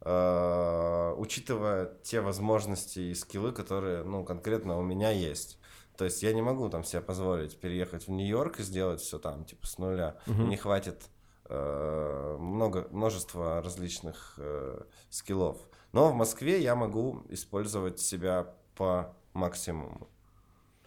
учитывая 0.06 1.94
те 2.04 2.20
возможности 2.22 3.00
и 3.00 3.14
скиллы, 3.14 3.52
которые, 3.54 4.04
ну, 4.04 4.24
конкретно 4.26 4.78
у 4.78 4.82
меня 4.82 5.12
есть. 5.12 5.58
То 5.98 6.06
есть 6.06 6.24
я 6.24 6.34
не 6.34 6.42
могу 6.42 6.70
там 6.70 6.84
себе 6.84 7.02
позволить 7.02 7.60
переехать 7.60 8.08
в 8.08 8.12
Нью-Йорк 8.12 8.60
и 8.60 8.64
сделать 8.64 9.02
все 9.02 9.20
там, 9.20 9.46
типа, 9.46 9.66
с 9.68 9.78
нуля. 9.78 10.18
Мгм. 10.26 10.50
Не 10.50 10.58
хватит 10.58 11.04
э, 11.46 12.38
много, 12.40 12.88
множество 12.92 13.62
различных 13.62 14.34
э, 14.38 14.82
скиллов. 15.10 15.58
Но 15.92 16.10
в 16.10 16.16
Москве 16.16 16.62
я 16.62 16.76
могу 16.76 17.24
использовать 17.30 18.00
себя 18.00 18.54
по 18.76 19.16
максимуму. 19.34 20.08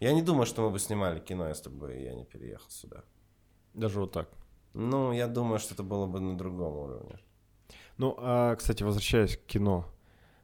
Я 0.00 0.12
не 0.12 0.22
думаю, 0.22 0.46
что 0.46 0.62
мы 0.62 0.70
бы 0.70 0.78
снимали 0.78 1.20
кино, 1.20 1.48
если 1.48 1.70
бы 1.70 1.94
я 1.94 2.14
не 2.14 2.24
переехал 2.24 2.68
сюда. 2.68 3.04
Даже 3.74 4.00
вот 4.00 4.12
так. 4.12 4.28
Ну, 4.74 5.12
я 5.12 5.26
думаю, 5.28 5.58
что 5.58 5.74
это 5.74 5.82
было 5.82 6.06
бы 6.06 6.20
на 6.20 6.36
другом 6.36 6.76
уровне. 6.76 7.18
Ну, 7.98 8.14
а, 8.18 8.54
кстати, 8.56 8.82
возвращаясь 8.82 9.36
к 9.36 9.46
кино. 9.46 9.86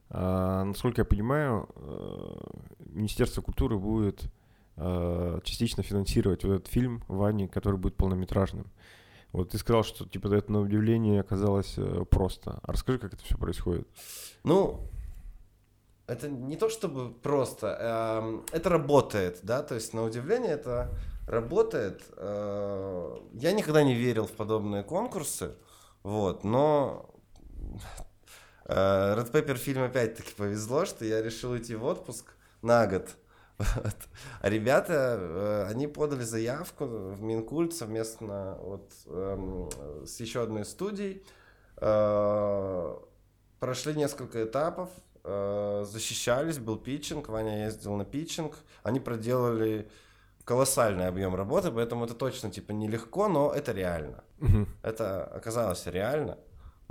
а, 0.09 0.63
насколько 0.63 1.01
я 1.01 1.05
понимаю, 1.05 1.69
э, 1.75 2.35
Министерство 2.85 3.41
культуры 3.41 3.77
будет 3.77 4.23
э, 4.75 5.39
частично 5.43 5.83
финансировать 5.83 6.43
вот 6.43 6.53
этот 6.53 6.67
фильм 6.67 7.03
Вани, 7.07 7.47
который 7.47 7.77
будет 7.77 7.95
полнометражным. 7.95 8.67
Вот 9.31 9.49
ты 9.49 9.57
сказал, 9.57 9.83
что 9.83 10.05
типа 10.05 10.33
это 10.33 10.51
на 10.51 10.61
удивление 10.61 11.21
оказалось 11.21 11.75
э, 11.77 12.05
просто. 12.09 12.59
А 12.63 12.71
расскажи, 12.71 12.99
как 12.99 13.13
это 13.13 13.23
все 13.23 13.37
происходит. 13.37 13.87
Ну, 14.43 14.81
это 16.05 16.29
не 16.29 16.57
то 16.57 16.69
чтобы 16.69 17.11
просто, 17.13 17.67
эм, 18.21 18.45
это 18.51 18.69
работает, 18.69 19.39
да, 19.43 19.63
то 19.63 19.75
есть 19.75 19.93
на 19.93 20.03
удивление 20.03 20.51
это 20.51 20.91
работает. 21.27 22.03
Я 22.19 23.53
никогда 23.53 23.81
не 23.83 23.95
верил 23.95 24.27
в 24.27 24.33
подобные 24.33 24.83
конкурсы, 24.83 25.55
вот, 26.03 26.43
но 26.43 27.12
Red 28.65 29.31
Pepper 29.31 29.55
фильм 29.55 29.83
опять-таки 29.83 30.33
повезло, 30.35 30.85
что 30.85 31.03
я 31.03 31.21
решил 31.21 31.57
идти 31.57 31.75
в 31.75 31.83
отпуск 31.83 32.33
на 32.61 32.87
год. 32.87 33.09
Вот. 33.57 33.95
А 34.41 34.49
ребята, 34.49 35.17
э, 35.19 35.67
они 35.69 35.87
подали 35.87 36.23
заявку 36.23 36.85
в 36.85 37.21
Минкульт 37.21 37.73
совместно 37.73 38.57
вот, 38.59 38.91
эм, 39.05 39.69
с 40.05 40.19
еще 40.19 40.41
одной 40.41 40.65
студией. 40.65 41.23
Э, 41.77 42.95
Прошли 43.59 43.93
несколько 43.93 44.43
этапов, 44.43 44.89
э, 45.23 45.85
защищались, 45.87 46.57
был 46.57 46.77
питчинг, 46.77 47.29
Ваня 47.29 47.63
ездил 47.63 47.95
на 47.95 48.03
питчинг. 48.03 48.57
Они 48.83 48.99
проделали 48.99 49.89
колоссальный 50.43 51.07
объем 51.07 51.33
работы, 51.33 51.71
поэтому 51.71 52.03
это 52.03 52.13
точно 52.13 52.51
типа 52.51 52.73
нелегко, 52.73 53.29
но 53.29 53.53
это 53.53 53.71
реально. 53.71 54.25
Мгм. 54.39 54.67
Это 54.81 55.23
оказалось 55.23 55.87
реально. 55.87 56.37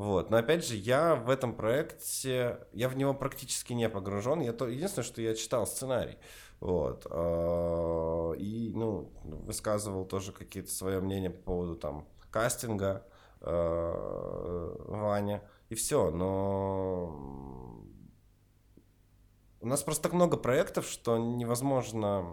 Вот. 0.03 0.31
Но 0.31 0.37
опять 0.39 0.67
же, 0.67 0.75
я 0.75 1.15
в 1.15 1.31
этом 1.31 1.55
проекте, 1.55 2.67
я 2.73 2.89
в 2.89 2.97
него 2.97 3.15
практически 3.15 3.73
не 3.73 3.89
погружен. 3.89 4.41
Я 4.41 4.53
то, 4.53 4.67
единственное, 4.67 5.07
что 5.07 5.23
я 5.23 5.37
читал 5.37 5.65
сценарий. 5.65 6.19
Вот. 6.59 7.07
э, 7.09 8.35
И, 8.37 8.73
ну, 8.75 9.13
высказывал 9.23 10.05
тоже 10.05 10.33
какие-то 10.33 10.73
свое 10.73 10.99
мнение 10.99 11.31
по 11.31 11.43
поводу 11.43 11.77
там 11.77 12.09
кастинга 12.33 13.07
э, 13.43 14.75
Ваня. 14.89 15.49
И 15.69 15.77
все. 15.77 16.11
Но 16.11 17.85
у 19.61 19.67
нас 19.69 19.85
просто 19.85 20.03
так 20.03 20.15
много 20.15 20.37
проектов, 20.37 20.89
что 20.89 21.17
невозможно... 21.17 22.27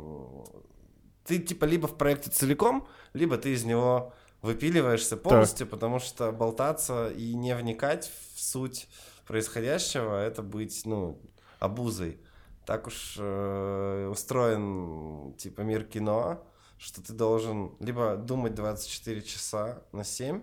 Ты 1.24 1.38
типа 1.38 1.66
либо 1.66 1.88
в 1.88 1.96
проекте 2.00 2.32
целиком, 2.32 2.88
либо 3.14 3.38
ты 3.38 3.54
из 3.54 3.64
него 3.64 4.12
выпиливаешься 4.42 5.18
полностью, 5.18 5.68
потому 5.68 6.00
что 6.00 6.32
болтаться 6.32 7.10
и 7.10 7.34
не 7.34 7.56
вникать 7.56 8.12
в 8.36 8.42
суть 8.42 8.88
происходящего, 9.28 10.20
это 10.20 10.42
быть, 10.42 10.82
ну, 10.86 11.22
обузой. 11.60 12.20
Так 12.66 12.88
уж 12.88 13.16
э, 13.20 14.08
устроен, 14.12 15.34
типа, 15.34 15.62
мир 15.62 15.84
кино, 15.84 16.46
что 16.78 17.04
ты 17.04 17.14
должен 17.14 17.76
либо 17.80 18.16
думать 18.16 18.54
24 18.54 19.22
часа 19.22 19.84
на 19.92 20.04
7 20.04 20.42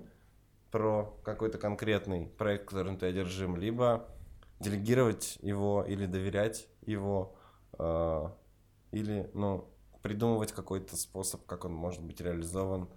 про 0.70 1.18
какой-то 1.24 1.58
конкретный 1.58 2.26
проект, 2.26 2.68
которым 2.68 2.98
ты 2.98 3.06
одержим, 3.06 3.56
либо 3.56 4.08
делегировать 4.60 5.38
его 5.40 5.84
или 5.86 6.06
доверять 6.06 6.68
его, 6.82 7.36
э, 7.78 8.28
или, 8.92 9.30
ну, 9.32 9.68
придумывать 10.02 10.52
какой-то 10.52 10.96
способ, 10.96 11.44
как 11.46 11.64
он 11.64 11.72
может 11.72 12.02
быть 12.02 12.20
реализован 12.20 12.88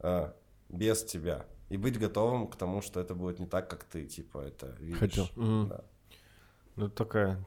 э, 0.00 0.30
без 0.68 1.04
тебя. 1.04 1.44
И 1.68 1.76
быть 1.76 1.98
готовым 1.98 2.46
к 2.48 2.56
тому, 2.56 2.80
что 2.82 3.00
это 3.00 3.14
будет 3.14 3.38
не 3.40 3.46
так, 3.46 3.68
как 3.68 3.84
ты, 3.84 4.04
типа, 4.06 4.38
это 4.38 4.74
видишь. 4.78 4.98
Хотел. 4.98 5.28
Да. 5.36 5.80
Ну, 6.76 6.86
это 6.86 6.94
такая 6.94 7.44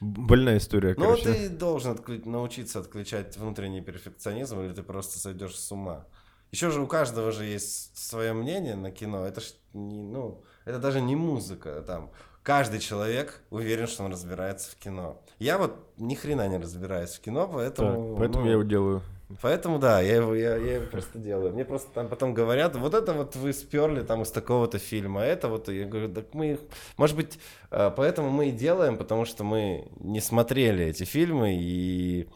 больная 0.00 0.58
история, 0.58 0.94
Ну, 0.96 1.04
короче. 1.04 1.24
ты 1.24 1.48
должен 1.48 1.92
отклю- 1.92 2.28
научиться 2.28 2.80
отключать 2.80 3.36
внутренний 3.36 3.80
перфекционизм, 3.80 4.60
или 4.60 4.72
ты 4.72 4.82
просто 4.82 5.18
сойдешь 5.18 5.56
с 5.56 5.70
ума. 5.72 6.06
Еще 6.50 6.70
же 6.70 6.80
у 6.82 6.86
каждого 6.86 7.32
же 7.32 7.44
есть 7.44 7.96
свое 7.96 8.32
мнение 8.32 8.74
на 8.74 8.90
кино. 8.90 9.26
Это 9.26 9.40
ж 9.40 9.52
не, 9.72 10.02
ну, 10.02 10.42
это 10.64 10.78
даже 10.78 11.00
не 11.00 11.16
музыка. 11.16 11.82
Там 11.86 12.10
каждый 12.42 12.78
человек 12.80 13.40
уверен, 13.50 13.86
что 13.86 14.04
он 14.04 14.12
разбирается 14.12 14.70
в 14.72 14.76
кино. 14.76 15.22
Я 15.38 15.56
вот 15.56 15.74
ни 15.96 16.14
хрена 16.14 16.48
не 16.48 16.58
разбираюсь 16.58 17.10
в 17.10 17.20
кино, 17.20 17.46
Так, 17.46 17.52
поэтому. 17.54 18.16
поэтому 18.16 18.40
ну, 18.40 18.46
я 18.46 18.52
его 18.52 18.62
делаю. 18.64 19.02
Поэтому 19.40 19.78
да, 19.78 20.00
я 20.00 20.16
его, 20.16 20.34
я, 20.34 20.56
я 20.56 20.74
его 20.76 20.86
просто 20.86 21.18
делаю. 21.18 21.52
Мне 21.52 21.64
просто 21.64 21.90
там 21.92 22.08
потом 22.08 22.34
говорят, 22.34 22.76
вот 22.76 22.94
это 22.94 23.12
вот 23.12 23.36
вы 23.36 23.52
сперли 23.52 24.02
там 24.02 24.22
из 24.22 24.30
такого-то 24.30 24.78
фильма, 24.78 25.22
а 25.22 25.24
это 25.24 25.48
вот, 25.48 25.68
я 25.68 25.86
говорю, 25.86 26.12
так 26.12 26.34
мы, 26.34 26.58
может 26.96 27.16
быть, 27.16 27.38
э, 27.70 27.90
поэтому 27.96 28.30
мы 28.30 28.48
и 28.48 28.52
делаем, 28.52 28.98
потому 28.98 29.24
что 29.24 29.44
мы 29.44 29.88
не 30.00 30.20
смотрели 30.20 30.84
эти 30.84 31.04
фильмы, 31.04 31.56
и 31.56 32.28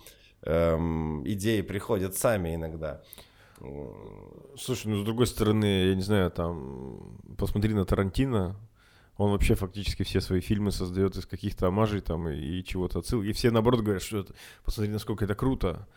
эм, 0.43 1.23
идеи 1.27 1.61
приходят 1.61 2.17
сами 2.17 2.55
иногда. 2.55 3.03
Слушай, 4.59 4.89
ну 4.89 5.01
с 5.01 5.05
другой 5.05 5.27
стороны, 5.27 5.89
я 5.89 5.95
не 5.95 6.03
знаю, 6.03 6.31
там, 6.31 7.19
посмотри 7.37 7.75
на 7.75 7.85
Тарантино, 7.85 8.57
он 9.17 9.31
вообще 9.31 9.55
фактически 9.55 10.03
все 10.03 10.21
свои 10.21 10.41
фильмы 10.41 10.73
создает 10.73 11.17
из 11.17 11.27
каких-то 11.27 11.67
омажей 11.69 12.01
там 12.01 12.29
и, 12.29 12.37
и 12.37 12.65
чего-то 12.65 12.99
отсыл. 12.99 13.23
И 13.23 13.33
все 13.33 13.51
наоборот 13.51 13.81
говорят, 13.81 14.03
что 14.03 14.19
это, 14.19 14.35
посмотри, 14.63 14.93
насколько 14.93 15.25
это 15.25 15.35
круто. 15.35 15.89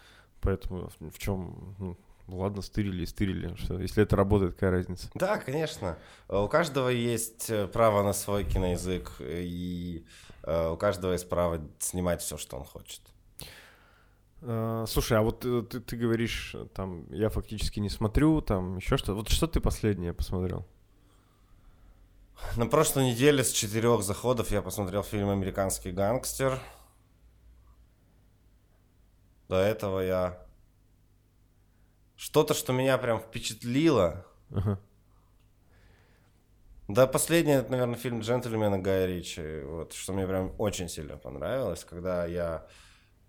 Поэтому 0.42 0.90
в, 1.00 1.18
чем, 1.20 1.76
ну, 1.80 1.98
ладно, 2.28 2.62
стырили 2.62 3.04
и 3.04 3.06
стырили. 3.06 3.56
Что, 3.56 3.80
если 3.80 4.04
это 4.04 4.16
работает, 4.16 4.54
какая 4.54 4.72
разница? 4.72 5.10
Да, 5.16 5.38
конечно. 5.38 5.98
Э, 6.28 6.38
У 6.38 6.48
каждого 6.48 6.90
есть 6.90 7.50
э, 7.50 7.68
право 7.68 8.04
на 8.04 8.14
свой 8.14 8.44
киноязык, 8.44 9.12
э, 9.20 9.42
и 9.44 10.06
у 10.46 10.78
каждого 10.78 11.12
есть 11.12 11.30
право 11.30 11.62
снимать 11.80 12.22
все, 12.22 12.38
что 12.38 12.58
он 12.58 12.64
хочет. 12.64 13.02
Слушай, 14.40 15.18
а 15.18 15.22
вот 15.22 15.42
ты, 15.42 15.82
ты 15.82 15.98
говоришь, 15.98 16.56
там, 16.74 17.06
я 17.12 17.30
фактически 17.30 17.82
не 17.82 17.90
смотрю, 17.90 18.42
там, 18.42 18.78
еще 18.78 18.96
что. 18.98 19.14
Вот 19.14 19.30
что 19.30 19.48
ты 19.48 19.60
последнее 19.60 20.14
посмотрел? 20.14 20.66
На 22.56 22.66
прошлой 22.68 23.12
неделе 23.12 23.44
с 23.44 23.52
четырех 23.52 24.02
заходов 24.02 24.50
я 24.52 24.62
посмотрел 24.62 25.04
фильм 25.04 25.30
«Американский 25.30 25.92
гангстер». 25.92 26.60
До 29.50 29.56
этого 29.56 30.00
я... 30.00 30.40
Что-то, 32.16 32.54
что 32.54 32.72
меня 32.72 32.98
прям 32.98 33.20
впечатлило. 33.20 34.26
Ага. 34.52 34.80
Да, 36.88 37.08
последний, 37.08 37.54
это, 37.54 37.72
наверное, 37.72 37.96
фильм 37.96 38.20
«Джентльмены» 38.20 38.80
Гая 38.80 39.06
Ричи. 39.06 39.62
Вот, 39.64 39.94
что 39.94 40.14
мне 40.14 40.28
прям 40.28 40.54
очень 40.58 40.90
сильно 40.90 41.18
понравилось, 41.18 41.84
когда 41.84 42.26
я 42.26 42.68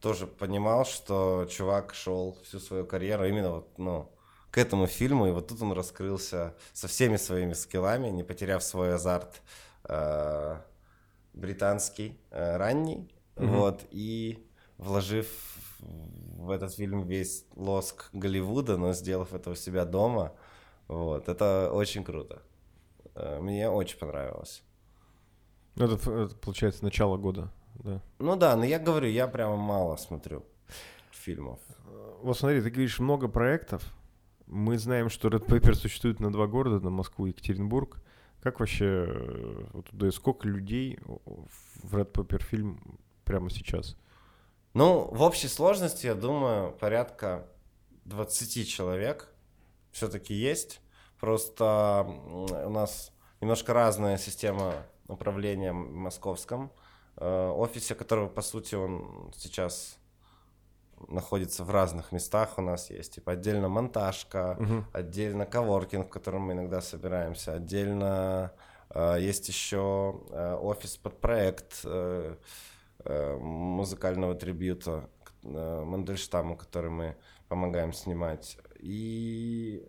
тоже 0.01 0.27
понимал, 0.27 0.85
что 0.85 1.47
чувак 1.49 1.95
шел 1.95 2.37
всю 2.43 2.59
свою 2.59 2.87
карьеру 2.87 3.27
именно 3.27 3.51
вот, 3.51 3.79
ну, 3.79 4.11
к 4.51 4.59
этому 4.59 4.87
фильму, 4.87 5.27
и 5.27 5.31
вот 5.31 5.49
тут 5.49 5.63
он 5.63 5.73
раскрылся 5.73 6.55
со 6.73 6.89
всеми 6.89 7.17
своими 7.17 7.53
скиллами, 7.53 8.09
не 8.09 8.25
потеряв 8.25 8.63
свой 8.63 8.95
азарт 8.95 9.43
э, 9.85 10.57
британский, 11.35 12.19
э, 12.31 12.57
ранний, 12.57 13.15
Мгм. 13.37 13.57
вот, 13.57 13.85
и 13.91 14.47
вложив 14.79 15.29
в 15.83 16.51
этот 16.51 16.75
фильм 16.75 17.03
весь 17.03 17.45
лоск 17.57 18.11
Голливуда, 18.13 18.77
но 18.77 18.93
сделав 18.93 19.33
это 19.35 19.51
у 19.51 19.55
себя 19.55 19.85
дома, 19.85 20.33
вот, 20.89 21.29
это 21.29 21.71
очень 21.73 22.05
круто. 22.05 22.43
Э, 23.15 23.41
Мне 23.41 23.69
очень 23.69 23.99
понравилось. 23.99 24.63
Ну, 25.77 25.85
это, 25.87 26.13
это, 26.13 26.35
получается, 26.37 26.85
начало 26.85 27.17
года, 27.17 27.53
да. 27.75 28.03
Ну 28.19 28.37
да, 28.37 28.57
но 28.57 28.65
я 28.65 28.79
говорю, 28.79 29.09
я 29.09 29.29
прямо 29.29 29.57
мало 29.57 29.97
смотрю 29.97 30.45
фильмов. 31.11 31.61
Вот 32.23 32.37
смотри, 32.39 32.61
ты 32.61 32.71
говоришь 32.71 32.99
много 32.99 33.29
проектов, 33.29 33.83
Мы 34.47 34.79
знаем, 34.79 35.11
что 35.11 35.29
Red 35.29 35.47
Paper 35.47 35.75
существует 35.75 36.19
на 36.21 36.33
два 36.33 36.47
города, 36.47 36.81
на 36.81 36.91
Москву 36.91 37.27
и 37.27 37.31
Екатеринбург. 37.31 38.03
Как 38.43 38.59
вообще, 38.59 39.07
э, 39.09 39.65
вот, 39.73 39.87
да, 39.93 40.11
сколько 40.11 40.49
людей 40.49 40.99
в 41.05 41.95
Red 41.95 42.11
Paper 42.13 42.43
фильм 42.43 42.99
прямо 43.25 43.49
сейчас? 43.51 43.97
Ну, 44.73 45.09
в 45.13 45.23
общей 45.23 45.49
сложности, 45.49 46.07
я 46.07 46.15
думаю, 46.15 46.73
порядка 46.73 47.47
20 48.05 48.69
человек 48.69 49.29
все-таки 49.91 50.35
есть. 50.35 50.81
Просто 51.19 52.07
у 52.07 52.71
нас 52.71 53.13
немножко 53.41 53.75
разная 53.75 54.17
система 54.17 54.75
управления 55.09 55.73
в 55.73 55.93
московском 55.93 56.73
э, 57.17 57.49
офисе, 57.49 57.95
которого, 57.95 58.29
по 58.29 58.43
сути, 58.43 58.75
он 58.77 59.33
сейчас 59.37 59.99
находится 61.09 61.65
в 61.65 61.71
разных 61.71 62.13
местах. 62.13 62.59
У 62.59 62.63
нас 62.63 62.91
есть 62.91 63.15
типа 63.15 63.33
отдельно 63.33 63.69
монтажка, 63.69 64.57
угу. 64.59 64.85
отдельно 64.93 65.47
коворкинг, 65.47 66.07
в 66.07 66.11
котором 66.11 66.43
мы 66.43 66.53
иногда 66.53 66.81
собираемся, 66.81 67.55
отдельно 67.55 68.53
э, 68.91 69.17
есть 69.21 69.49
еще 69.49 70.21
э, 70.31 70.55
офис 70.55 70.97
под 70.97 71.21
проект 71.21 71.81
э, 71.85 72.37
музыкального 73.05 74.35
трибюта 74.35 75.09
э, 75.43 75.85
Мандельштаму, 75.85 76.57
который 76.57 76.91
мы 76.91 77.17
помогаем 77.49 77.93
снимать. 77.93 78.59
И 78.79 79.87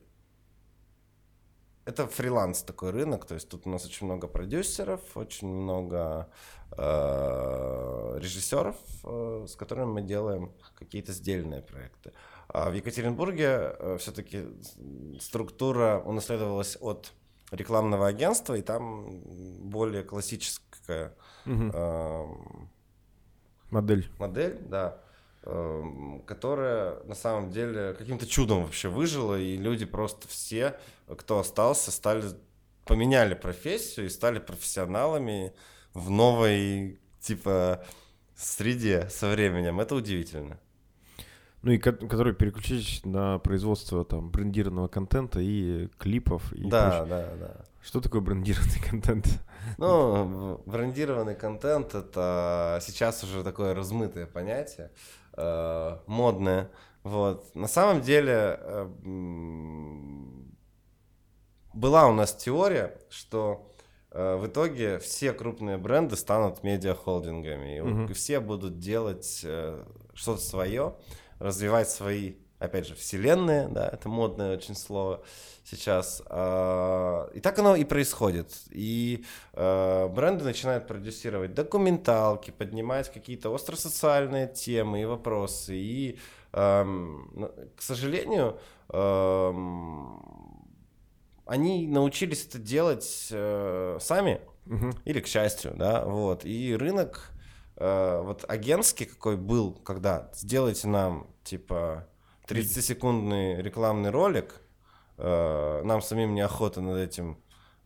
это 1.86 2.08
фриланс 2.08 2.64
такой 2.64 2.92
рынок, 2.92 3.26
то 3.26 3.34
есть 3.34 3.50
тут 3.50 3.66
у 3.66 3.70
нас 3.70 3.86
очень 3.86 4.06
много 4.06 4.28
продюсеров, 4.28 5.02
очень 5.16 5.48
много 5.48 6.30
э, 6.78 8.18
режиссеров, 8.20 8.76
э, 9.04 9.46
с 9.48 9.56
которыми 9.56 9.86
мы 9.86 10.02
делаем 10.02 10.52
какие-то 10.76 11.12
сдельные 11.12 11.62
проекты. 11.62 12.14
А 12.48 12.70
в 12.70 12.74
Екатеринбурге 12.74 13.46
э, 13.48 13.98
все-таки 14.00 14.46
структура 15.20 16.02
унаследовалась 16.06 16.78
от 16.82 17.14
рекламного 17.52 18.08
агентства, 18.08 18.54
и 18.56 18.62
там 18.62 19.22
более 19.70 20.04
классическая 20.04 21.16
угу. 21.46 21.72
э, 21.74 22.26
модель. 23.72 24.10
Модель, 24.20 24.58
да. 24.62 25.02
Эм, 25.44 26.22
которая 26.28 27.04
на 27.06 27.16
самом 27.16 27.50
деле 27.50 27.96
каким-то 27.98 28.28
чудом 28.28 28.64
вообще 28.64 28.90
выжила, 28.90 29.40
и 29.40 29.58
люди 29.58 29.86
просто 29.86 30.28
все, 30.28 30.78
кто 31.18 31.40
остался, 31.40 31.92
стали 31.92 32.24
поменяли 32.86 33.34
профессию 33.34 34.06
и 34.06 34.10
стали 34.10 34.38
профессионалами 34.38 35.54
в 35.94 36.10
новой 36.12 37.00
типа 37.22 37.84
среде 38.36 39.10
со 39.10 39.30
временем. 39.30 39.80
Это 39.80 39.96
удивительно. 39.96 40.60
Ну 41.64 41.72
и 41.72 41.78
которые 41.78 42.34
переключились 42.34 43.02
на 43.06 43.38
производство 43.38 44.04
там 44.04 44.32
брендированного 44.32 44.88
контента 44.88 45.40
и 45.40 45.88
клипов 46.00 46.52
и 46.54 46.68
Да, 46.68 47.06
прочее. 47.06 47.06
да, 47.06 47.36
да. 47.40 47.66
Что 47.84 48.02
такое 48.02 48.22
брендированный 48.22 48.80
контент? 48.90 49.28
Ну, 49.78 50.62
брендированный 50.66 51.36
контент 51.36 51.94
это 51.94 52.80
сейчас 52.82 53.24
уже 53.24 53.44
такое 53.44 53.76
размытое 53.76 54.26
понятие 54.26 54.92
э, 55.34 55.98
модное. 56.08 56.70
Вот. 57.04 57.54
На 57.56 57.68
самом 57.68 58.02
деле 58.02 58.60
э, 58.60 58.90
была 61.74 62.08
у 62.08 62.14
нас 62.14 62.36
теория, 62.36 63.00
что 63.10 63.72
э, 64.12 64.36
в 64.36 64.48
итоге 64.48 65.00
все 65.00 65.34
крупные 65.34 65.78
бренды 65.78 66.16
станут 66.16 66.64
медиахолдингами, 66.64 67.78
и, 67.78 67.80
угу. 67.82 68.12
и 68.12 68.14
все 68.14 68.40
будут 68.40 68.80
делать 68.80 69.46
что-то 70.14 70.42
свое, 70.42 70.96
развивать 71.42 71.90
свои, 71.90 72.36
опять 72.60 72.88
же, 72.88 72.96
вселенные, 72.96 73.68
да, 73.68 73.90
это 73.90 74.08
модное 74.10 74.56
очень 74.56 74.76
слово 74.76 75.24
сейчас. 75.64 76.22
А, 76.28 77.30
и 77.34 77.40
так 77.40 77.58
оно 77.60 77.76
и 77.76 77.84
происходит. 77.84 78.54
И 78.70 79.26
а, 79.54 80.08
бренды 80.08 80.44
начинают 80.44 80.88
продюсировать 80.88 81.54
документалки, 81.54 82.52
поднимать 82.52 83.12
какие-то 83.12 83.54
остросоциальные 83.54 84.48
темы 84.48 85.02
и 85.02 85.06
вопросы. 85.06 85.76
И, 85.76 86.20
ну, 86.54 87.50
к 87.78 87.82
сожалению, 87.82 88.60
они 91.52 91.88
научились 91.88 92.46
это 92.46 92.60
делать 92.60 93.28
э, 93.32 93.98
сами 94.00 94.42
угу. 94.66 94.92
или 95.04 95.20
к 95.20 95.28
счастью, 95.28 95.74
да, 95.76 96.06
вот. 96.06 96.46
И 96.46 96.76
рынок 96.76 97.32
э, 97.76 98.22
вот 98.24 98.46
агентский 98.48 99.06
какой 99.06 99.36
был, 99.36 99.74
когда 99.74 100.32
сделайте 100.34 100.88
нам 100.88 101.28
типа 101.44 102.08
30-секундный 102.48 103.62
рекламный 103.62 104.10
ролик, 104.10 104.62
э, 105.18 105.82
нам 105.84 106.02
самим 106.02 106.34
неохота 106.34 106.82
над 106.82 106.98
этим 106.98 107.38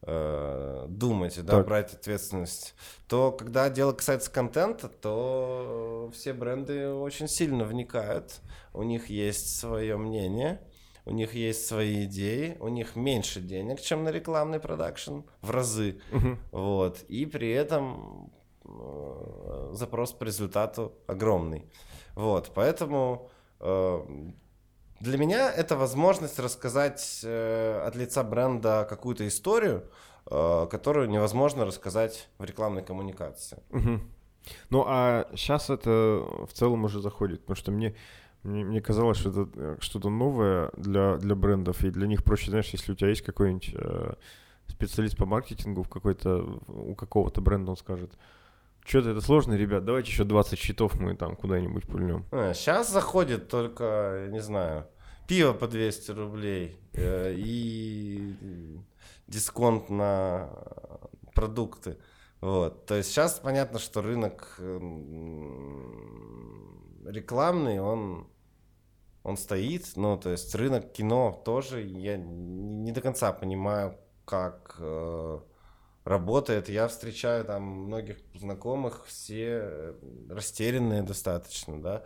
э, 0.02 0.86
думать, 0.88 1.44
да, 1.44 1.58
так. 1.58 1.68
брать 1.68 1.94
ответственность, 1.94 2.76
то 3.08 3.32
когда 3.32 3.70
дело 3.70 3.94
касается 3.94 4.32
контента, 4.32 4.90
то 4.90 6.12
все 6.14 6.34
бренды 6.34 6.90
очень 6.90 7.28
сильно 7.28 7.64
вникают, 7.64 8.42
у 8.74 8.84
них 8.84 9.10
есть 9.10 9.58
свое 9.58 9.98
мнение, 9.98 10.62
у 11.06 11.12
них 11.12 11.34
есть 11.34 11.68
свои 11.68 12.06
идеи, 12.06 12.58
у 12.60 12.68
них 12.68 12.96
меньше 12.96 13.40
денег, 13.40 13.80
чем 13.80 14.04
на 14.04 14.10
рекламный 14.10 14.60
продакшн, 14.60 15.20
в 15.42 15.52
разы, 15.52 16.02
угу. 16.12 16.38
вот, 16.52 17.04
и 17.08 17.26
при 17.26 17.52
этом 17.52 18.32
э, 18.64 19.70
запрос 19.74 20.12
по 20.14 20.24
результату 20.24 20.94
огромный, 21.08 21.66
вот, 22.16 22.52
поэтому 22.56 23.30
для 25.00 25.18
меня 25.18 25.52
это 25.52 25.76
возможность 25.76 26.40
рассказать 26.40 27.22
э, 27.24 27.84
от 27.86 27.96
лица 27.96 28.24
бренда 28.24 28.86
какую-то 28.90 29.28
историю, 29.28 29.84
э, 30.26 30.68
которую 30.72 31.10
невозможно 31.10 31.66
рассказать 31.66 32.30
в 32.38 32.44
рекламной 32.44 32.84
коммуникации. 32.84 33.60
Угу. 33.72 34.00
Ну 34.70 34.84
а 34.88 35.28
сейчас 35.36 35.70
это 35.70 35.90
в 36.48 36.54
целом 36.54 36.86
уже 36.86 37.02
заходит, 37.02 37.42
потому 37.42 37.56
что 37.56 37.72
мне 37.72 37.96
мне, 38.44 38.64
мне 38.64 38.80
казалось, 38.80 39.18
что 39.18 39.30
это 39.32 39.50
э, 39.56 39.78
что-то 39.80 40.10
новое 40.10 40.72
для, 40.78 41.18
для 41.18 41.36
брендов, 41.36 41.84
и 41.84 41.90
для 41.90 42.08
них 42.08 42.24
проще, 42.24 42.52
знаешь, 42.52 42.70
если 42.70 42.92
у 42.92 42.96
тебя 42.96 43.10
есть 43.10 43.24
какой-нибудь 43.24 43.76
специалист 44.68 45.18
по 45.18 45.26
маркетингу 45.26 45.84
в 45.84 45.90
какой-то, 45.90 46.60
у 46.68 46.96
какого-то 46.96 47.42
бренда, 47.42 47.72
он 47.72 47.78
скажет, 47.78 48.12
что-то 48.86 49.10
это 49.10 49.22
сложно, 49.22 49.54
ребят, 49.56 49.84
давайте 49.84 50.12
еще 50.12 50.24
20 50.24 50.60
счетов 50.60 51.00
мы 51.00 51.16
там 51.16 51.36
куда-нибудь 51.36 51.88
пульнем. 51.88 52.26
А, 52.32 52.54
сейчас 52.54 52.92
заходит 52.92 53.50
только, 53.50 54.28
не 54.30 54.42
знаю, 54.42 54.88
пиво 55.28 55.54
по 55.54 55.68
200 55.68 56.12
рублей 56.12 56.78
э, 56.94 57.34
и 57.36 58.36
дисконт 59.28 59.90
на 59.90 60.50
продукты. 61.34 61.98
Вот. 62.42 62.86
То 62.86 62.96
есть 62.96 63.10
сейчас 63.10 63.40
понятно, 63.40 63.80
что 63.80 64.02
рынок 64.04 64.60
рекламный, 67.06 67.80
он, 67.80 68.28
он 69.24 69.38
стоит. 69.38 69.94
Ну, 69.96 70.18
то 70.18 70.30
есть 70.30 70.54
рынок 70.54 70.92
кино 70.92 71.42
тоже 71.44 71.82
я 71.82 72.18
не 72.18 72.92
до 72.92 73.02
конца 73.02 73.32
понимаю, 73.34 73.98
как 74.26 74.76
э, 74.80 75.40
работает. 76.06 76.70
Я 76.70 76.88
встречаю 76.88 77.44
там 77.44 77.64
многих 77.64 78.18
знакомых, 78.36 79.06
все 79.08 79.96
растерянные 80.30 81.02
достаточно, 81.02 81.82
да. 81.82 82.04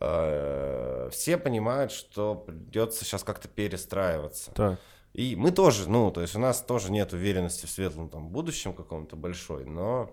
Э, 0.00 1.08
все 1.12 1.36
понимают, 1.36 1.92
что 1.92 2.34
придется 2.34 3.04
сейчас 3.04 3.22
как-то 3.22 3.48
перестраиваться. 3.48 4.52
Так. 4.52 4.80
И 5.12 5.36
мы 5.36 5.52
тоже, 5.52 5.88
ну, 5.88 6.10
то 6.10 6.22
есть 6.22 6.34
у 6.34 6.40
нас 6.40 6.60
тоже 6.60 6.90
нет 6.90 7.12
уверенности 7.12 7.66
в 7.66 7.70
светлом 7.70 8.08
там 8.08 8.28
будущем 8.30 8.72
каком-то 8.72 9.14
большой, 9.14 9.64
но 9.64 10.10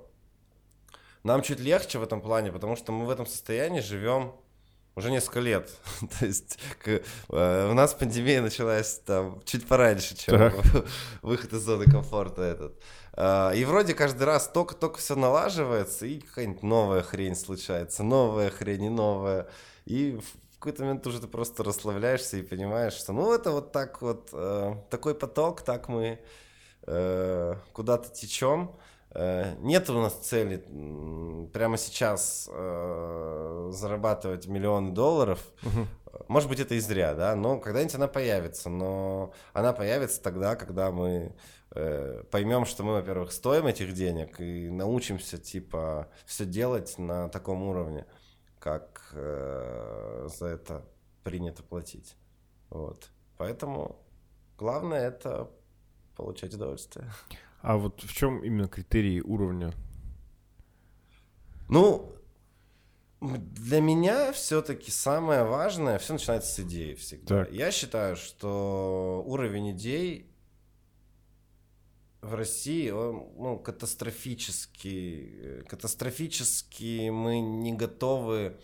нам 1.24 1.42
чуть 1.42 1.60
легче 1.60 1.98
в 1.98 2.04
этом 2.04 2.22
плане, 2.22 2.52
потому 2.52 2.76
что 2.76 2.92
мы 2.92 3.06
в 3.06 3.10
этом 3.10 3.26
состоянии 3.26 3.80
живем 3.80 4.34
уже 4.96 5.10
несколько 5.10 5.40
лет. 5.40 5.72
То 6.20 6.26
есть 6.26 6.60
к, 6.84 7.02
э, 7.30 7.70
у 7.70 7.74
нас 7.74 7.94
пандемия 7.94 8.42
началась 8.42 9.00
там 9.00 9.42
чуть 9.46 9.68
пораньше, 9.68 10.16
чем 10.16 10.54
выход 11.22 11.54
из 11.54 11.62
зоны 11.62 11.86
комфорта 11.86 12.44
этот. 12.44 12.80
Э, 13.14 13.52
и 13.56 13.66
вроде 13.66 13.94
каждый 13.94 14.24
раз 14.24 14.48
только-только 14.48 15.00
все 15.00 15.16
налаживается, 15.16 16.06
и 16.06 16.20
какая-нибудь 16.20 16.64
новая 16.64 17.02
хрень 17.02 17.36
случается, 17.36 18.04
новая 18.04 18.50
хрень 18.50 18.86
и 18.86 18.90
новая. 18.90 19.48
И 19.86 20.20
в 20.20 20.60
какой-то 20.60 20.84
момент 20.84 21.06
уже 21.08 21.20
ты 21.20 21.28
просто 21.28 21.64
расслабляешься 21.64 22.38
и 22.38 22.44
понимаешь, 22.44 22.94
что 22.94 23.14
ну 23.14 23.34
это 23.34 23.52
вот 23.52 23.72
так 23.72 24.02
вот, 24.02 24.30
э, 24.34 24.76
такой 24.90 25.16
поток, 25.16 25.62
так 25.62 25.90
мы 25.90 26.20
э, 26.88 27.56
куда-то 27.74 28.10
течем. 28.10 28.76
Э, 29.14 29.56
нет 29.60 29.90
у 29.90 29.94
нас 29.94 30.14
цели 30.14 30.58
прямо 31.52 31.78
сейчас 31.78 32.50
э, 32.52 33.70
зарабатывать 33.74 34.48
миллионы 34.48 34.92
долларов. 34.92 35.40
Угу. 35.64 36.24
Может 36.28 36.50
быть, 36.50 36.60
это 36.60 36.76
и 36.76 36.80
зря, 36.80 37.14
да, 37.14 37.36
но 37.36 37.60
когда-нибудь 37.60 37.96
она 37.96 38.08
появится. 38.08 38.70
Но 38.70 39.34
она 39.54 39.74
появится 39.74 40.22
тогда, 40.22 40.56
когда 40.56 40.92
мы 40.92 41.34
поймем, 41.74 42.66
что 42.66 42.84
мы, 42.84 42.94
во-первых, 42.94 43.32
стоим 43.32 43.66
этих 43.68 43.94
денег 43.94 44.42
и 44.42 44.70
научимся, 44.70 45.38
типа, 45.38 46.10
все 46.26 46.46
делать 46.46 46.98
на 46.98 47.30
таком 47.30 47.64
уровне, 47.64 48.06
как 48.60 49.12
э, 49.14 50.28
за 50.38 50.48
это 50.48 50.86
принято 51.24 51.64
платить. 51.64 52.16
Вот. 52.70 53.10
Поэтому 53.38 53.98
главное 54.58 55.08
это 55.08 55.50
получать 56.16 56.54
удовольствие. 56.54 57.10
А 57.64 57.78
вот 57.78 58.02
в 58.02 58.12
чем 58.12 58.44
именно 58.44 58.68
критерии 58.68 59.20
уровня? 59.20 59.72
Ну, 61.70 62.12
для 63.22 63.82
меня 63.82 64.32
все-таки 64.32 64.90
самое 64.90 65.44
важное, 65.44 66.00
все 66.00 66.14
начинается 66.14 66.52
с 66.52 66.60
идеи 66.62 66.96
всегда. 66.96 67.46
Так. 67.46 67.54
Я 67.54 67.72
считаю, 67.72 68.16
что 68.16 69.24
уровень 69.28 69.74
идей 69.74 70.31
в 72.22 72.36
России, 72.36 72.92
он, 72.92 73.30
ну, 73.38 73.58
катастрофически, 73.58 75.64
катастрофически 75.68 77.10
мы 77.10 77.40
не 77.40 77.74
готовы 77.74 78.58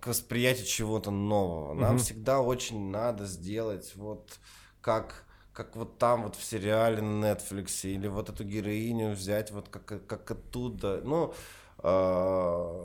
к 0.00 0.06
восприятию 0.06 0.66
чего-то 0.66 1.10
нового. 1.10 1.74
Нам 1.74 1.96
угу. 1.96 2.02
всегда 2.02 2.40
очень 2.40 2.90
надо 2.90 3.26
сделать 3.26 3.92
вот 3.96 4.38
как 4.80 5.24
как 5.52 5.74
вот 5.74 5.96
там 5.96 6.24
вот 6.24 6.36
в 6.36 6.44
сериале 6.44 7.00
на 7.00 7.32
Netflix 7.32 7.88
или 7.88 8.08
вот 8.08 8.28
эту 8.28 8.44
героиню 8.44 9.12
взять 9.12 9.50
вот 9.50 9.70
как 9.70 10.06
как 10.06 10.30
оттуда. 10.30 11.00
Ну, 11.02 11.32
а, 11.78 12.84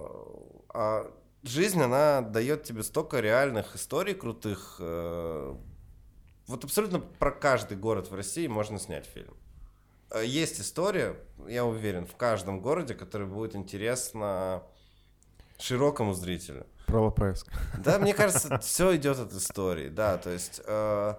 а 0.74 1.12
жизнь 1.44 1.82
она 1.82 2.22
дает 2.22 2.64
тебе 2.64 2.84
столько 2.84 3.20
реальных 3.20 3.76
историй 3.76 4.14
крутых. 4.14 4.78
Э, 4.80 5.56
вот 6.48 6.64
абсолютно 6.64 7.00
про 7.00 7.32
каждый 7.32 7.78
город 7.78 8.10
в 8.10 8.16
России 8.16 8.48
можно 8.48 8.80
снять 8.80 9.06
фильм. 9.06 9.36
Э, 10.12 10.26
есть 10.26 10.60
история, 10.60 11.16
я 11.48 11.66
уверен, 11.66 12.06
в 12.06 12.16
каждом 12.16 12.62
городе, 12.62 12.94
которая 12.94 13.28
будет 13.28 13.56
интересна 13.56 14.64
широкому 15.58 16.14
зрителю. 16.14 16.68
Про 16.88 17.08
ЛПС. 17.08 17.46
Да, 17.78 18.00
мне 18.00 18.14
кажется, 18.16 18.58
все 18.60 18.96
идет 18.96 19.20
от 19.20 19.32
истории, 19.34 19.90
да, 19.90 20.18
то 20.18 20.30
есть, 20.30 20.62
э, 20.66 21.16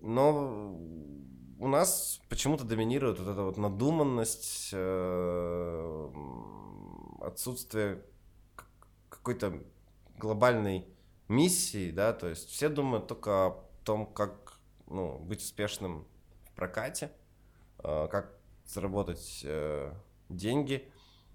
но 0.00 0.76
у 1.58 1.68
нас 1.68 2.20
почему-то 2.28 2.64
доминирует 2.64 3.18
вот 3.18 3.28
эта 3.28 3.42
вот 3.42 3.56
надуманность, 3.56 4.70
э, 4.72 6.10
отсутствие 7.20 8.02
какой-то 9.08 9.62
глобальной 10.18 10.86
миссии, 11.28 11.90
да, 11.90 12.12
то 12.12 12.28
есть 12.28 12.48
все 12.48 12.68
думают 12.68 13.06
только 13.06 13.46
о 13.46 13.64
том, 13.84 14.06
как 14.06 14.58
ну, 14.88 15.18
быть 15.18 15.40
успешным 15.40 16.06
в 16.50 16.56
прокате, 16.56 17.10
как 17.82 18.36
заработать 18.66 19.42
э, 19.44 19.92
деньги. 20.28 20.90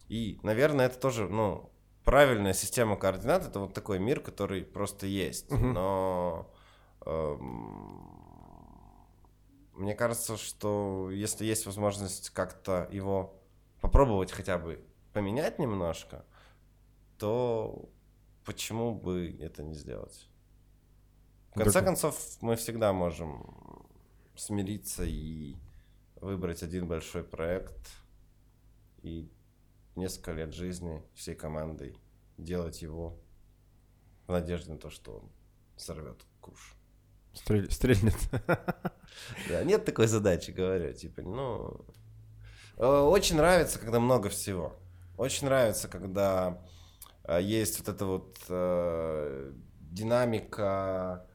И, 0.08 0.40
наверное, 0.44 0.88
это 0.88 1.00
тоже, 1.00 1.28
ну, 1.30 1.72
правильная 2.04 2.54
система 2.54 2.98
координат. 2.98 3.46
Это 3.46 3.60
вот 3.60 3.74
такой 3.74 4.00
мир, 4.00 4.20
который 4.20 4.64
просто 4.64 5.08
есть. 5.08 5.50
Uh-huh. 5.50 5.72
Но 5.72 6.52
э, 7.06 7.38
мне 9.74 9.96
кажется, 9.96 10.38
что 10.38 11.10
если 11.12 11.46
есть 11.46 11.66
возможность 11.66 12.30
как-то 12.32 12.88
его 12.92 13.40
попробовать 13.80 14.32
хотя 14.32 14.58
бы 14.58 14.84
поменять 15.14 15.60
немножко, 15.60 16.26
то 17.18 17.90
почему 18.46 18.94
бы 18.94 19.36
это 19.40 19.64
не 19.64 19.74
сделать? 19.74 20.28
В 21.52 21.60
конце 21.60 21.82
концов, 21.82 22.18
мы 22.42 22.56
всегда 22.56 22.94
можем 22.94 23.88
смириться 24.36 25.04
и 25.04 25.56
выбрать 26.22 26.64
один 26.64 26.88
большой 26.88 27.24
проект 27.24 27.92
и 29.02 29.30
несколько 29.96 30.32
лет 30.32 30.54
жизни 30.54 31.04
всей 31.16 31.36
командой 31.36 31.98
делать 32.38 32.82
его 32.82 33.20
в 34.28 34.32
надежде 34.32 34.72
на 34.72 34.78
то, 34.78 34.90
что 34.90 35.18
он 35.18 35.32
сорвет 35.76 36.24
куш. 36.40 36.76
Стрель, 37.34 37.72
стрельнет. 37.72 38.18
Да, 39.50 39.64
нет 39.64 39.84
такой 39.84 40.08
задачи, 40.08 40.52
говорю. 40.52 40.94
Типа, 40.94 41.22
ну... 41.22 41.86
Э, 42.78 43.02
очень 43.02 43.36
нравится, 43.36 43.78
когда 43.78 44.00
много 44.00 44.30
всего. 44.30 44.80
Очень 45.18 45.48
нравится, 45.48 45.90
когда 45.90 46.66
э, 47.26 47.42
есть 47.42 47.80
вот 47.80 47.90
эта 47.90 48.06
вот 48.06 48.38
э, 48.48 49.54
динамика 49.80 51.28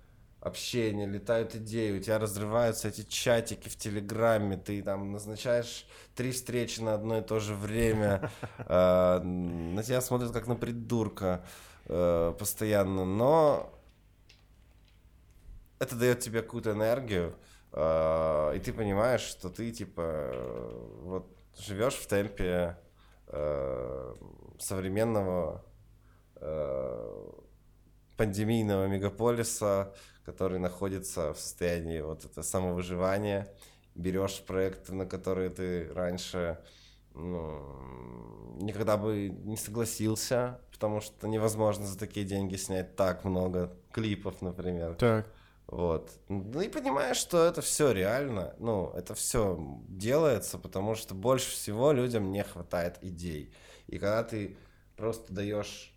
общение, 0.46 1.06
летают 1.06 1.54
идеи, 1.56 1.98
у 1.98 2.00
тебя 2.00 2.18
разрываются 2.18 2.88
эти 2.88 3.02
чатики 3.02 3.68
в 3.68 3.76
Телеграме, 3.76 4.56
ты 4.56 4.80
там 4.82 5.10
назначаешь 5.12 5.86
три 6.14 6.30
встречи 6.30 6.80
на 6.80 6.94
одно 6.94 7.18
и 7.18 7.22
то 7.22 7.40
же 7.40 7.54
время, 7.54 8.30
а, 8.58 9.20
на 9.20 9.82
тебя 9.82 10.00
смотрят 10.00 10.32
как 10.32 10.46
на 10.46 10.54
придурка 10.54 11.44
э, 11.86 12.34
постоянно, 12.38 13.04
но 13.04 13.72
это 15.80 15.96
дает 15.96 16.20
тебе 16.20 16.42
какую-то 16.42 16.72
энергию, 16.72 17.34
а, 17.72 18.52
и 18.52 18.60
ты 18.60 18.72
понимаешь, 18.72 19.22
что 19.22 19.50
ты 19.50 19.72
типа 19.72 20.32
вот 21.02 21.26
живешь 21.58 21.94
в 21.94 22.06
темпе 22.06 22.78
э, 23.28 24.14
современного 24.60 25.64
э, 26.36 27.30
пандемийного 28.16 28.86
мегаполиса, 28.86 29.92
который 30.26 30.58
находится 30.58 31.32
в 31.32 31.38
состоянии 31.38 32.00
вот 32.00 32.24
это 32.24 32.42
самовыживания. 32.42 33.48
Берешь 33.94 34.42
проекты, 34.44 34.92
на 34.92 35.06
которые 35.06 35.48
ты 35.50 35.88
раньше 35.94 36.58
ну, 37.14 38.56
никогда 38.60 38.96
бы 38.96 39.28
не 39.44 39.56
согласился, 39.56 40.60
потому 40.72 41.00
что 41.00 41.28
невозможно 41.28 41.86
за 41.86 41.96
такие 41.98 42.26
деньги 42.26 42.56
снять 42.56 42.96
так 42.96 43.24
много 43.24 43.72
клипов, 43.92 44.42
например. 44.42 44.96
Так. 44.96 45.26
Вот. 45.68 46.10
Ну 46.28 46.60
и 46.60 46.68
понимаешь, 46.68 47.16
что 47.16 47.44
это 47.44 47.62
все 47.62 47.92
реально. 47.92 48.54
Ну, 48.58 48.90
это 48.94 49.14
все 49.14 49.58
делается, 49.88 50.58
потому 50.58 50.94
что 50.96 51.14
больше 51.14 51.52
всего 51.52 51.92
людям 51.92 52.30
не 52.32 52.42
хватает 52.42 52.98
идей. 53.00 53.54
И 53.86 53.98
когда 53.98 54.24
ты 54.24 54.56
просто 54.96 55.32
даешь 55.32 55.95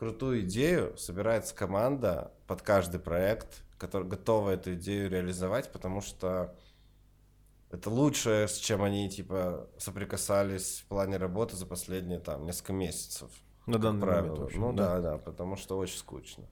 крутую 0.00 0.40
идею, 0.46 0.96
собирается 0.96 1.54
команда 1.54 2.32
под 2.46 2.62
каждый 2.62 2.98
проект, 2.98 3.62
который 3.76 4.08
готова 4.08 4.48
эту 4.48 4.72
идею 4.72 5.10
реализовать, 5.10 5.70
потому 5.70 6.00
что 6.00 6.56
это 7.70 7.90
лучшее, 7.90 8.48
с 8.48 8.56
чем 8.56 8.82
они 8.82 9.10
типа 9.10 9.68
соприкасались 9.76 10.80
в 10.80 10.88
плане 10.88 11.18
работы 11.18 11.54
за 11.54 11.66
последние 11.66 12.18
там 12.18 12.46
несколько 12.46 12.72
месяцев. 12.72 13.30
На 13.66 13.78
данный 13.78 14.00
правило. 14.00 14.36
момент. 14.36 14.46
Общем, 14.46 14.60
ну 14.62 14.72
да, 14.72 15.00
да, 15.00 15.18
потому 15.18 15.56
что 15.56 15.76
очень 15.76 15.98
скучно. 15.98 16.44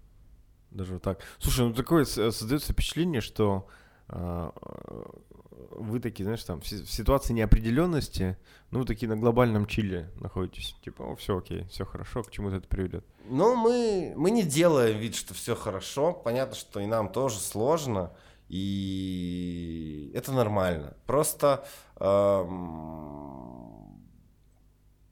Даже 0.70 0.92
вот 0.92 1.03
так. 1.03 1.20
Слушай, 1.38 1.68
ну 1.68 1.72
такое 1.72 2.05
создается 2.05 2.74
впечатление, 2.74 3.22
что 3.22 3.66
вы 4.09 6.00
такие, 6.00 6.24
знаешь, 6.24 6.42
там, 6.44 6.61
в 6.61 6.66
ситуации 6.66 7.32
неопределенности, 7.32 8.36
ну, 8.70 8.84
такие 8.84 9.09
на 9.09 9.16
глобальном 9.16 9.66
чиле 9.66 10.11
находитесь. 10.16 10.76
Типа, 10.82 11.02
о, 11.02 11.16
все 11.16 11.38
окей, 11.38 11.64
все 11.64 11.84
хорошо, 11.84 12.22
к 12.22 12.30
чему 12.30 12.50
это 12.50 12.66
приведет? 12.68 13.04
Ну, 13.28 13.54
мы, 13.56 14.14
мы 14.16 14.30
не 14.30 14.42
делаем 14.42 14.98
вид, 14.98 15.14
что 15.14 15.34
все 15.34 15.54
хорошо. 15.54 16.12
Понятно, 16.12 16.54
что 16.54 16.80
и 16.80 16.86
нам 16.86 17.11
тоже 17.11 17.38
сложно, 17.38 18.12
и 18.48 20.11
это 20.14 20.32
нормально. 20.32 20.96
Просто 21.06 21.66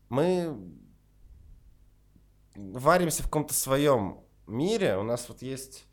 мы 0.09 0.57
варимся 2.55 3.23
в 3.23 3.27
каком-то 3.27 3.53
своем 3.55 4.21
мире. 4.47 4.97
У 4.97 5.03
нас 5.03 5.29
вот 5.29 5.43
есть 5.43 5.85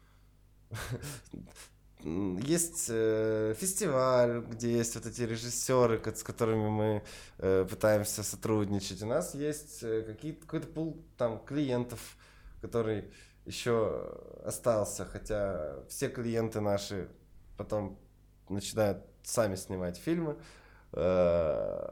есть 2.03 2.87
э, 2.89 3.55
фестиваль, 3.57 4.41
где 4.41 4.71
есть 4.71 4.95
вот 4.95 5.05
эти 5.05 5.21
режиссеры, 5.21 6.01
с 6.13 6.23
которыми 6.23 6.67
мы 6.69 7.03
э, 7.37 7.65
пытаемся 7.69 8.23
сотрудничать. 8.23 9.01
У 9.01 9.05
нас 9.05 9.33
есть 9.33 9.83
э, 9.83 10.03
какие-то, 10.03 10.41
какой-то 10.41 10.67
пул 10.67 11.03
там 11.17 11.39
клиентов, 11.39 11.99
который 12.61 13.11
еще 13.45 14.17
остался, 14.45 15.05
хотя 15.05 15.75
все 15.87 16.09
клиенты 16.09 16.59
наши 16.59 17.07
потом 17.57 17.97
начинают 18.49 19.05
сами 19.23 19.55
снимать 19.55 19.97
фильмы, 19.97 20.37
э, 20.91 21.89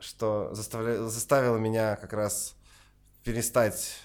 что 0.00 0.54
заставля... 0.54 1.02
заставило 1.02 1.58
меня 1.58 1.96
как 1.96 2.12
раз 2.12 2.54
перестать 3.22 3.98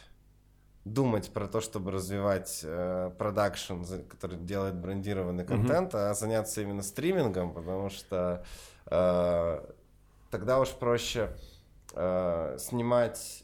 думать 0.85 1.31
про 1.31 1.47
то, 1.47 1.61
чтобы 1.61 1.91
развивать 1.91 2.61
э, 2.63 3.11
продакшн, 3.17 3.83
э, 3.89 4.03
который 4.03 4.37
делает 4.37 4.75
брендированный 4.75 5.45
контент, 5.45 5.93
mm-hmm. 5.93 6.09
а 6.09 6.13
заняться 6.13 6.61
именно 6.61 6.81
стримингом, 6.81 7.53
потому 7.53 7.89
что 7.89 8.43
э, 8.87 9.71
тогда 10.31 10.59
уж 10.59 10.69
проще 10.69 11.35
э, 11.93 12.57
снимать 12.59 13.43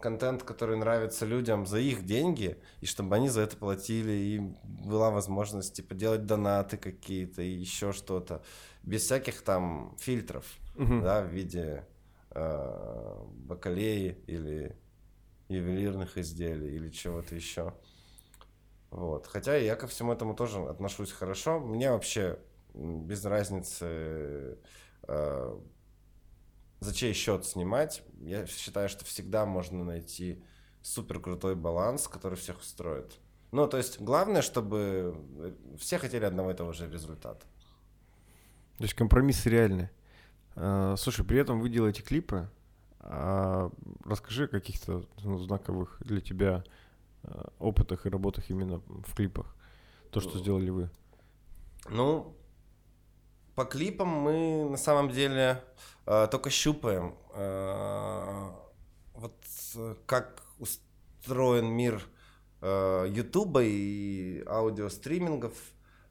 контент, 0.00 0.44
который 0.44 0.76
нравится 0.76 1.26
людям 1.26 1.66
за 1.66 1.80
их 1.80 2.04
деньги, 2.04 2.56
и 2.80 2.86
чтобы 2.86 3.16
они 3.16 3.28
за 3.28 3.40
это 3.40 3.56
платили, 3.56 4.12
и 4.12 4.38
была 4.62 5.10
возможность 5.10 5.74
типа 5.74 5.94
делать 5.94 6.26
донаты 6.26 6.76
какие-то 6.76 7.42
и 7.42 7.50
еще 7.50 7.92
что-то 7.92 8.42
без 8.84 9.02
всяких 9.02 9.42
там 9.42 9.96
фильтров, 9.98 10.46
mm-hmm. 10.76 11.02
да, 11.02 11.22
в 11.22 11.26
виде 11.26 11.84
э, 12.30 13.24
бакалеи 13.34 14.22
или 14.28 14.76
ювелирных 15.48 16.18
изделий 16.18 16.74
или 16.74 16.90
чего-то 16.90 17.34
еще. 17.34 17.74
Вот. 18.90 19.26
Хотя 19.26 19.56
я 19.56 19.76
ко 19.76 19.86
всему 19.86 20.12
этому 20.12 20.34
тоже 20.34 20.60
отношусь 20.60 21.12
хорошо. 21.12 21.60
Мне 21.60 21.90
вообще 21.90 22.38
без 22.74 23.24
разницы, 23.24 24.58
э, 25.06 25.58
за 26.80 26.94
чей 26.94 27.12
счет 27.12 27.44
снимать. 27.44 28.02
Я 28.20 28.46
считаю, 28.46 28.88
что 28.88 29.04
всегда 29.04 29.46
можно 29.46 29.84
найти 29.84 30.42
супер 30.82 31.20
крутой 31.20 31.54
баланс, 31.54 32.08
который 32.08 32.36
всех 32.36 32.60
устроит. 32.60 33.18
Ну, 33.50 33.66
то 33.66 33.78
есть 33.78 34.00
главное, 34.00 34.42
чтобы 34.42 35.56
все 35.78 35.98
хотели 35.98 36.24
одного 36.24 36.50
и 36.50 36.54
того 36.54 36.72
же 36.72 36.90
результата. 36.90 37.46
То 38.76 38.84
есть 38.84 38.94
компромиссы 38.94 39.50
реальны. 39.50 39.90
А, 40.54 40.96
слушай, 40.96 41.24
при 41.24 41.38
этом 41.38 41.60
вы 41.60 41.68
делаете 41.68 42.02
клипы. 42.02 42.48
А 43.10 43.70
расскажи 44.04 44.44
о 44.44 44.48
каких-то 44.48 45.02
ну, 45.22 45.38
знаковых 45.38 45.96
для 46.00 46.20
тебя 46.20 46.62
а, 47.22 47.50
опытах 47.58 48.04
и 48.04 48.10
работах 48.10 48.50
именно 48.50 48.82
в 48.86 49.14
клипах. 49.14 49.56
То, 50.10 50.20
что 50.20 50.38
сделали 50.38 50.68
вы. 50.68 50.90
Ну, 51.88 52.36
по 53.54 53.64
клипам 53.64 54.08
мы 54.08 54.68
на 54.70 54.76
самом 54.76 55.10
деле 55.10 55.64
э, 56.06 56.28
только 56.30 56.50
щупаем, 56.50 57.16
э, 57.34 58.50
вот 59.14 59.34
как 60.06 60.42
устроен 60.58 61.66
мир 61.66 62.02
Ютуба 62.60 63.62
э, 63.62 63.68
и 63.68 64.44
аудиостримингов. 64.46 65.54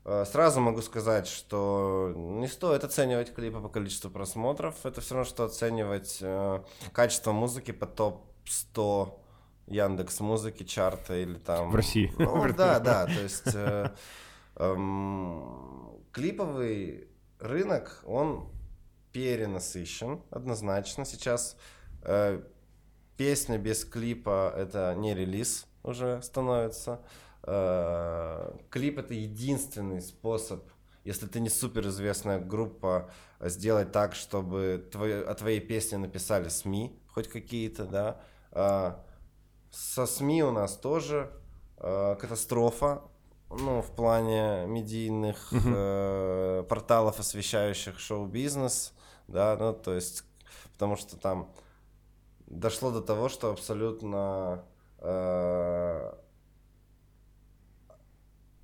Э, 0.10 0.24
сразу 0.26 0.62
могу 0.62 0.82
сказать, 0.82 1.28
что 1.28 2.14
не 2.16 2.47
стоит 2.47 2.86
оценивать 2.86 3.34
клипы 3.34 3.60
по 3.60 3.68
количеству 3.68 4.10
просмотров. 4.10 4.86
Это 4.86 5.01
все 5.01 5.16
равно, 5.16 5.30
что 5.30 5.43
оценивать 5.43 6.20
э, 6.22 6.62
качество 6.93 7.34
музыки 7.34 7.72
по 7.72 7.86
топ-100 7.86 9.20
Яндекс 9.68 10.22
музыки, 10.22 10.64
чарта 10.64 11.14
или 11.14 11.36
там... 11.36 11.72
В 11.72 11.76
России. 11.76 12.14
Ну, 12.18 12.53
да, 12.58 12.80
да, 12.80 13.05
то 13.05 13.22
есть 13.22 13.53
э, 13.53 13.89
э, 14.55 14.76
клиповый 16.14 17.10
рынок, 17.39 18.01
он 18.05 18.47
перенасыщен 19.12 20.22
однозначно. 20.32 21.03
Сейчас 21.03 21.58
э, 22.03 22.41
песня 23.18 23.58
без 23.58 23.84
клипа 23.84 24.53
это 24.55 24.95
не 24.95 25.14
релиз 25.14 25.68
уже 25.84 26.22
становится. 26.22 27.01
Э, 27.50 28.52
клип 28.70 29.00
это 29.00 29.14
единственный 29.14 30.02
способ, 30.02 30.70
если 31.06 31.28
ты 31.28 31.39
не 31.39 31.48
суперизвестная 31.48 32.39
группа, 32.39 33.10
сделать 33.39 33.93
так, 33.93 34.16
чтобы 34.16 34.86
твои, 34.91 35.14
о 35.14 35.34
твоей 35.34 35.62
песне 35.62 35.98
написали 35.98 36.50
СМИ, 36.50 37.00
хоть 37.08 37.30
какие-то, 37.30 37.86
да. 37.86 38.22
Э, 38.52 38.95
со 39.72 40.06
СМИ 40.06 40.43
у 40.43 40.52
нас 40.52 40.76
тоже 40.76 41.32
э, 41.78 42.18
катастрофа, 42.20 43.04
ну, 43.50 43.82
в 43.82 43.95
плане 43.95 44.66
медийных 44.68 45.54
э, 45.54 46.66
порталов, 46.68 47.22
освещающих 47.22 47.98
шоу-бизнес, 47.98 48.93
да, 49.30 49.56
ну, 49.58 49.74
то 49.74 49.93
есть, 49.93 50.26
потому 50.74 50.98
что 50.98 51.16
там 51.16 51.50
дошло 52.45 52.91
до 52.91 53.02
того, 53.02 53.30
что 53.30 53.52
абсолютно 53.52 54.66
э, 55.00 56.14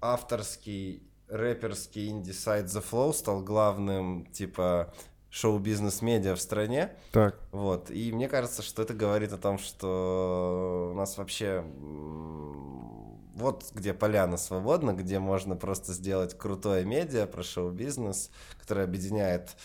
авторский 0.03 1.03
рэперский 1.29 2.09
инди-сайт 2.09 2.65
The 2.65 2.83
Flow 2.83 3.13
стал 3.13 3.41
главным, 3.41 4.25
типа, 4.31 4.93
шоу-бизнес-медиа 5.29 6.35
в 6.35 6.41
стране. 6.41 6.95
Так. 7.11 7.39
Вот. 7.51 7.89
И 7.89 8.11
мне 8.11 8.29
кажется, 8.29 8.61
что 8.61 8.83
это 8.83 8.93
говорит 8.93 9.33
о 9.33 9.37
том, 9.37 9.57
что 9.57 10.91
у 10.93 10.95
нас 10.95 11.17
вообще 11.17 11.63
вот 13.35 13.65
где 13.73 13.95
поляна 13.95 14.37
свободна, 14.37 14.93
где 14.93 15.17
можно 15.17 15.55
просто 15.55 15.93
сделать 15.93 16.37
крутое 16.37 16.85
медиа 16.85 17.25
про 17.25 17.41
шоу-бизнес, 17.41 18.29
которое 18.59 18.83
объединяет 18.83 19.55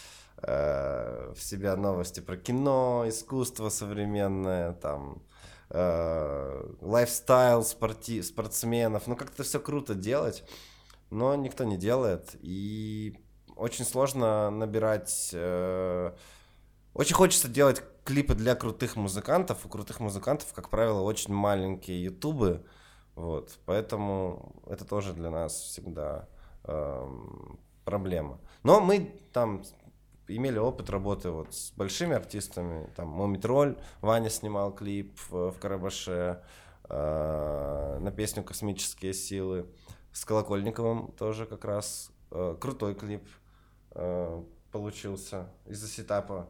э, 0.43 1.34
в 1.36 1.43
себя 1.43 1.76
новости 1.76 2.20
про 2.20 2.39
кино, 2.39 3.05
искусство 3.07 3.68
современное, 3.68 4.72
там, 4.72 5.22
э, 5.71 6.75
лайфстайл 6.81 7.62
спорти, 7.64 8.23
спортсменов. 8.23 9.07
Ну, 9.07 9.16
как-то 9.16 9.43
все 9.43 9.61
круто 9.61 9.95
делать, 9.95 10.45
но 11.11 11.35
никто 11.35 11.64
не 11.64 11.77
делает. 11.77 12.37
И 12.41 13.19
очень 13.57 13.85
сложно 13.85 14.51
набирать... 14.51 15.31
Э, 15.33 16.12
очень 16.95 17.14
хочется 17.14 17.49
делать 17.49 17.83
клипы 18.05 18.35
для 18.35 18.55
крутых 18.55 18.97
музыкантов. 18.97 19.64
У 19.64 19.69
крутых 19.69 20.01
музыкантов, 20.01 20.53
как 20.53 20.69
правило, 20.71 21.01
очень 21.01 21.35
маленькие 21.35 22.05
ютубы. 22.05 22.64
Вот, 23.14 23.59
поэтому 23.66 24.55
это 24.66 24.85
тоже 24.85 25.12
для 25.12 25.31
нас 25.31 25.53
всегда 25.53 26.29
э, 26.64 27.09
проблема. 27.85 28.39
Но 28.62 28.81
мы 28.81 29.21
там 29.33 29.64
имели 30.29 30.59
опыт 30.59 30.91
работы 30.91 31.31
вот 31.31 31.55
с 31.55 31.72
большими 31.72 32.14
артистами, 32.14 32.89
там 32.97 33.09
Момитроль, 33.09 33.76
Ваня 34.01 34.31
снимал 34.31 34.72
клип 34.72 35.18
в, 35.29 35.51
в 35.51 35.59
Карабаше 35.59 36.43
э, 36.89 37.99
на 38.01 38.11
песню 38.11 38.43
«Космические 38.45 39.14
силы», 39.14 39.66
с 40.12 40.24
Колокольниковым 40.24 41.12
тоже 41.12 41.47
как 41.47 41.64
раз 41.64 42.11
э, 42.31 42.57
крутой 42.61 42.95
клип 42.95 43.29
э, 43.93 44.43
получился 44.72 45.49
из-за 45.66 45.87
сетапа 45.87 46.49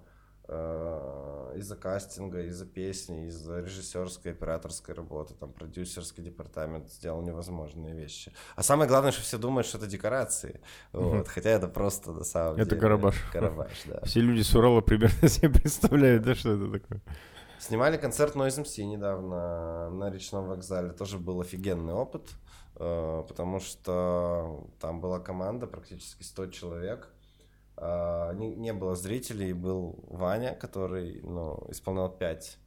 из-за 0.49 1.76
кастинга, 1.76 2.42
из-за 2.44 2.64
песни, 2.64 3.26
из-за 3.26 3.61
режиссерской, 3.61 4.32
операторской 4.32 4.94
работы, 4.94 5.34
там, 5.34 5.53
продюсерский 5.53 6.22
департамент 6.22 6.90
сделал 6.90 7.20
невозможные 7.20 7.94
вещи. 7.94 8.32
А 8.57 8.62
самое 8.62 8.88
главное, 8.88 9.12
что 9.12 9.22
все 9.22 9.36
думают, 9.36 9.66
что 9.66 9.78
это 9.78 9.86
декорации. 9.86 10.61
Вот, 10.92 11.28
хотя 11.28 11.51
это 11.51 11.68
просто 11.68 12.12
на 12.12 12.24
самом 12.24 12.55
это 12.55 12.64
деле... 12.64 12.76
Это 12.76 12.80
Карабаш. 12.80 13.30
Карабаш, 13.32 13.82
да. 13.86 14.01
Все 14.05 14.20
люди 14.20 14.42
с 14.42 14.55
Урала 14.55 14.80
примерно 14.80 15.28
себе 15.28 15.51
представляют, 15.51 16.22
да, 16.22 16.34
что 16.34 16.55
это 16.55 16.70
такое. 16.80 17.03
Снимали 17.59 17.96
концерт 17.96 18.36
Noise 18.36 18.64
MC 18.64 18.84
недавно 18.84 19.90
на 19.90 20.11
речном 20.11 20.46
вокзале. 20.46 20.92
Тоже 20.92 21.18
был 21.18 21.40
офигенный 21.40 21.92
опыт, 21.92 22.30
э, 22.76 23.24
потому 23.28 23.59
что 23.61 24.66
там 24.80 25.01
была 25.01 25.18
команда, 25.18 25.66
практически 25.66 26.22
100 26.22 26.46
человек 26.46 27.09
не, 27.81 28.55
не 28.57 28.72
было 28.72 28.97
зрителей, 28.97 29.53
был 29.53 30.05
Ваня, 30.09 30.55
который 30.55 31.20
ну, 31.22 31.66
исполнял 31.70 32.11
пять 32.11 32.59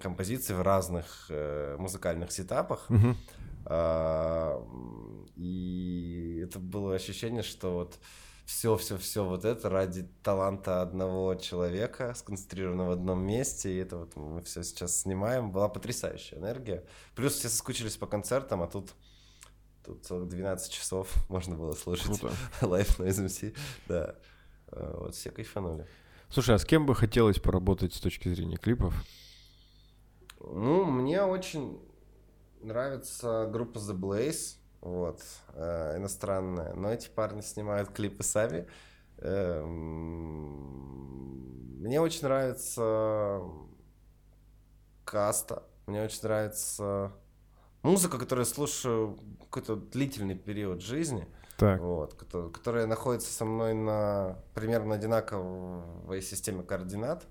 композиций 0.00 0.56
в 0.56 0.62
разных 0.62 1.26
э, 1.28 1.76
музыкальных 1.78 2.32
сетапах. 2.32 2.86
Uh-huh. 2.88 3.14
А, 3.66 4.66
и 5.36 6.42
это 6.44 6.58
было 6.58 6.94
ощущение, 6.94 7.42
что 7.42 7.72
вот 7.74 7.98
все, 8.46 8.76
все, 8.76 8.98
все 8.98 9.24
вот 9.24 9.44
это 9.44 9.70
ради 9.70 10.08
таланта 10.24 10.82
одного 10.82 11.36
человека, 11.36 12.14
сконцентрировано 12.16 12.88
в 12.88 12.90
одном 12.90 13.24
месте, 13.24 13.72
и 13.72 13.76
это 13.76 13.98
вот 13.98 14.16
мы 14.16 14.42
все 14.42 14.64
сейчас 14.64 15.02
снимаем, 15.02 15.52
была 15.52 15.68
потрясающая 15.68 16.38
энергия. 16.38 16.84
Плюс 17.14 17.34
все 17.34 17.48
соскучились 17.48 17.96
по 17.96 18.06
концертам, 18.06 18.62
а 18.62 18.66
тут 18.66 18.92
Тут 19.84 20.04
целых 20.04 20.28
12 20.28 20.72
часов 20.72 21.14
можно 21.28 21.56
было 21.56 21.72
слушать 21.72 22.20
лайф 22.60 22.98
на 22.98 23.04
SMC. 23.04 23.56
Да. 23.88 24.16
А, 24.68 24.98
вот 25.00 25.14
все 25.14 25.30
кайфанули. 25.30 25.86
Слушай, 26.28 26.54
а 26.54 26.58
с 26.58 26.64
кем 26.64 26.86
бы 26.86 26.94
хотелось 26.94 27.40
поработать 27.40 27.92
с 27.94 28.00
точки 28.00 28.28
зрения 28.28 28.56
клипов? 28.56 28.94
Ну, 30.38 30.84
мне 30.84 31.22
очень 31.22 31.80
нравится 32.62 33.48
группа 33.50 33.78
The 33.78 33.98
Blaze, 33.98 34.56
вот, 34.80 35.22
э, 35.54 35.96
иностранная. 35.96 36.74
Но 36.74 36.92
эти 36.92 37.08
парни 37.08 37.40
снимают 37.40 37.90
клипы 37.90 38.22
сами. 38.22 38.68
Э, 39.18 39.62
мне 41.80 42.00
очень 42.00 42.22
нравится 42.22 43.42
Каста. 45.04 45.64
Мне 45.86 46.04
очень 46.04 46.20
нравится 46.22 47.12
музыка, 47.82 48.18
которую 48.18 48.46
я 48.46 48.52
слушаю 48.52 49.18
какой-то 49.40 49.76
длительный 49.76 50.36
период 50.36 50.82
жизни, 50.82 51.26
так. 51.56 51.78
Вот, 51.78 52.14
которая 52.14 52.86
находится 52.86 53.30
со 53.30 53.44
мной 53.44 53.74
на 53.74 54.38
примерно 54.54 54.94
одинаковой 54.94 56.22
системе 56.22 56.62
координат. 56.62 57.26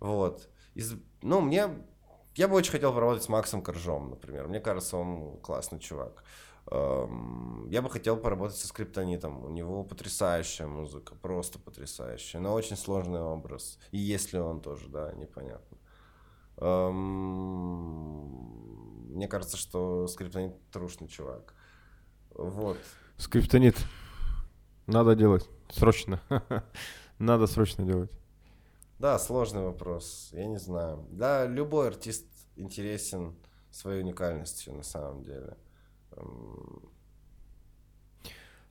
Вот. 0.00 0.48
Из, 0.74 0.94
ну, 1.20 1.42
мне 1.42 1.68
я 2.34 2.48
бы 2.48 2.54
очень 2.54 2.72
хотел 2.72 2.94
поработать 2.94 3.24
с 3.24 3.28
Максом 3.28 3.60
Коржом, 3.60 4.08
например. 4.08 4.48
Мне 4.48 4.60
кажется, 4.60 4.96
он 4.96 5.36
классный 5.42 5.80
чувак. 5.80 6.24
Эм, 6.70 7.66
я 7.68 7.82
бы 7.82 7.90
хотел 7.90 8.16
поработать 8.16 8.56
со 8.56 8.68
скриптонитом. 8.68 9.44
У 9.44 9.50
него 9.50 9.84
потрясающая 9.84 10.66
музыка, 10.66 11.14
просто 11.16 11.58
потрясающая, 11.58 12.40
но 12.40 12.54
очень 12.54 12.76
сложный 12.76 13.20
образ. 13.20 13.78
И 13.90 13.98
если 13.98 14.38
он 14.38 14.62
тоже, 14.62 14.88
да, 14.88 15.12
непонятно. 15.12 15.67
Эм, 16.60 18.38
мне 19.14 19.28
кажется, 19.28 19.56
что 19.56 20.06
скриптонит 20.06 20.54
трушный 20.70 21.08
чувак. 21.08 21.54
Вот. 22.30 22.78
Скриптонит. 23.16 23.76
Надо 24.86 25.14
делать. 25.14 25.48
Срочно. 25.70 26.20
Надо 27.18 27.46
срочно 27.46 27.84
делать. 27.84 28.10
Да, 28.98 29.18
сложный 29.18 29.62
вопрос. 29.62 30.30
Я 30.32 30.46
не 30.46 30.58
знаю. 30.58 31.06
Да, 31.10 31.46
любой 31.46 31.88
артист 31.88 32.26
интересен 32.56 33.36
своей 33.70 34.02
уникальностью 34.02 34.74
на 34.74 34.82
самом 34.82 35.22
деле. 35.24 35.56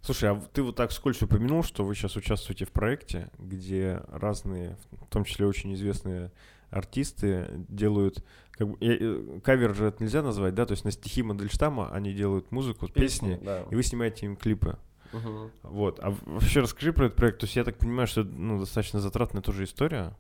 Слушай, 0.08 0.32
а 0.32 0.41
ты 0.53 0.64
вот 0.64 0.78
так 0.78 0.91
вскользь 0.91 1.22
упомянул, 1.22 1.64
что 1.64 1.84
вы 1.84 1.93
сейчас 1.93 2.16
участвуете 2.16 2.64
в 2.64 2.72
проекте, 2.72 3.30
где 3.38 4.01
разные, 4.08 4.78
в 4.91 5.08
том 5.08 5.26
числе 5.26 5.45
очень 5.45 5.74
известные 5.74 6.32
артисты 6.70 7.49
делают 7.68 8.24
как 8.51 8.70
бы, 8.70 9.41
кавер 9.43 9.76
же 9.76 9.88
это 9.88 10.01
нельзя 10.01 10.24
назвать, 10.24 10.55
да, 10.55 10.66
то 10.66 10.72
есть 10.72 10.86
на 10.86 10.91
стихи 10.91 11.24
Мандельштама 11.24 11.91
они 11.91 12.14
делают 12.14 12.53
музыку, 12.53 12.88
песни, 12.88 13.34
песни 13.34 13.39
да. 13.43 13.64
и 13.70 13.76
вы 13.76 13.84
снимаете 13.84 14.28
им 14.28 14.38
клипы. 14.38 14.78
Угу. 15.12 15.51
Вот. 15.64 15.99
А 16.01 16.16
вообще 16.26 16.62
расскажи 16.62 16.93
про 16.93 17.08
этот 17.08 17.18
проект. 17.18 17.39
То 17.39 17.43
есть 17.45 17.58
я 17.58 17.66
так 17.66 17.78
понимаю, 17.78 18.08
что 18.08 18.24
ну, 18.24 18.62
достаточно 18.62 19.01
затратная 19.01 19.41
тоже 19.41 19.66
история. 19.66 20.16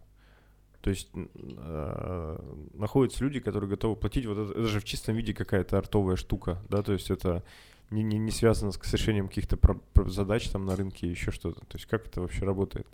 То 0.81 0.89
есть 0.89 1.09
э, 1.13 2.39
находятся 2.73 3.23
люди, 3.23 3.39
которые 3.39 3.69
готовы 3.69 3.95
платить. 3.95 4.25
Вот 4.25 4.37
это, 4.37 4.51
это 4.51 4.67
же 4.67 4.81
в 4.81 4.83
чистом 4.83 5.15
виде 5.15 5.33
какая-то 5.33 5.77
артовая 5.77 6.17
штука, 6.17 6.61
да, 6.67 6.83
то 6.83 6.91
есть 6.91 7.09
это 7.09 7.45
не, 7.89 8.03
не, 8.03 8.17
не 8.17 8.31
связано 8.31 8.71
с 8.71 8.93
решением 8.93 9.27
каких-то 9.27 9.57
про- 9.57 9.79
задач 10.09 10.49
там 10.49 10.65
на 10.65 10.75
рынке, 10.75 11.09
еще 11.09 11.31
что-то. 11.31 11.61
То 11.61 11.77
есть 11.77 11.85
как 11.85 12.07
это 12.07 12.21
вообще 12.21 12.45
работает? 12.45 12.87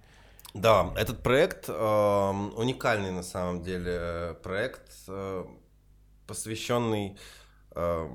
Да, 0.53 0.93
этот 0.95 1.23
проект 1.23 1.65
э, 1.67 1.73
уникальный 1.73 3.11
на 3.11 3.23
самом 3.23 3.63
деле 3.63 4.37
проект, 4.43 4.91
э, 5.07 5.45
посвященный 6.27 7.17
э, 7.71 8.09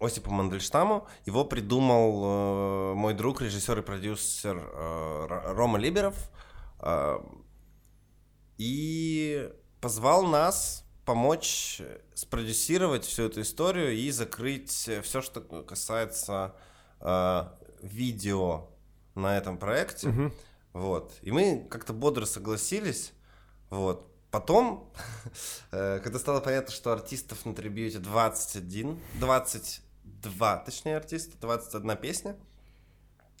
Осипу 0.00 0.30
Мандельштаму. 0.30 1.06
Его 1.24 1.44
придумал 1.44 2.24
э, 2.24 2.94
мой 2.94 3.14
друг, 3.14 3.40
режиссер 3.42 3.78
и 3.78 3.82
продюсер 3.82 4.56
э, 4.58 5.52
Рома 5.54 5.78
Либеров. 5.78 6.30
Э, 6.80 7.18
и 8.56 9.48
позвал 9.80 10.24
нас 10.24 10.84
помочь 11.08 11.80
спродюсировать 12.12 13.06
всю 13.06 13.22
эту 13.22 13.40
историю 13.40 13.96
и 13.96 14.10
закрыть 14.10 14.90
все, 15.02 15.22
что 15.22 15.40
касается 15.40 16.54
э, 17.00 17.44
видео 17.80 18.68
на 19.14 19.38
этом 19.38 19.56
проекте. 19.56 20.10
Угу. 20.10 20.32
Вот. 20.74 21.14
И 21.22 21.30
мы 21.30 21.66
как-то 21.70 21.94
бодро 21.94 22.26
согласились. 22.26 23.14
Вот. 23.70 24.06
Потом, 24.30 24.92
э, 25.72 26.00
когда 26.04 26.18
стало 26.18 26.40
понятно, 26.40 26.72
что 26.74 26.92
артистов 26.92 27.46
на 27.46 27.54
трибьюте 27.54 28.00
21, 28.00 29.00
20 29.14 29.80
два, 30.04 30.58
точнее, 30.58 30.98
артиста, 30.98 31.38
21 31.40 31.96
песня, 31.96 32.36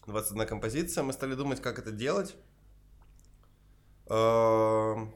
21 0.06 0.46
композиция. 0.46 1.04
Мы 1.04 1.12
стали 1.12 1.34
думать, 1.34 1.60
как 1.60 1.78
это 1.78 1.90
делать. 1.90 2.34
Эм, 4.06 5.12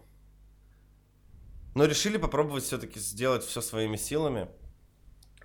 но 1.74 1.84
решили 1.84 2.16
попробовать 2.16 2.64
все-таки 2.64 2.98
сделать 2.98 3.44
все 3.44 3.60
своими 3.60 3.96
силами. 3.96 4.48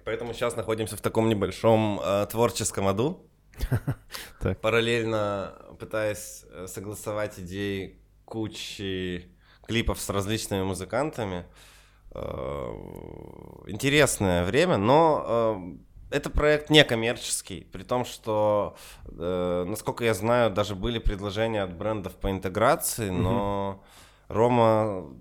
Поэтому 0.03 0.33
сейчас 0.33 0.55
находимся 0.55 0.95
в 0.95 1.01
таком 1.01 1.27
небольшом 1.29 1.99
э, 2.03 2.27
творческом 2.31 2.87
аду. 2.87 3.29
Параллельно 4.61 5.53
пытаясь 5.79 6.45
э, 6.49 6.67
согласовать 6.67 7.39
идеи 7.39 7.99
кучи 8.25 9.29
клипов 9.65 9.99
с 9.99 10.09
различными 10.09 10.63
музыкантами. 10.63 11.45
Э, 12.11 12.69
интересное 13.67 14.45
время, 14.45 14.77
но 14.77 15.57
э, 16.09 16.15
это 16.15 16.29
проект 16.29 16.69
некоммерческий, 16.69 17.67
при 17.71 17.83
том, 17.83 18.05
что, 18.05 18.77
э, 19.05 19.65
насколько 19.67 20.05
я 20.05 20.13
знаю, 20.13 20.51
даже 20.51 20.75
были 20.75 20.99
предложения 20.99 21.63
от 21.63 21.75
брендов 21.75 22.15
по 22.15 22.31
интеграции, 22.31 23.09
но 23.09 23.83
mm-hmm. 24.29 24.33
Рома 24.33 25.13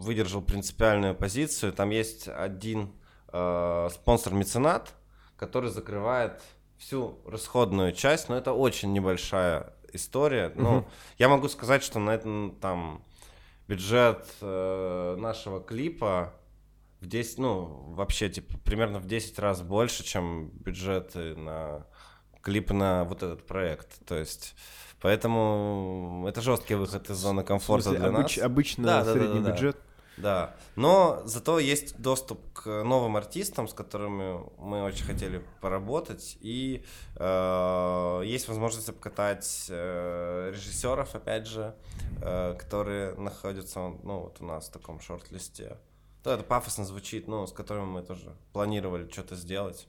выдержал 0.00 0.42
принципиальную 0.42 1.14
позицию. 1.14 1.72
Там 1.72 1.90
есть 1.90 2.28
один 2.28 2.92
э, 3.32 3.88
спонсор-меценат, 3.92 4.94
который 5.36 5.70
закрывает 5.70 6.42
всю 6.78 7.20
расходную 7.26 7.92
часть, 7.92 8.28
но 8.28 8.36
это 8.36 8.52
очень 8.52 8.92
небольшая 8.92 9.74
история. 9.92 10.48
Mm-hmm. 10.48 10.62
Ну, 10.62 10.88
я 11.18 11.28
могу 11.28 11.48
сказать, 11.48 11.82
что 11.82 11.98
на 11.98 12.10
этом 12.10 12.56
там 12.60 13.04
бюджет 13.66 14.26
э, 14.40 15.16
нашего 15.18 15.60
клипа 15.60 16.34
в 17.00 17.06
10, 17.06 17.38
ну, 17.38 17.92
вообще, 17.94 18.28
типа, 18.28 18.58
примерно 18.64 18.98
в 18.98 19.06
10 19.06 19.38
раз 19.38 19.62
больше, 19.62 20.04
чем 20.04 20.50
бюджеты 20.50 21.36
на 21.36 21.86
клип 22.42 22.70
на 22.70 23.04
вот 23.04 23.22
этот 23.22 23.46
проект. 23.46 24.04
То 24.06 24.16
есть, 24.16 24.54
поэтому 25.00 26.24
это 26.28 26.40
жесткий 26.40 26.74
выход 26.74 27.08
из 27.10 27.16
зоны 27.16 27.44
комфорта 27.44 27.90
смысле, 27.90 28.00
для 28.00 28.18
обыч, 28.18 28.36
нас. 28.36 28.44
Обычно 28.44 28.84
да, 28.84 29.04
средний 29.04 29.40
да, 29.40 29.44
да, 29.44 29.52
бюджет. 29.52 29.76
Да, 29.76 29.87
но 30.76 31.22
зато 31.24 31.58
есть 31.58 32.00
доступ 32.00 32.40
к 32.52 32.82
новым 32.84 33.16
артистам, 33.16 33.68
с 33.68 33.72
которыми 33.72 34.40
мы 34.58 34.82
очень 34.82 35.04
хотели 35.04 35.44
поработать, 35.60 36.36
и 36.40 36.84
э, 37.16 38.22
есть 38.24 38.48
возможность 38.48 38.88
обкатать 38.88 39.66
э, 39.68 40.50
режиссеров, 40.52 41.14
опять 41.14 41.46
же, 41.46 41.74
э, 42.22 42.54
которые 42.58 43.14
находятся, 43.14 43.92
ну, 44.02 44.20
вот 44.20 44.36
у 44.40 44.44
нас 44.44 44.68
в 44.68 44.72
таком 44.72 45.00
шорт-листе. 45.00 45.78
Да, 46.24 46.34
это 46.34 46.42
пафосно 46.42 46.84
звучит, 46.84 47.28
но 47.28 47.46
с 47.46 47.52
которыми 47.52 47.86
мы 47.86 48.02
тоже 48.02 48.34
планировали 48.52 49.08
что-то 49.10 49.36
сделать. 49.36 49.86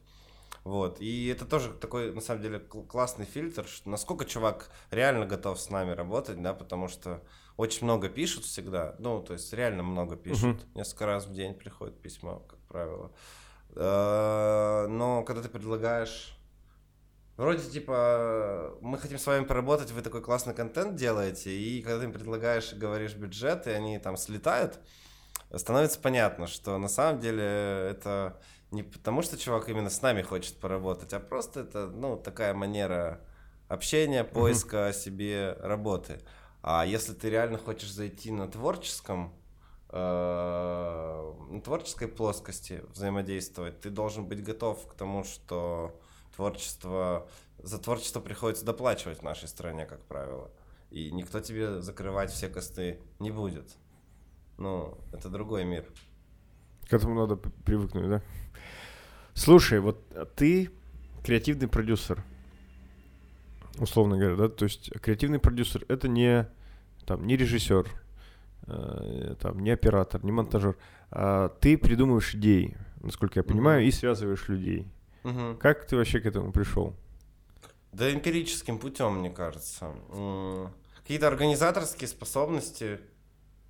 Вот. 0.63 1.01
И 1.01 1.27
это 1.27 1.45
тоже 1.45 1.71
такой, 1.73 2.13
на 2.13 2.21
самом 2.21 2.41
деле, 2.41 2.59
классный 2.59 3.25
фильтр, 3.25 3.67
что 3.67 3.89
насколько 3.89 4.25
чувак 4.25 4.69
реально 4.91 5.25
готов 5.25 5.59
с 5.59 5.69
нами 5.69 5.91
работать, 5.91 6.41
да, 6.41 6.53
потому 6.53 6.87
что 6.87 7.21
очень 7.57 7.85
много 7.85 8.09
пишут 8.09 8.45
всегда, 8.45 8.95
ну, 8.99 9.21
то 9.21 9.33
есть 9.33 9.51
реально 9.53 9.83
много 9.83 10.15
пишут. 10.15 10.57
Uh-huh. 10.57 10.75
Несколько 10.75 11.05
раз 11.05 11.25
в 11.25 11.33
день 11.33 11.53
приходит 11.53 12.01
письмо, 12.01 12.39
как 12.47 12.59
правило. 12.67 13.11
Э, 13.75 14.87
но 14.87 15.23
когда 15.23 15.41
ты 15.41 15.49
предлагаешь 15.49 16.39
Вроде 17.39 17.69
типа, 17.69 18.77
мы 18.81 18.97
хотим 18.97 19.17
с 19.17 19.25
вами 19.25 19.45
поработать, 19.45 19.91
вы 19.91 20.01
такой 20.01 20.21
классный 20.21 20.53
контент 20.53 20.95
делаете, 20.97 21.51
и 21.51 21.81
когда 21.81 21.99
ты 21.99 22.03
им 22.03 22.11
предлагаешь, 22.11 22.73
говоришь 22.73 23.15
бюджет, 23.15 23.65
и 23.65 23.69
они 23.69 23.97
там 23.97 24.17
слетают, 24.17 24.77
становится 25.55 26.01
понятно, 26.01 26.47
что 26.47 26.77
на 26.77 26.89
самом 26.89 27.21
деле 27.21 27.41
это 27.41 28.41
не 28.71 28.83
потому, 28.83 29.21
что 29.21 29.37
чувак 29.37 29.69
именно 29.69 29.89
с 29.89 30.01
нами 30.01 30.21
хочет 30.21 30.57
поработать, 30.57 31.13
а 31.13 31.19
просто 31.19 31.61
это, 31.61 31.87
ну, 31.87 32.17
такая 32.17 32.53
манера 32.53 33.21
общения, 33.67 34.23
поиска 34.23 34.89
mm-hmm. 34.89 34.93
себе 34.93 35.57
работы. 35.59 36.19
А 36.61 36.85
если 36.85 37.13
ты 37.13 37.29
реально 37.29 37.57
хочешь 37.57 37.91
зайти 37.91 38.31
на 38.31 38.47
творческом, 38.47 39.33
э, 39.89 41.33
на 41.49 41.61
творческой 41.61 42.09
плоскости 42.09 42.83
взаимодействовать, 42.93 43.79
ты 43.79 43.89
должен 43.89 44.27
быть 44.27 44.43
готов 44.43 44.85
к 44.87 44.93
тому, 44.93 45.23
что 45.23 45.99
творчество, 46.35 47.27
за 47.57 47.79
творчество 47.79 48.19
приходится 48.19 48.65
доплачивать 48.65 49.19
в 49.19 49.23
нашей 49.23 49.47
стране, 49.47 49.85
как 49.85 50.03
правило. 50.05 50.51
И 50.91 51.11
никто 51.11 51.39
тебе 51.39 51.81
закрывать 51.81 52.31
все 52.31 52.49
косты 52.49 52.99
не 53.19 53.31
будет. 53.31 53.77
Ну, 54.57 54.97
это 55.13 55.29
другой 55.29 55.63
мир. 55.63 55.85
К 56.89 56.93
этому 56.93 57.13
надо 57.13 57.35
привыкнуть, 57.35 58.09
да? 58.09 58.23
Слушай, 59.39 59.79
вот 59.79 60.03
ты 60.35 60.69
креативный 61.23 61.69
продюсер, 61.69 62.21
условно 63.77 64.17
говоря, 64.17 64.35
да? 64.35 64.49
То 64.49 64.65
есть 64.65 64.91
креативный 64.99 65.39
продюсер 65.39 65.85
это 65.87 66.09
не 66.09 66.45
там 67.05 67.25
не 67.25 67.37
режиссер, 67.37 67.87
э, 68.67 69.35
там 69.39 69.61
не 69.61 69.71
оператор, 69.71 70.25
не 70.25 70.33
монтажер, 70.33 70.75
а 71.09 71.47
ты 71.47 71.77
придумываешь 71.77 72.35
идеи, 72.35 72.75
насколько 73.01 73.39
я 73.39 73.43
понимаю, 73.43 73.81
mm-hmm. 73.81 73.87
и 73.87 73.91
связываешь 73.91 74.49
людей. 74.49 74.85
Mm-hmm. 75.23 75.57
Как 75.59 75.87
ты 75.87 75.95
вообще 75.95 76.19
к 76.19 76.25
этому 76.25 76.51
пришел? 76.51 76.93
Да 77.93 78.13
эмпирическим 78.13 78.77
путем, 78.77 79.19
мне 79.19 79.29
кажется. 79.29 79.95
Какие-то 80.97 81.29
организаторские 81.29 82.09
способности 82.09 82.99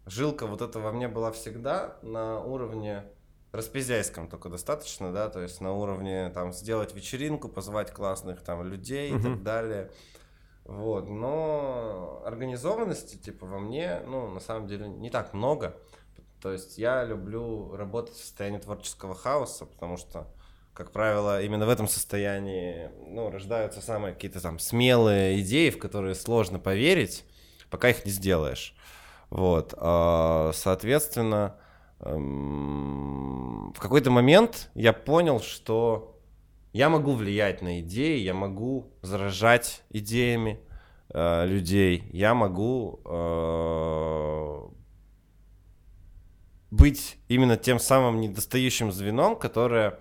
жилка 0.08 0.48
вот 0.48 0.64
эта 0.64 0.80
во 0.80 0.92
мне 0.92 1.08
была 1.08 1.32
всегда 1.32 2.00
на 2.02 2.40
уровне 2.40 3.04
распизяйском 3.52 4.28
только 4.28 4.50
достаточно, 4.50 5.12
да, 5.12 5.30
то 5.30 5.42
есть 5.42 5.62
на 5.62 5.74
уровне 5.74 6.30
там 6.30 6.54
сделать 6.54 6.94
вечеринку, 6.94 7.50
позвать 7.50 7.92
классных 7.92 8.42
там 8.42 8.64
людей 8.64 9.12
uh-huh. 9.12 9.20
и 9.20 9.24
так 9.24 9.44
далее. 9.44 9.92
Вот, 10.66 11.10
но 11.10 12.22
организованности 12.26 13.16
типа 13.16 13.48
во 13.48 13.58
мне, 13.58 14.02
ну, 14.06 14.28
на 14.28 14.40
самом 14.40 14.68
деле 14.68 14.88
не 14.88 15.10
так 15.10 15.34
много. 15.34 15.76
То 16.42 16.52
есть 16.52 16.78
я 16.78 17.04
люблю 17.04 17.76
работать 17.76 18.16
в 18.16 18.22
состоянии 18.22 18.60
творческого 18.60 19.16
хаоса, 19.16 19.66
потому 19.66 19.98
что, 19.98 20.28
как 20.76 20.92
правило, 20.92 21.42
именно 21.42 21.66
в 21.66 21.70
этом 21.70 21.88
состоянии, 21.88 22.92
ну, 23.08 23.32
рождаются 23.32 23.82
самые 23.82 24.14
какие-то 24.14 24.42
там 24.42 24.60
смелые 24.60 25.42
идеи, 25.42 25.72
в 25.72 25.80
которые 25.80 26.14
сложно 26.14 26.60
поверить, 26.60 27.26
пока 27.72 27.90
их 27.90 28.06
не 28.06 28.12
сделаешь. 28.12 28.76
Вот, 29.32 29.74
а, 29.78 30.52
соответственно, 30.54 31.56
эм, 32.00 33.19
в 33.76 33.80
какой-то 33.80 34.12
момент 34.12 34.70
я 34.74 34.94
понял, 34.94 35.40
что 35.40 36.20
я 36.74 36.90
могу 36.90 37.14
влиять 37.14 37.62
на 37.62 37.80
идеи, 37.82 38.20
я 38.20 38.34
могу 38.34 38.94
заражать 39.02 39.84
идеями 39.90 40.60
э, 41.10 41.46
людей, 41.48 42.04
я 42.12 42.34
могу 42.34 43.02
э, 43.06 44.70
быть 46.72 47.18
именно 47.28 47.58
тем 47.58 47.80
самым 47.80 48.22
недостающим 48.22 48.92
звеном, 48.92 49.36
которое 49.36 50.00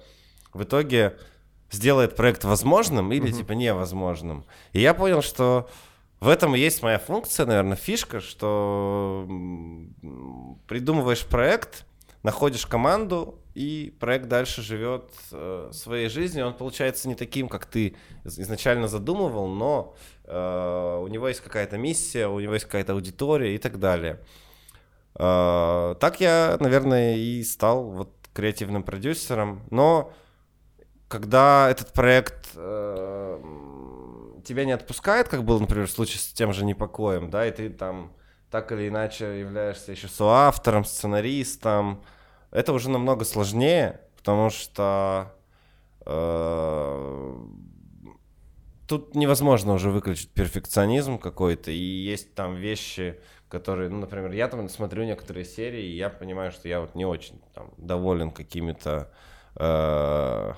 в 0.52 0.62
итоге 0.62 1.16
сделает 1.70 2.16
проект 2.16 2.44
возможным 2.44 3.12
или, 3.12 3.30
типа, 3.30 3.52
невозможным. 3.52 4.44
И 4.72 4.80
я 4.80 4.94
понял, 4.94 5.22
что 5.22 5.68
в 6.20 6.28
этом 6.28 6.54
и 6.54 6.58
есть 6.58 6.82
моя 6.82 6.98
функция, 6.98 7.46
наверное, 7.46 7.76
фишка, 7.76 8.20
что 8.20 9.26
придумываешь 10.66 11.24
проект, 11.24 11.86
находишь 12.22 12.66
команду, 12.66 13.38
и 13.58 13.90
проект 13.98 14.28
дальше 14.28 14.62
живет 14.62 15.10
э, 15.32 15.70
своей 15.72 16.08
жизнью. 16.08 16.46
Он 16.46 16.54
получается 16.54 17.08
не 17.08 17.16
таким, 17.16 17.48
как 17.48 17.66
ты 17.66 17.96
изначально 18.24 18.86
задумывал, 18.86 19.48
но 19.48 19.96
э, 20.26 21.00
у 21.02 21.08
него 21.08 21.26
есть 21.26 21.40
какая-то 21.40 21.76
миссия, 21.76 22.28
у 22.28 22.38
него 22.38 22.54
есть 22.54 22.66
какая-то 22.66 22.92
аудитория 22.92 23.56
и 23.56 23.58
так 23.58 23.80
далее. 23.80 24.20
Э, 25.16 25.96
так 25.98 26.20
я, 26.20 26.56
наверное, 26.60 27.16
и 27.16 27.42
стал 27.42 27.90
вот 27.90 28.12
креативным 28.32 28.84
продюсером. 28.84 29.62
Но 29.70 30.12
когда 31.08 31.68
этот 31.68 31.92
проект 31.92 32.50
э, 32.54 33.40
тебя 34.44 34.66
не 34.66 34.72
отпускает, 34.72 35.28
как 35.28 35.42
был, 35.42 35.58
например, 35.58 35.88
в 35.88 35.90
случае 35.90 36.20
с 36.20 36.32
тем 36.32 36.52
же 36.52 36.64
непокоем, 36.64 37.28
да, 37.28 37.44
и 37.44 37.50
ты 37.50 37.70
там 37.70 38.12
так 38.52 38.70
или 38.70 38.88
иначе 38.88 39.40
являешься 39.40 39.90
еще 39.90 40.06
соавтором, 40.06 40.84
сценаристом, 40.84 42.04
это 42.50 42.72
уже 42.72 42.90
намного 42.90 43.24
сложнее, 43.24 44.00
потому 44.16 44.50
что 44.50 45.34
э, 46.06 47.34
тут 48.86 49.14
невозможно 49.14 49.74
уже 49.74 49.90
выключить 49.90 50.30
перфекционизм 50.30 51.18
какой-то, 51.18 51.70
и 51.70 51.76
есть 51.76 52.34
там 52.34 52.54
вещи, 52.54 53.18
которые, 53.48 53.90
ну, 53.90 53.98
например, 53.98 54.32
я 54.32 54.48
там 54.48 54.68
смотрю 54.68 55.04
некоторые 55.04 55.44
серии, 55.44 55.84
и 55.84 55.96
я 55.96 56.10
понимаю, 56.10 56.52
что 56.52 56.68
я 56.68 56.80
вот 56.80 56.94
не 56.94 57.04
очень 57.04 57.40
там 57.54 57.72
доволен 57.76 58.30
какими-то 58.30 59.10
э, 59.56 60.52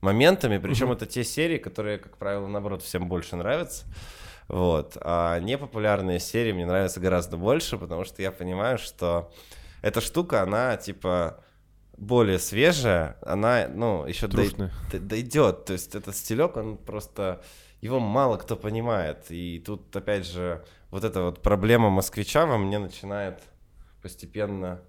моментами, 0.00 0.58
причем 0.58 0.90
mm-hmm. 0.90 0.96
это 0.96 1.06
те 1.06 1.24
серии, 1.24 1.58
которые, 1.58 1.98
как 1.98 2.16
правило, 2.18 2.46
наоборот, 2.46 2.82
всем 2.82 3.08
больше 3.08 3.36
нравятся. 3.36 3.86
Вот. 4.48 4.98
А 5.00 5.40
непопулярные 5.40 6.20
серии 6.20 6.52
мне 6.52 6.66
нравятся 6.66 7.00
гораздо 7.00 7.36
больше, 7.38 7.78
потому 7.78 8.04
что 8.04 8.20
я 8.20 8.30
понимаю, 8.30 8.78
что 8.78 9.32
эта 9.84 10.00
штука, 10.00 10.42
она 10.42 10.76
типа 10.78 11.44
более 11.98 12.38
свежая, 12.38 13.16
она, 13.20 13.68
ну, 13.68 14.06
еще 14.06 14.26
дой- 14.26 14.70
дойдет. 14.98 15.66
То 15.66 15.74
есть 15.74 15.94
этот 15.94 16.16
стилек, 16.16 16.56
он 16.56 16.78
просто 16.78 17.42
его 17.82 18.00
мало 18.00 18.38
кто 18.38 18.56
понимает. 18.56 19.26
И 19.30 19.62
тут, 19.64 19.94
опять 19.94 20.26
же, 20.26 20.64
вот 20.90 21.04
эта 21.04 21.22
вот 21.22 21.42
проблема 21.42 21.90
москвича 21.90 22.46
во 22.46 22.56
мне 22.56 22.78
начинает 22.78 23.42
постепенно, 24.00 24.80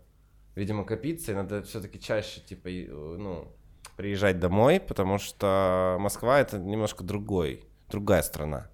видимо, 0.55 0.85
копиться, 0.85 1.33
и 1.33 1.35
надо 1.35 1.61
все-таки 1.63 1.99
чаще, 1.99 2.39
типа, 2.39 2.69
ну, 2.69 3.51
приезжать 3.97 4.39
домой, 4.39 4.79
потому 4.79 5.19
что 5.19 5.97
Москва— 5.99 6.39
это 6.41 6.57
немножко 6.57 7.03
другой, 7.03 7.65
другая 7.89 8.23
страна. 8.23 8.69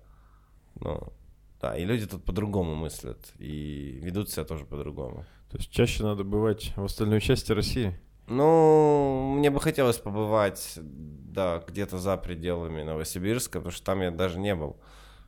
Ну, 0.76 1.12
да, 1.60 1.76
и 1.76 1.84
люди 1.84 2.06
тут 2.06 2.24
по-другому 2.24 2.76
мыслят, 2.76 3.34
и 3.40 4.00
ведут 4.04 4.30
себя 4.30 4.46
тоже 4.46 4.66
по-другому. 4.66 5.26
То 5.52 5.58
есть 5.58 5.70
чаще 5.70 6.04
надо 6.04 6.24
бывать 6.24 6.72
в 6.78 6.86
остальной 6.86 7.20
части 7.20 7.52
России? 7.52 8.00
Ну, 8.28 9.36
мне 9.38 9.50
бы 9.50 9.60
хотелось 9.60 9.98
побывать, 9.98 10.76
да, 10.78 11.62
где-то 11.68 11.98
за 11.98 12.16
пределами 12.16 12.84
Новосибирска, 12.84 13.60
потому 13.60 13.74
что 13.74 13.84
там 13.84 14.02
я 14.02 14.12
даже 14.12 14.40
не 14.40 14.56
был. 14.56 14.78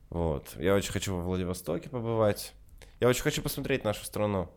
Вот. 0.09 0.55
Я 0.57 0.75
очень 0.75 0.93
хочу 0.93 1.13
во 1.13 1.21
Владивостоке 1.21 1.89
побывать. 1.89 2.53
Я 3.01 3.09
очень 3.09 3.23
хочу 3.23 3.41
посмотреть 3.41 3.83
нашу 3.83 4.05
страну. 4.05 4.49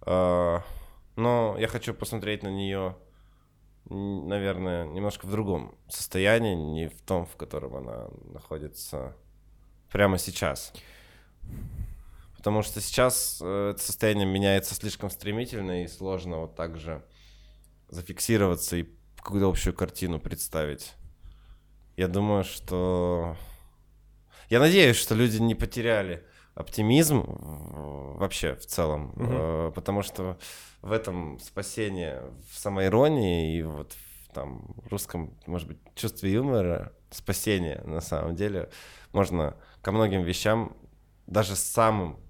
А, 0.00 0.62
но 1.14 1.56
я 1.58 1.68
хочу 1.68 1.92
посмотреть 1.92 2.42
на 2.42 2.48
нее, 2.48 2.96
наверное, 3.90 4.86
немножко 4.86 5.26
в 5.26 5.30
другом 5.30 5.74
состоянии, 5.90 6.54
не 6.54 6.88
в 6.88 7.02
том, 7.02 7.26
в 7.26 7.36
котором 7.36 7.76
она 7.76 8.08
находится 8.32 9.14
прямо 9.90 10.16
сейчас 10.16 10.72
потому 12.46 12.62
что 12.62 12.80
сейчас 12.80 13.40
э, 13.42 13.70
это 13.74 13.82
состояние 13.82 14.24
меняется 14.24 14.76
слишком 14.76 15.10
стремительно 15.10 15.82
и 15.82 15.88
сложно 15.88 16.42
вот 16.42 16.54
так 16.54 16.76
же 16.76 17.04
зафиксироваться 17.88 18.76
и 18.76 18.86
какую-то 19.16 19.48
общую 19.48 19.74
картину 19.74 20.20
представить. 20.20 20.94
Я 21.96 22.06
думаю, 22.06 22.44
что... 22.44 23.36
Я 24.48 24.60
надеюсь, 24.60 24.94
что 24.94 25.16
люди 25.16 25.38
не 25.38 25.56
потеряли 25.56 26.24
оптимизм 26.54 27.24
вообще 28.16 28.54
в 28.54 28.64
целом, 28.64 29.10
угу. 29.16 29.72
потому 29.72 30.02
что 30.02 30.38
в 30.82 30.92
этом 30.92 31.40
спасение 31.40 32.30
в 32.48 32.56
самоиронии 32.56 33.58
и 33.58 33.62
вот 33.64 33.92
в 33.92 34.32
там 34.32 34.72
русском, 34.88 35.36
может 35.46 35.66
быть, 35.66 35.78
чувстве 35.96 36.34
юмора, 36.34 36.92
спасение 37.10 37.82
на 37.84 38.00
самом 38.00 38.36
деле 38.36 38.70
можно 39.12 39.56
ко 39.82 39.90
многим 39.90 40.22
вещам, 40.22 40.76
даже 41.26 41.56
самым 41.56 42.20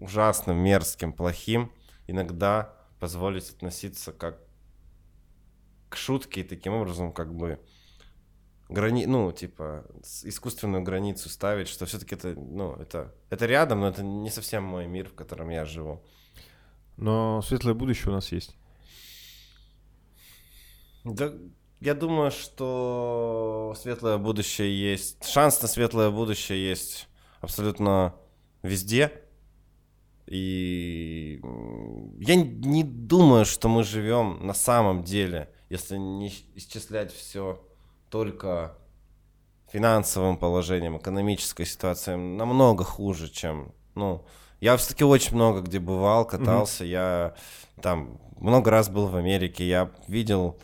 ужасным, 0.00 0.56
мерзким, 0.56 1.12
плохим, 1.12 1.72
иногда 2.06 2.74
позволить 2.98 3.50
относиться 3.50 4.12
как 4.12 4.38
к 5.88 5.96
шутке 5.96 6.40
и 6.40 6.44
таким 6.44 6.74
образом 6.74 7.12
как 7.12 7.34
бы 7.34 7.60
грани, 8.68 9.06
ну, 9.06 9.32
типа, 9.32 9.84
искусственную 10.24 10.82
границу 10.82 11.28
ставить, 11.28 11.68
что 11.68 11.86
все-таки 11.86 12.14
это, 12.14 12.34
ну, 12.34 12.74
это, 12.74 13.14
это 13.28 13.46
рядом, 13.46 13.80
но 13.80 13.88
это 13.88 14.02
не 14.02 14.30
совсем 14.30 14.62
мой 14.64 14.86
мир, 14.86 15.08
в 15.08 15.14
котором 15.14 15.50
я 15.50 15.64
живу. 15.64 16.02
Но 16.96 17.42
светлое 17.42 17.74
будущее 17.74 18.08
у 18.08 18.12
нас 18.12 18.30
есть. 18.32 18.56
Да, 21.04 21.32
я 21.80 21.94
думаю, 21.94 22.30
что 22.30 23.74
светлое 23.76 24.18
будущее 24.18 24.92
есть, 24.92 25.24
шанс 25.24 25.60
на 25.62 25.68
светлое 25.68 26.10
будущее 26.10 26.68
есть 26.68 27.08
абсолютно 27.40 28.14
везде. 28.62 29.24
И 30.30 31.40
я 32.20 32.36
не 32.36 32.84
думаю, 32.84 33.44
что 33.44 33.68
мы 33.68 33.82
живем 33.82 34.38
на 34.46 34.54
самом 34.54 35.02
деле, 35.02 35.50
если 35.68 35.96
не 35.98 36.32
исчислять 36.54 37.12
все 37.12 37.60
только 38.10 38.76
финансовым 39.72 40.36
положением, 40.36 40.98
экономической 40.98 41.66
ситуацией, 41.66 42.16
намного 42.16 42.84
хуже, 42.84 43.28
чем, 43.28 43.72
ну, 43.96 44.24
я 44.60 44.76
все-таки 44.76 45.02
очень 45.02 45.34
много 45.34 45.62
где 45.62 45.80
бывал, 45.80 46.24
катался, 46.24 46.84
mm-hmm. 46.84 46.88
я 46.88 47.34
там 47.82 48.20
много 48.38 48.70
раз 48.70 48.88
был 48.88 49.08
в 49.08 49.16
Америке, 49.16 49.66
я 49.66 49.90
видел 50.06 50.60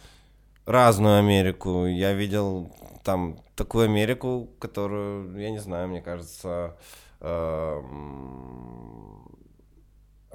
разную 0.64 1.18
Америку, 1.18 1.86
я 1.86 2.12
видел 2.12 2.72
там 3.02 3.40
такую 3.56 3.86
Америку, 3.86 4.48
которую, 4.60 5.36
я 5.40 5.50
не 5.50 5.58
знаю, 5.58 5.88
мне 5.88 6.02
кажется, 6.02 6.76
э, 7.20 7.82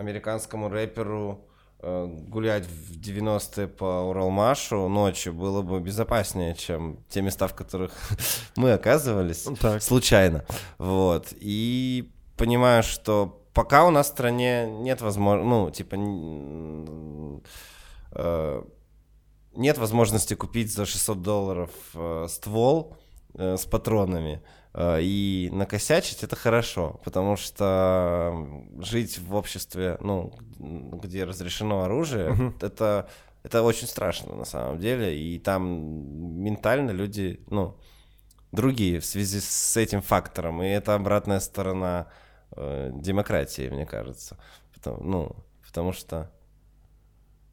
американскому 0.02 0.70
рэперу 0.70 1.46
э, 1.80 2.08
гулять 2.28 2.66
в 2.66 3.00
90-е 3.00 3.68
по 3.68 4.02
Уралмашу 4.02 4.88
ночью 4.90 5.34
было 5.34 5.62
бы 5.62 5.80
безопаснее, 5.80 6.56
чем 6.56 7.00
те 7.10 7.22
места, 7.22 7.48
в 7.48 7.56
которых 7.56 7.94
мы 8.56 8.74
оказывались 8.74 9.46
ну, 9.46 9.56
так. 9.56 9.82
случайно. 9.82 10.44
Вот. 10.78 11.28
И 11.40 12.12
понимаю, 12.36 12.84
что 12.84 13.42
пока 13.54 13.86
у 13.86 13.92
нас 13.92 14.08
в 14.08 14.10
стране 14.10 14.66
нет 14.68 15.02
возможности, 15.02 15.48
ну, 15.48 15.72
типа, 15.72 15.96
э, 18.14 18.64
нет 19.56 19.78
возможности 19.78 20.34
купить 20.34 20.74
за 20.74 20.86
600 20.86 21.22
долларов 21.22 21.72
э, 21.94 22.28
ствол 22.30 22.98
э, 23.34 23.58
с 23.58 23.66
патронами, 23.66 24.42
и 24.78 25.50
накосячить 25.52 26.24
это 26.24 26.36
хорошо, 26.36 27.02
потому 27.04 27.36
что 27.36 28.64
жить 28.80 29.20
в 29.20 29.36
обществе, 29.36 29.98
ну, 30.00 30.34
где 30.58 31.26
разрешено 31.26 31.84
оружие, 31.84 32.32
угу. 32.32 32.54
это, 32.62 33.10
это 33.44 33.64
очень 33.64 33.88
страшно 33.88 34.36
на 34.36 34.46
самом 34.46 34.80
деле, 34.80 35.18
и 35.18 35.40
там 35.40 36.42
ментально 36.42 36.92
люди, 36.92 37.44
ну, 37.50 37.78
другие 38.52 39.00
в 39.00 39.06
связи 39.06 39.40
с 39.40 39.78
этим 39.78 40.02
фактором, 40.02 40.62
и 40.62 40.68
это 40.68 40.96
обратная 40.96 41.40
сторона 41.40 42.08
э, 42.52 42.92
демократии, 42.94 43.70
мне 43.70 43.86
кажется, 43.86 44.38
потому, 44.74 45.04
ну, 45.04 45.36
потому 45.66 45.94
что... 45.94 46.32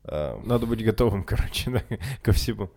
Э, 0.05 0.39
Надо 0.45 0.67
быть 0.67 0.85
готовым, 0.85 1.25
короче, 1.25 1.71
да, 1.71 1.83
ко 2.23 2.33
всему. 2.33 2.71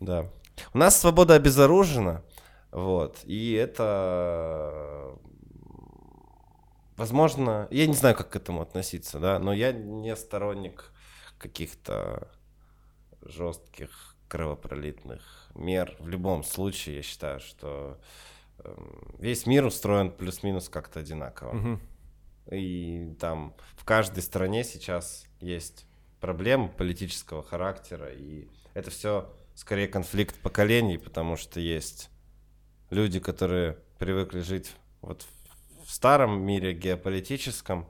Да. 0.00 0.30
У 0.72 0.78
нас 0.78 0.98
свобода 0.98 1.34
обезоружена, 1.34 2.22
вот. 2.70 3.20
И 3.24 3.52
это 3.52 5.16
возможно, 6.96 7.68
я 7.70 7.86
не 7.86 7.94
знаю, 7.94 8.14
как 8.16 8.30
к 8.30 8.36
этому 8.36 8.62
относиться, 8.62 9.18
да, 9.18 9.38
но 9.38 9.52
я 9.52 9.72
не 9.72 10.14
сторонник 10.16 10.92
каких-то 11.38 12.30
жестких 13.22 14.16
кровопролитных 14.28 15.50
мер. 15.54 15.96
В 15.98 16.08
любом 16.08 16.42
случае, 16.42 16.96
я 16.96 17.02
считаю, 17.02 17.40
что 17.40 18.00
эм, 18.58 19.14
весь 19.18 19.46
мир 19.46 19.64
устроен 19.64 20.10
плюс-минус 20.10 20.68
как-то 20.68 21.00
одинаково. 21.00 21.56
Угу. 21.56 21.80
И 22.52 23.14
там 23.20 23.54
в 23.76 23.84
каждой 23.84 24.22
стране 24.22 24.64
сейчас 24.64 25.26
есть 25.40 25.86
проблемы 26.20 26.68
политического 26.68 27.42
характера, 27.42 28.12
и 28.12 28.48
это 28.74 28.90
все 28.90 29.32
скорее 29.54 29.88
конфликт 29.88 30.36
поколений, 30.40 30.98
потому 30.98 31.36
что 31.36 31.60
есть 31.60 32.10
люди, 32.90 33.20
которые 33.20 33.78
привыкли 33.98 34.40
жить 34.40 34.72
вот 35.00 35.26
в 35.84 35.90
старом 35.90 36.42
мире 36.42 36.72
геополитическом, 36.74 37.86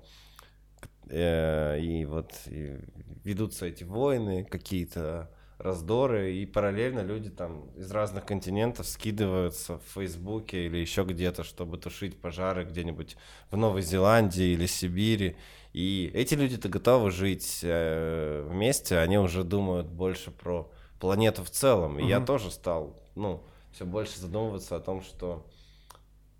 э, 1.08 1.80
и 1.80 2.04
вот 2.04 2.32
и 2.46 2.78
ведутся 3.24 3.66
эти 3.66 3.84
войны, 3.84 4.44
какие-то 4.44 5.30
раздоры, 5.58 6.34
и 6.34 6.44
параллельно 6.44 7.00
люди 7.00 7.30
там 7.30 7.70
из 7.76 7.90
разных 7.90 8.26
континентов 8.26 8.86
скидываются 8.86 9.78
в 9.78 9.82
Фейсбуке 9.94 10.66
или 10.66 10.76
еще 10.76 11.04
где-то, 11.04 11.44
чтобы 11.44 11.78
тушить 11.78 12.20
пожары 12.20 12.64
где-нибудь 12.64 13.16
в 13.50 13.56
Новой 13.56 13.82
Зеландии 13.82 14.52
или 14.52 14.66
Сибири. 14.66 15.36
И 15.72 16.10
эти 16.14 16.34
люди-то 16.34 16.68
готовы 16.68 17.10
жить 17.10 17.60
э, 17.62 18.46
вместе, 18.48 18.98
они 18.98 19.18
уже 19.18 19.44
думают 19.44 19.86
больше 19.86 20.30
про 20.30 20.70
планету 21.00 21.42
в 21.42 21.50
целом. 21.50 21.98
И 21.98 22.02
угу. 22.02 22.08
я 22.08 22.20
тоже 22.20 22.50
стал, 22.50 23.00
ну, 23.14 23.42
все 23.76 23.84
больше 23.84 24.18
задумываться 24.18 24.74
о 24.74 24.80
том, 24.80 25.02
что 25.02 25.46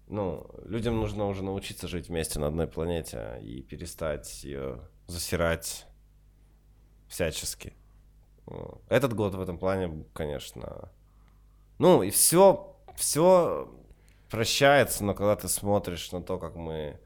ну, 0.06 0.50
людям 0.64 0.96
нужно 0.96 1.26
уже 1.26 1.44
научиться 1.44 1.86
жить 1.86 2.08
вместе 2.08 2.38
на 2.38 2.46
одной 2.46 2.66
планете 2.66 3.38
и 3.42 3.60
перестать 3.60 4.42
ее 4.42 4.88
засирать 5.06 5.86
всячески. 7.08 7.74
Этот 8.88 9.12
год 9.12 9.34
в 9.34 9.40
этом 9.42 9.58
плане, 9.58 10.06
конечно. 10.14 10.90
Ну, 11.78 12.02
и 12.02 12.08
все, 12.08 12.74
все 12.96 13.70
прощается, 14.30 15.04
но 15.04 15.12
когда 15.12 15.36
ты 15.36 15.46
смотришь 15.48 16.10
на 16.12 16.22
то, 16.22 16.38
как 16.38 16.56
мы 16.56 16.98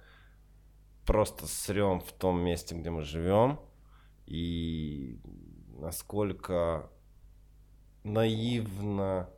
просто 1.07 1.49
срем 1.49 2.01
в 2.01 2.13
том 2.13 2.41
месте, 2.41 2.77
где 2.77 2.91
мы 2.91 3.03
живем, 3.03 3.59
и 4.27 5.21
насколько 5.77 6.89
наивно 8.05 9.29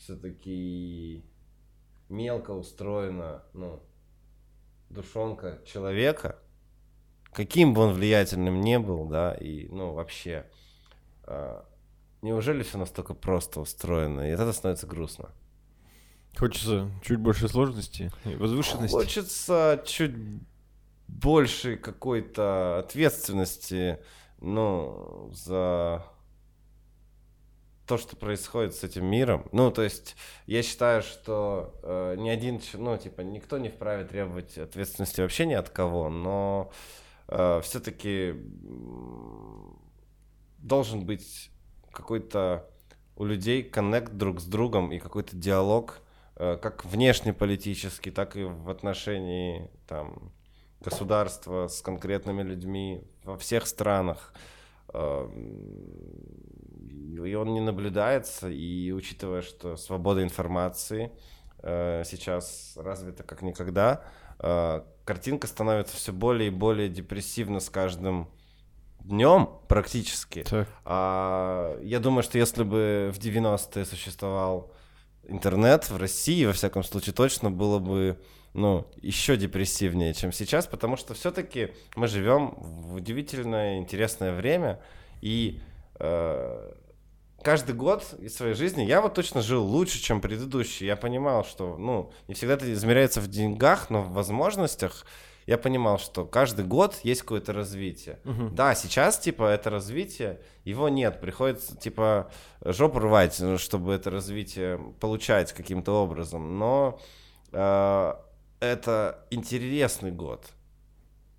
все-таки 0.00 1.22
мелко 2.08 2.52
устроена, 2.52 3.44
ну, 3.52 3.82
душонка 4.88 5.60
человека, 5.66 6.38
каким 7.32 7.74
бы 7.74 7.82
он 7.82 7.92
влиятельным 7.92 8.60
не 8.60 8.78
был, 8.78 9.04
да, 9.04 9.34
и, 9.34 9.68
ну, 9.68 9.92
вообще, 9.92 10.46
э, 11.24 11.62
неужели 12.22 12.62
все 12.62 12.78
настолько 12.78 13.12
просто 13.14 13.60
устроено? 13.60 14.22
И 14.22 14.32
это 14.32 14.52
становится 14.52 14.86
грустно. 14.86 15.30
Хочется 16.36 16.90
чуть 17.02 17.18
больше 17.18 17.48
сложности 17.48 18.10
и 18.24 18.34
возвышенности. 18.36 18.94
Хочется 18.94 19.82
чуть 19.84 20.14
больше 21.08 21.76
какой-то 21.76 22.78
ответственности, 22.78 23.98
ну, 24.40 25.30
за 25.34 26.06
то, 27.90 27.98
что 27.98 28.14
происходит 28.14 28.76
с 28.76 28.84
этим 28.84 29.04
миром. 29.04 29.48
Ну, 29.50 29.72
то 29.72 29.82
есть, 29.82 30.14
я 30.46 30.62
считаю, 30.62 31.02
что 31.02 31.74
э, 31.82 32.14
ни 32.18 32.28
один, 32.28 32.60
ну, 32.74 32.96
типа, 32.96 33.22
никто 33.22 33.58
не 33.58 33.68
вправе 33.68 34.04
требовать 34.04 34.56
ответственности 34.58 35.20
вообще 35.20 35.44
ни 35.44 35.54
от 35.54 35.70
кого, 35.70 36.08
но 36.08 36.70
э, 37.26 37.60
все-таки 37.64 38.36
должен 40.58 41.04
быть 41.04 41.50
какой-то 41.90 42.70
у 43.16 43.24
людей 43.24 43.64
коннект 43.64 44.12
друг 44.12 44.40
с 44.40 44.44
другом 44.44 44.92
и 44.92 45.00
какой-то 45.00 45.34
диалог, 45.34 45.98
э, 46.36 46.58
как 46.62 46.84
внешнеполитический, 46.84 48.12
так 48.12 48.36
и 48.36 48.44
в 48.44 48.70
отношении 48.70 49.68
там 49.88 50.32
государства 50.80 51.66
с 51.66 51.82
конкретными 51.82 52.42
людьми 52.42 53.02
во 53.24 53.36
всех 53.36 53.66
странах. 53.66 54.32
Э, 54.94 55.28
и 56.90 57.34
он 57.34 57.54
не 57.54 57.60
наблюдается, 57.60 58.48
и 58.48 58.90
учитывая, 58.92 59.42
что 59.42 59.76
свобода 59.76 60.22
информации 60.22 61.12
э, 61.62 62.02
сейчас 62.04 62.74
развита 62.76 63.22
как 63.22 63.42
никогда, 63.42 64.02
э, 64.38 64.82
картинка 65.04 65.46
становится 65.46 65.96
все 65.96 66.12
более 66.12 66.48
и 66.48 66.50
более 66.50 66.88
депрессивна 66.88 67.60
с 67.60 67.70
каждым 67.70 68.28
днем 69.00 69.50
практически. 69.68 70.42
Так. 70.42 70.68
А, 70.84 71.78
я 71.82 72.00
думаю, 72.00 72.22
что 72.22 72.38
если 72.38 72.62
бы 72.64 73.10
в 73.14 73.18
90-е 73.18 73.84
существовал 73.84 74.72
интернет 75.24 75.88
в 75.90 75.96
России, 75.96 76.44
во 76.44 76.52
всяком 76.52 76.82
случае, 76.82 77.14
точно 77.14 77.50
было 77.50 77.78
бы 77.78 78.18
ну, 78.52 78.86
еще 78.96 79.36
депрессивнее, 79.36 80.12
чем 80.12 80.32
сейчас, 80.32 80.66
потому 80.66 80.96
что 80.96 81.14
все-таки 81.14 81.70
мы 81.94 82.08
живем 82.08 82.54
в 82.58 82.94
удивительное, 82.94 83.78
интересное 83.78 84.34
время, 84.34 84.80
и 85.20 85.60
э, 86.00 86.72
каждый 87.42 87.74
год 87.74 88.14
из 88.18 88.34
своей 88.34 88.54
жизни 88.54 88.82
я 88.82 89.00
вот 89.00 89.14
точно 89.14 89.42
жил 89.42 89.64
лучше, 89.64 90.00
чем 90.00 90.20
предыдущий. 90.20 90.86
Я 90.86 90.96
понимал, 90.96 91.44
что, 91.44 91.76
ну, 91.76 92.12
не 92.28 92.34
всегда 92.34 92.54
это 92.54 92.72
измеряется 92.72 93.20
в 93.20 93.28
деньгах, 93.28 93.90
но 93.90 94.02
в 94.02 94.12
возможностях. 94.12 95.06
Я 95.46 95.58
понимал, 95.58 95.98
что 95.98 96.26
каждый 96.26 96.64
год 96.64 97.00
есть 97.02 97.22
какое-то 97.22 97.52
развитие. 97.52 98.20
Угу. 98.24 98.50
Да, 98.50 98.74
сейчас, 98.74 99.18
типа, 99.18 99.44
это 99.44 99.70
развитие, 99.70 100.40
его 100.64 100.88
нет. 100.88 101.20
Приходится, 101.20 101.76
типа, 101.76 102.30
жопу 102.64 103.00
рвать, 103.00 103.40
чтобы 103.58 103.92
это 103.94 104.10
развитие 104.10 104.78
получать 105.00 105.52
каким-то 105.52 105.92
образом. 105.92 106.58
Но 106.58 107.00
э, 107.52 108.14
это 108.60 109.26
интересный 109.30 110.12
год. 110.12 110.46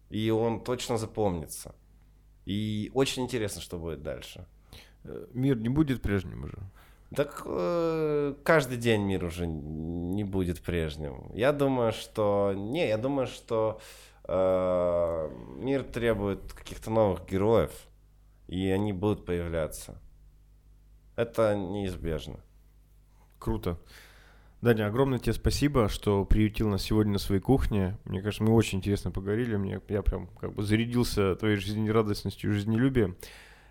И 0.10 0.30
он 0.30 0.62
точно 0.62 0.98
запомнится. 0.98 1.74
И 2.46 2.92
очень 2.94 3.24
интересно, 3.24 3.62
что 3.62 3.78
будет 3.78 4.02
дальше. 4.02 4.46
Э, 5.04 5.26
мир 5.34 5.58
не 5.58 5.70
будет 5.70 6.02
прежним 6.02 6.44
уже. 6.44 6.58
Так 7.16 7.44
э, 7.46 8.36
каждый 8.44 8.78
день 8.78 9.02
мир 9.02 9.26
уже 9.26 9.46
не 9.46 10.24
будет 10.24 10.62
прежним. 10.62 11.30
Я 11.34 11.52
думаю, 11.52 11.92
что... 11.92 12.54
Не, 12.56 12.88
я 12.88 12.98
думаю, 12.98 13.28
что 13.28 13.82
э, 14.24 15.30
мир 15.58 15.84
требует 15.84 16.54
каких-то 16.54 16.90
новых 16.90 17.26
героев, 17.26 17.72
и 18.48 18.70
они 18.70 18.94
будут 18.94 19.26
появляться. 19.26 20.02
Это 21.18 21.56
неизбежно. 21.56 22.40
Круто. 23.40 23.78
Даня, 24.62 24.88
огромное 24.88 25.18
тебе 25.18 25.34
спасибо, 25.34 25.90
что 25.90 26.24
приютил 26.24 26.70
нас 26.70 26.84
сегодня 26.84 27.14
на 27.14 27.20
своей 27.20 27.42
кухне. 27.42 27.98
Мне 28.06 28.22
кажется, 28.22 28.44
мы 28.44 28.54
очень 28.54 28.78
интересно 28.78 29.10
поговорили. 29.10 29.56
Мне, 29.56 29.82
я 29.90 30.02
прям 30.04 30.28
как 30.40 30.54
бы 30.54 30.62
зарядился 30.62 31.36
твоей 31.36 31.56
жизнерадостностью 31.58 32.52
и 32.52 32.54
жизнелюбием. 32.54 33.18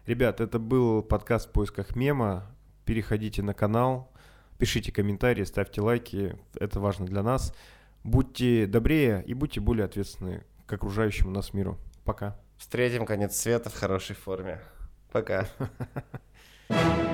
Ребят, 0.06 0.40
это 0.40 0.58
был 0.58 1.02
подкаст 1.02 1.48
в 1.48 1.52
поисках 1.52 1.94
мема. 1.94 2.46
Переходите 2.84 3.42
на 3.42 3.54
канал, 3.54 4.10
пишите 4.58 4.92
комментарии, 4.92 5.44
ставьте 5.44 5.80
лайки. 5.82 6.36
Это 6.54 6.80
важно 6.80 7.06
для 7.06 7.22
нас. 7.22 7.54
Будьте 8.02 8.66
добрее 8.66 9.22
и 9.26 9.34
будьте 9.34 9.60
более 9.60 9.84
ответственны 9.84 10.42
к 10.66 10.72
окружающему 10.72 11.30
нас 11.30 11.52
миру. 11.52 11.78
Пока. 12.04 12.38
Встретим 12.56 13.04
конец 13.04 13.36
света 13.36 13.68
в 13.68 13.74
хорошей 13.74 14.16
форме. 14.16 14.60
Пока. 15.12 15.46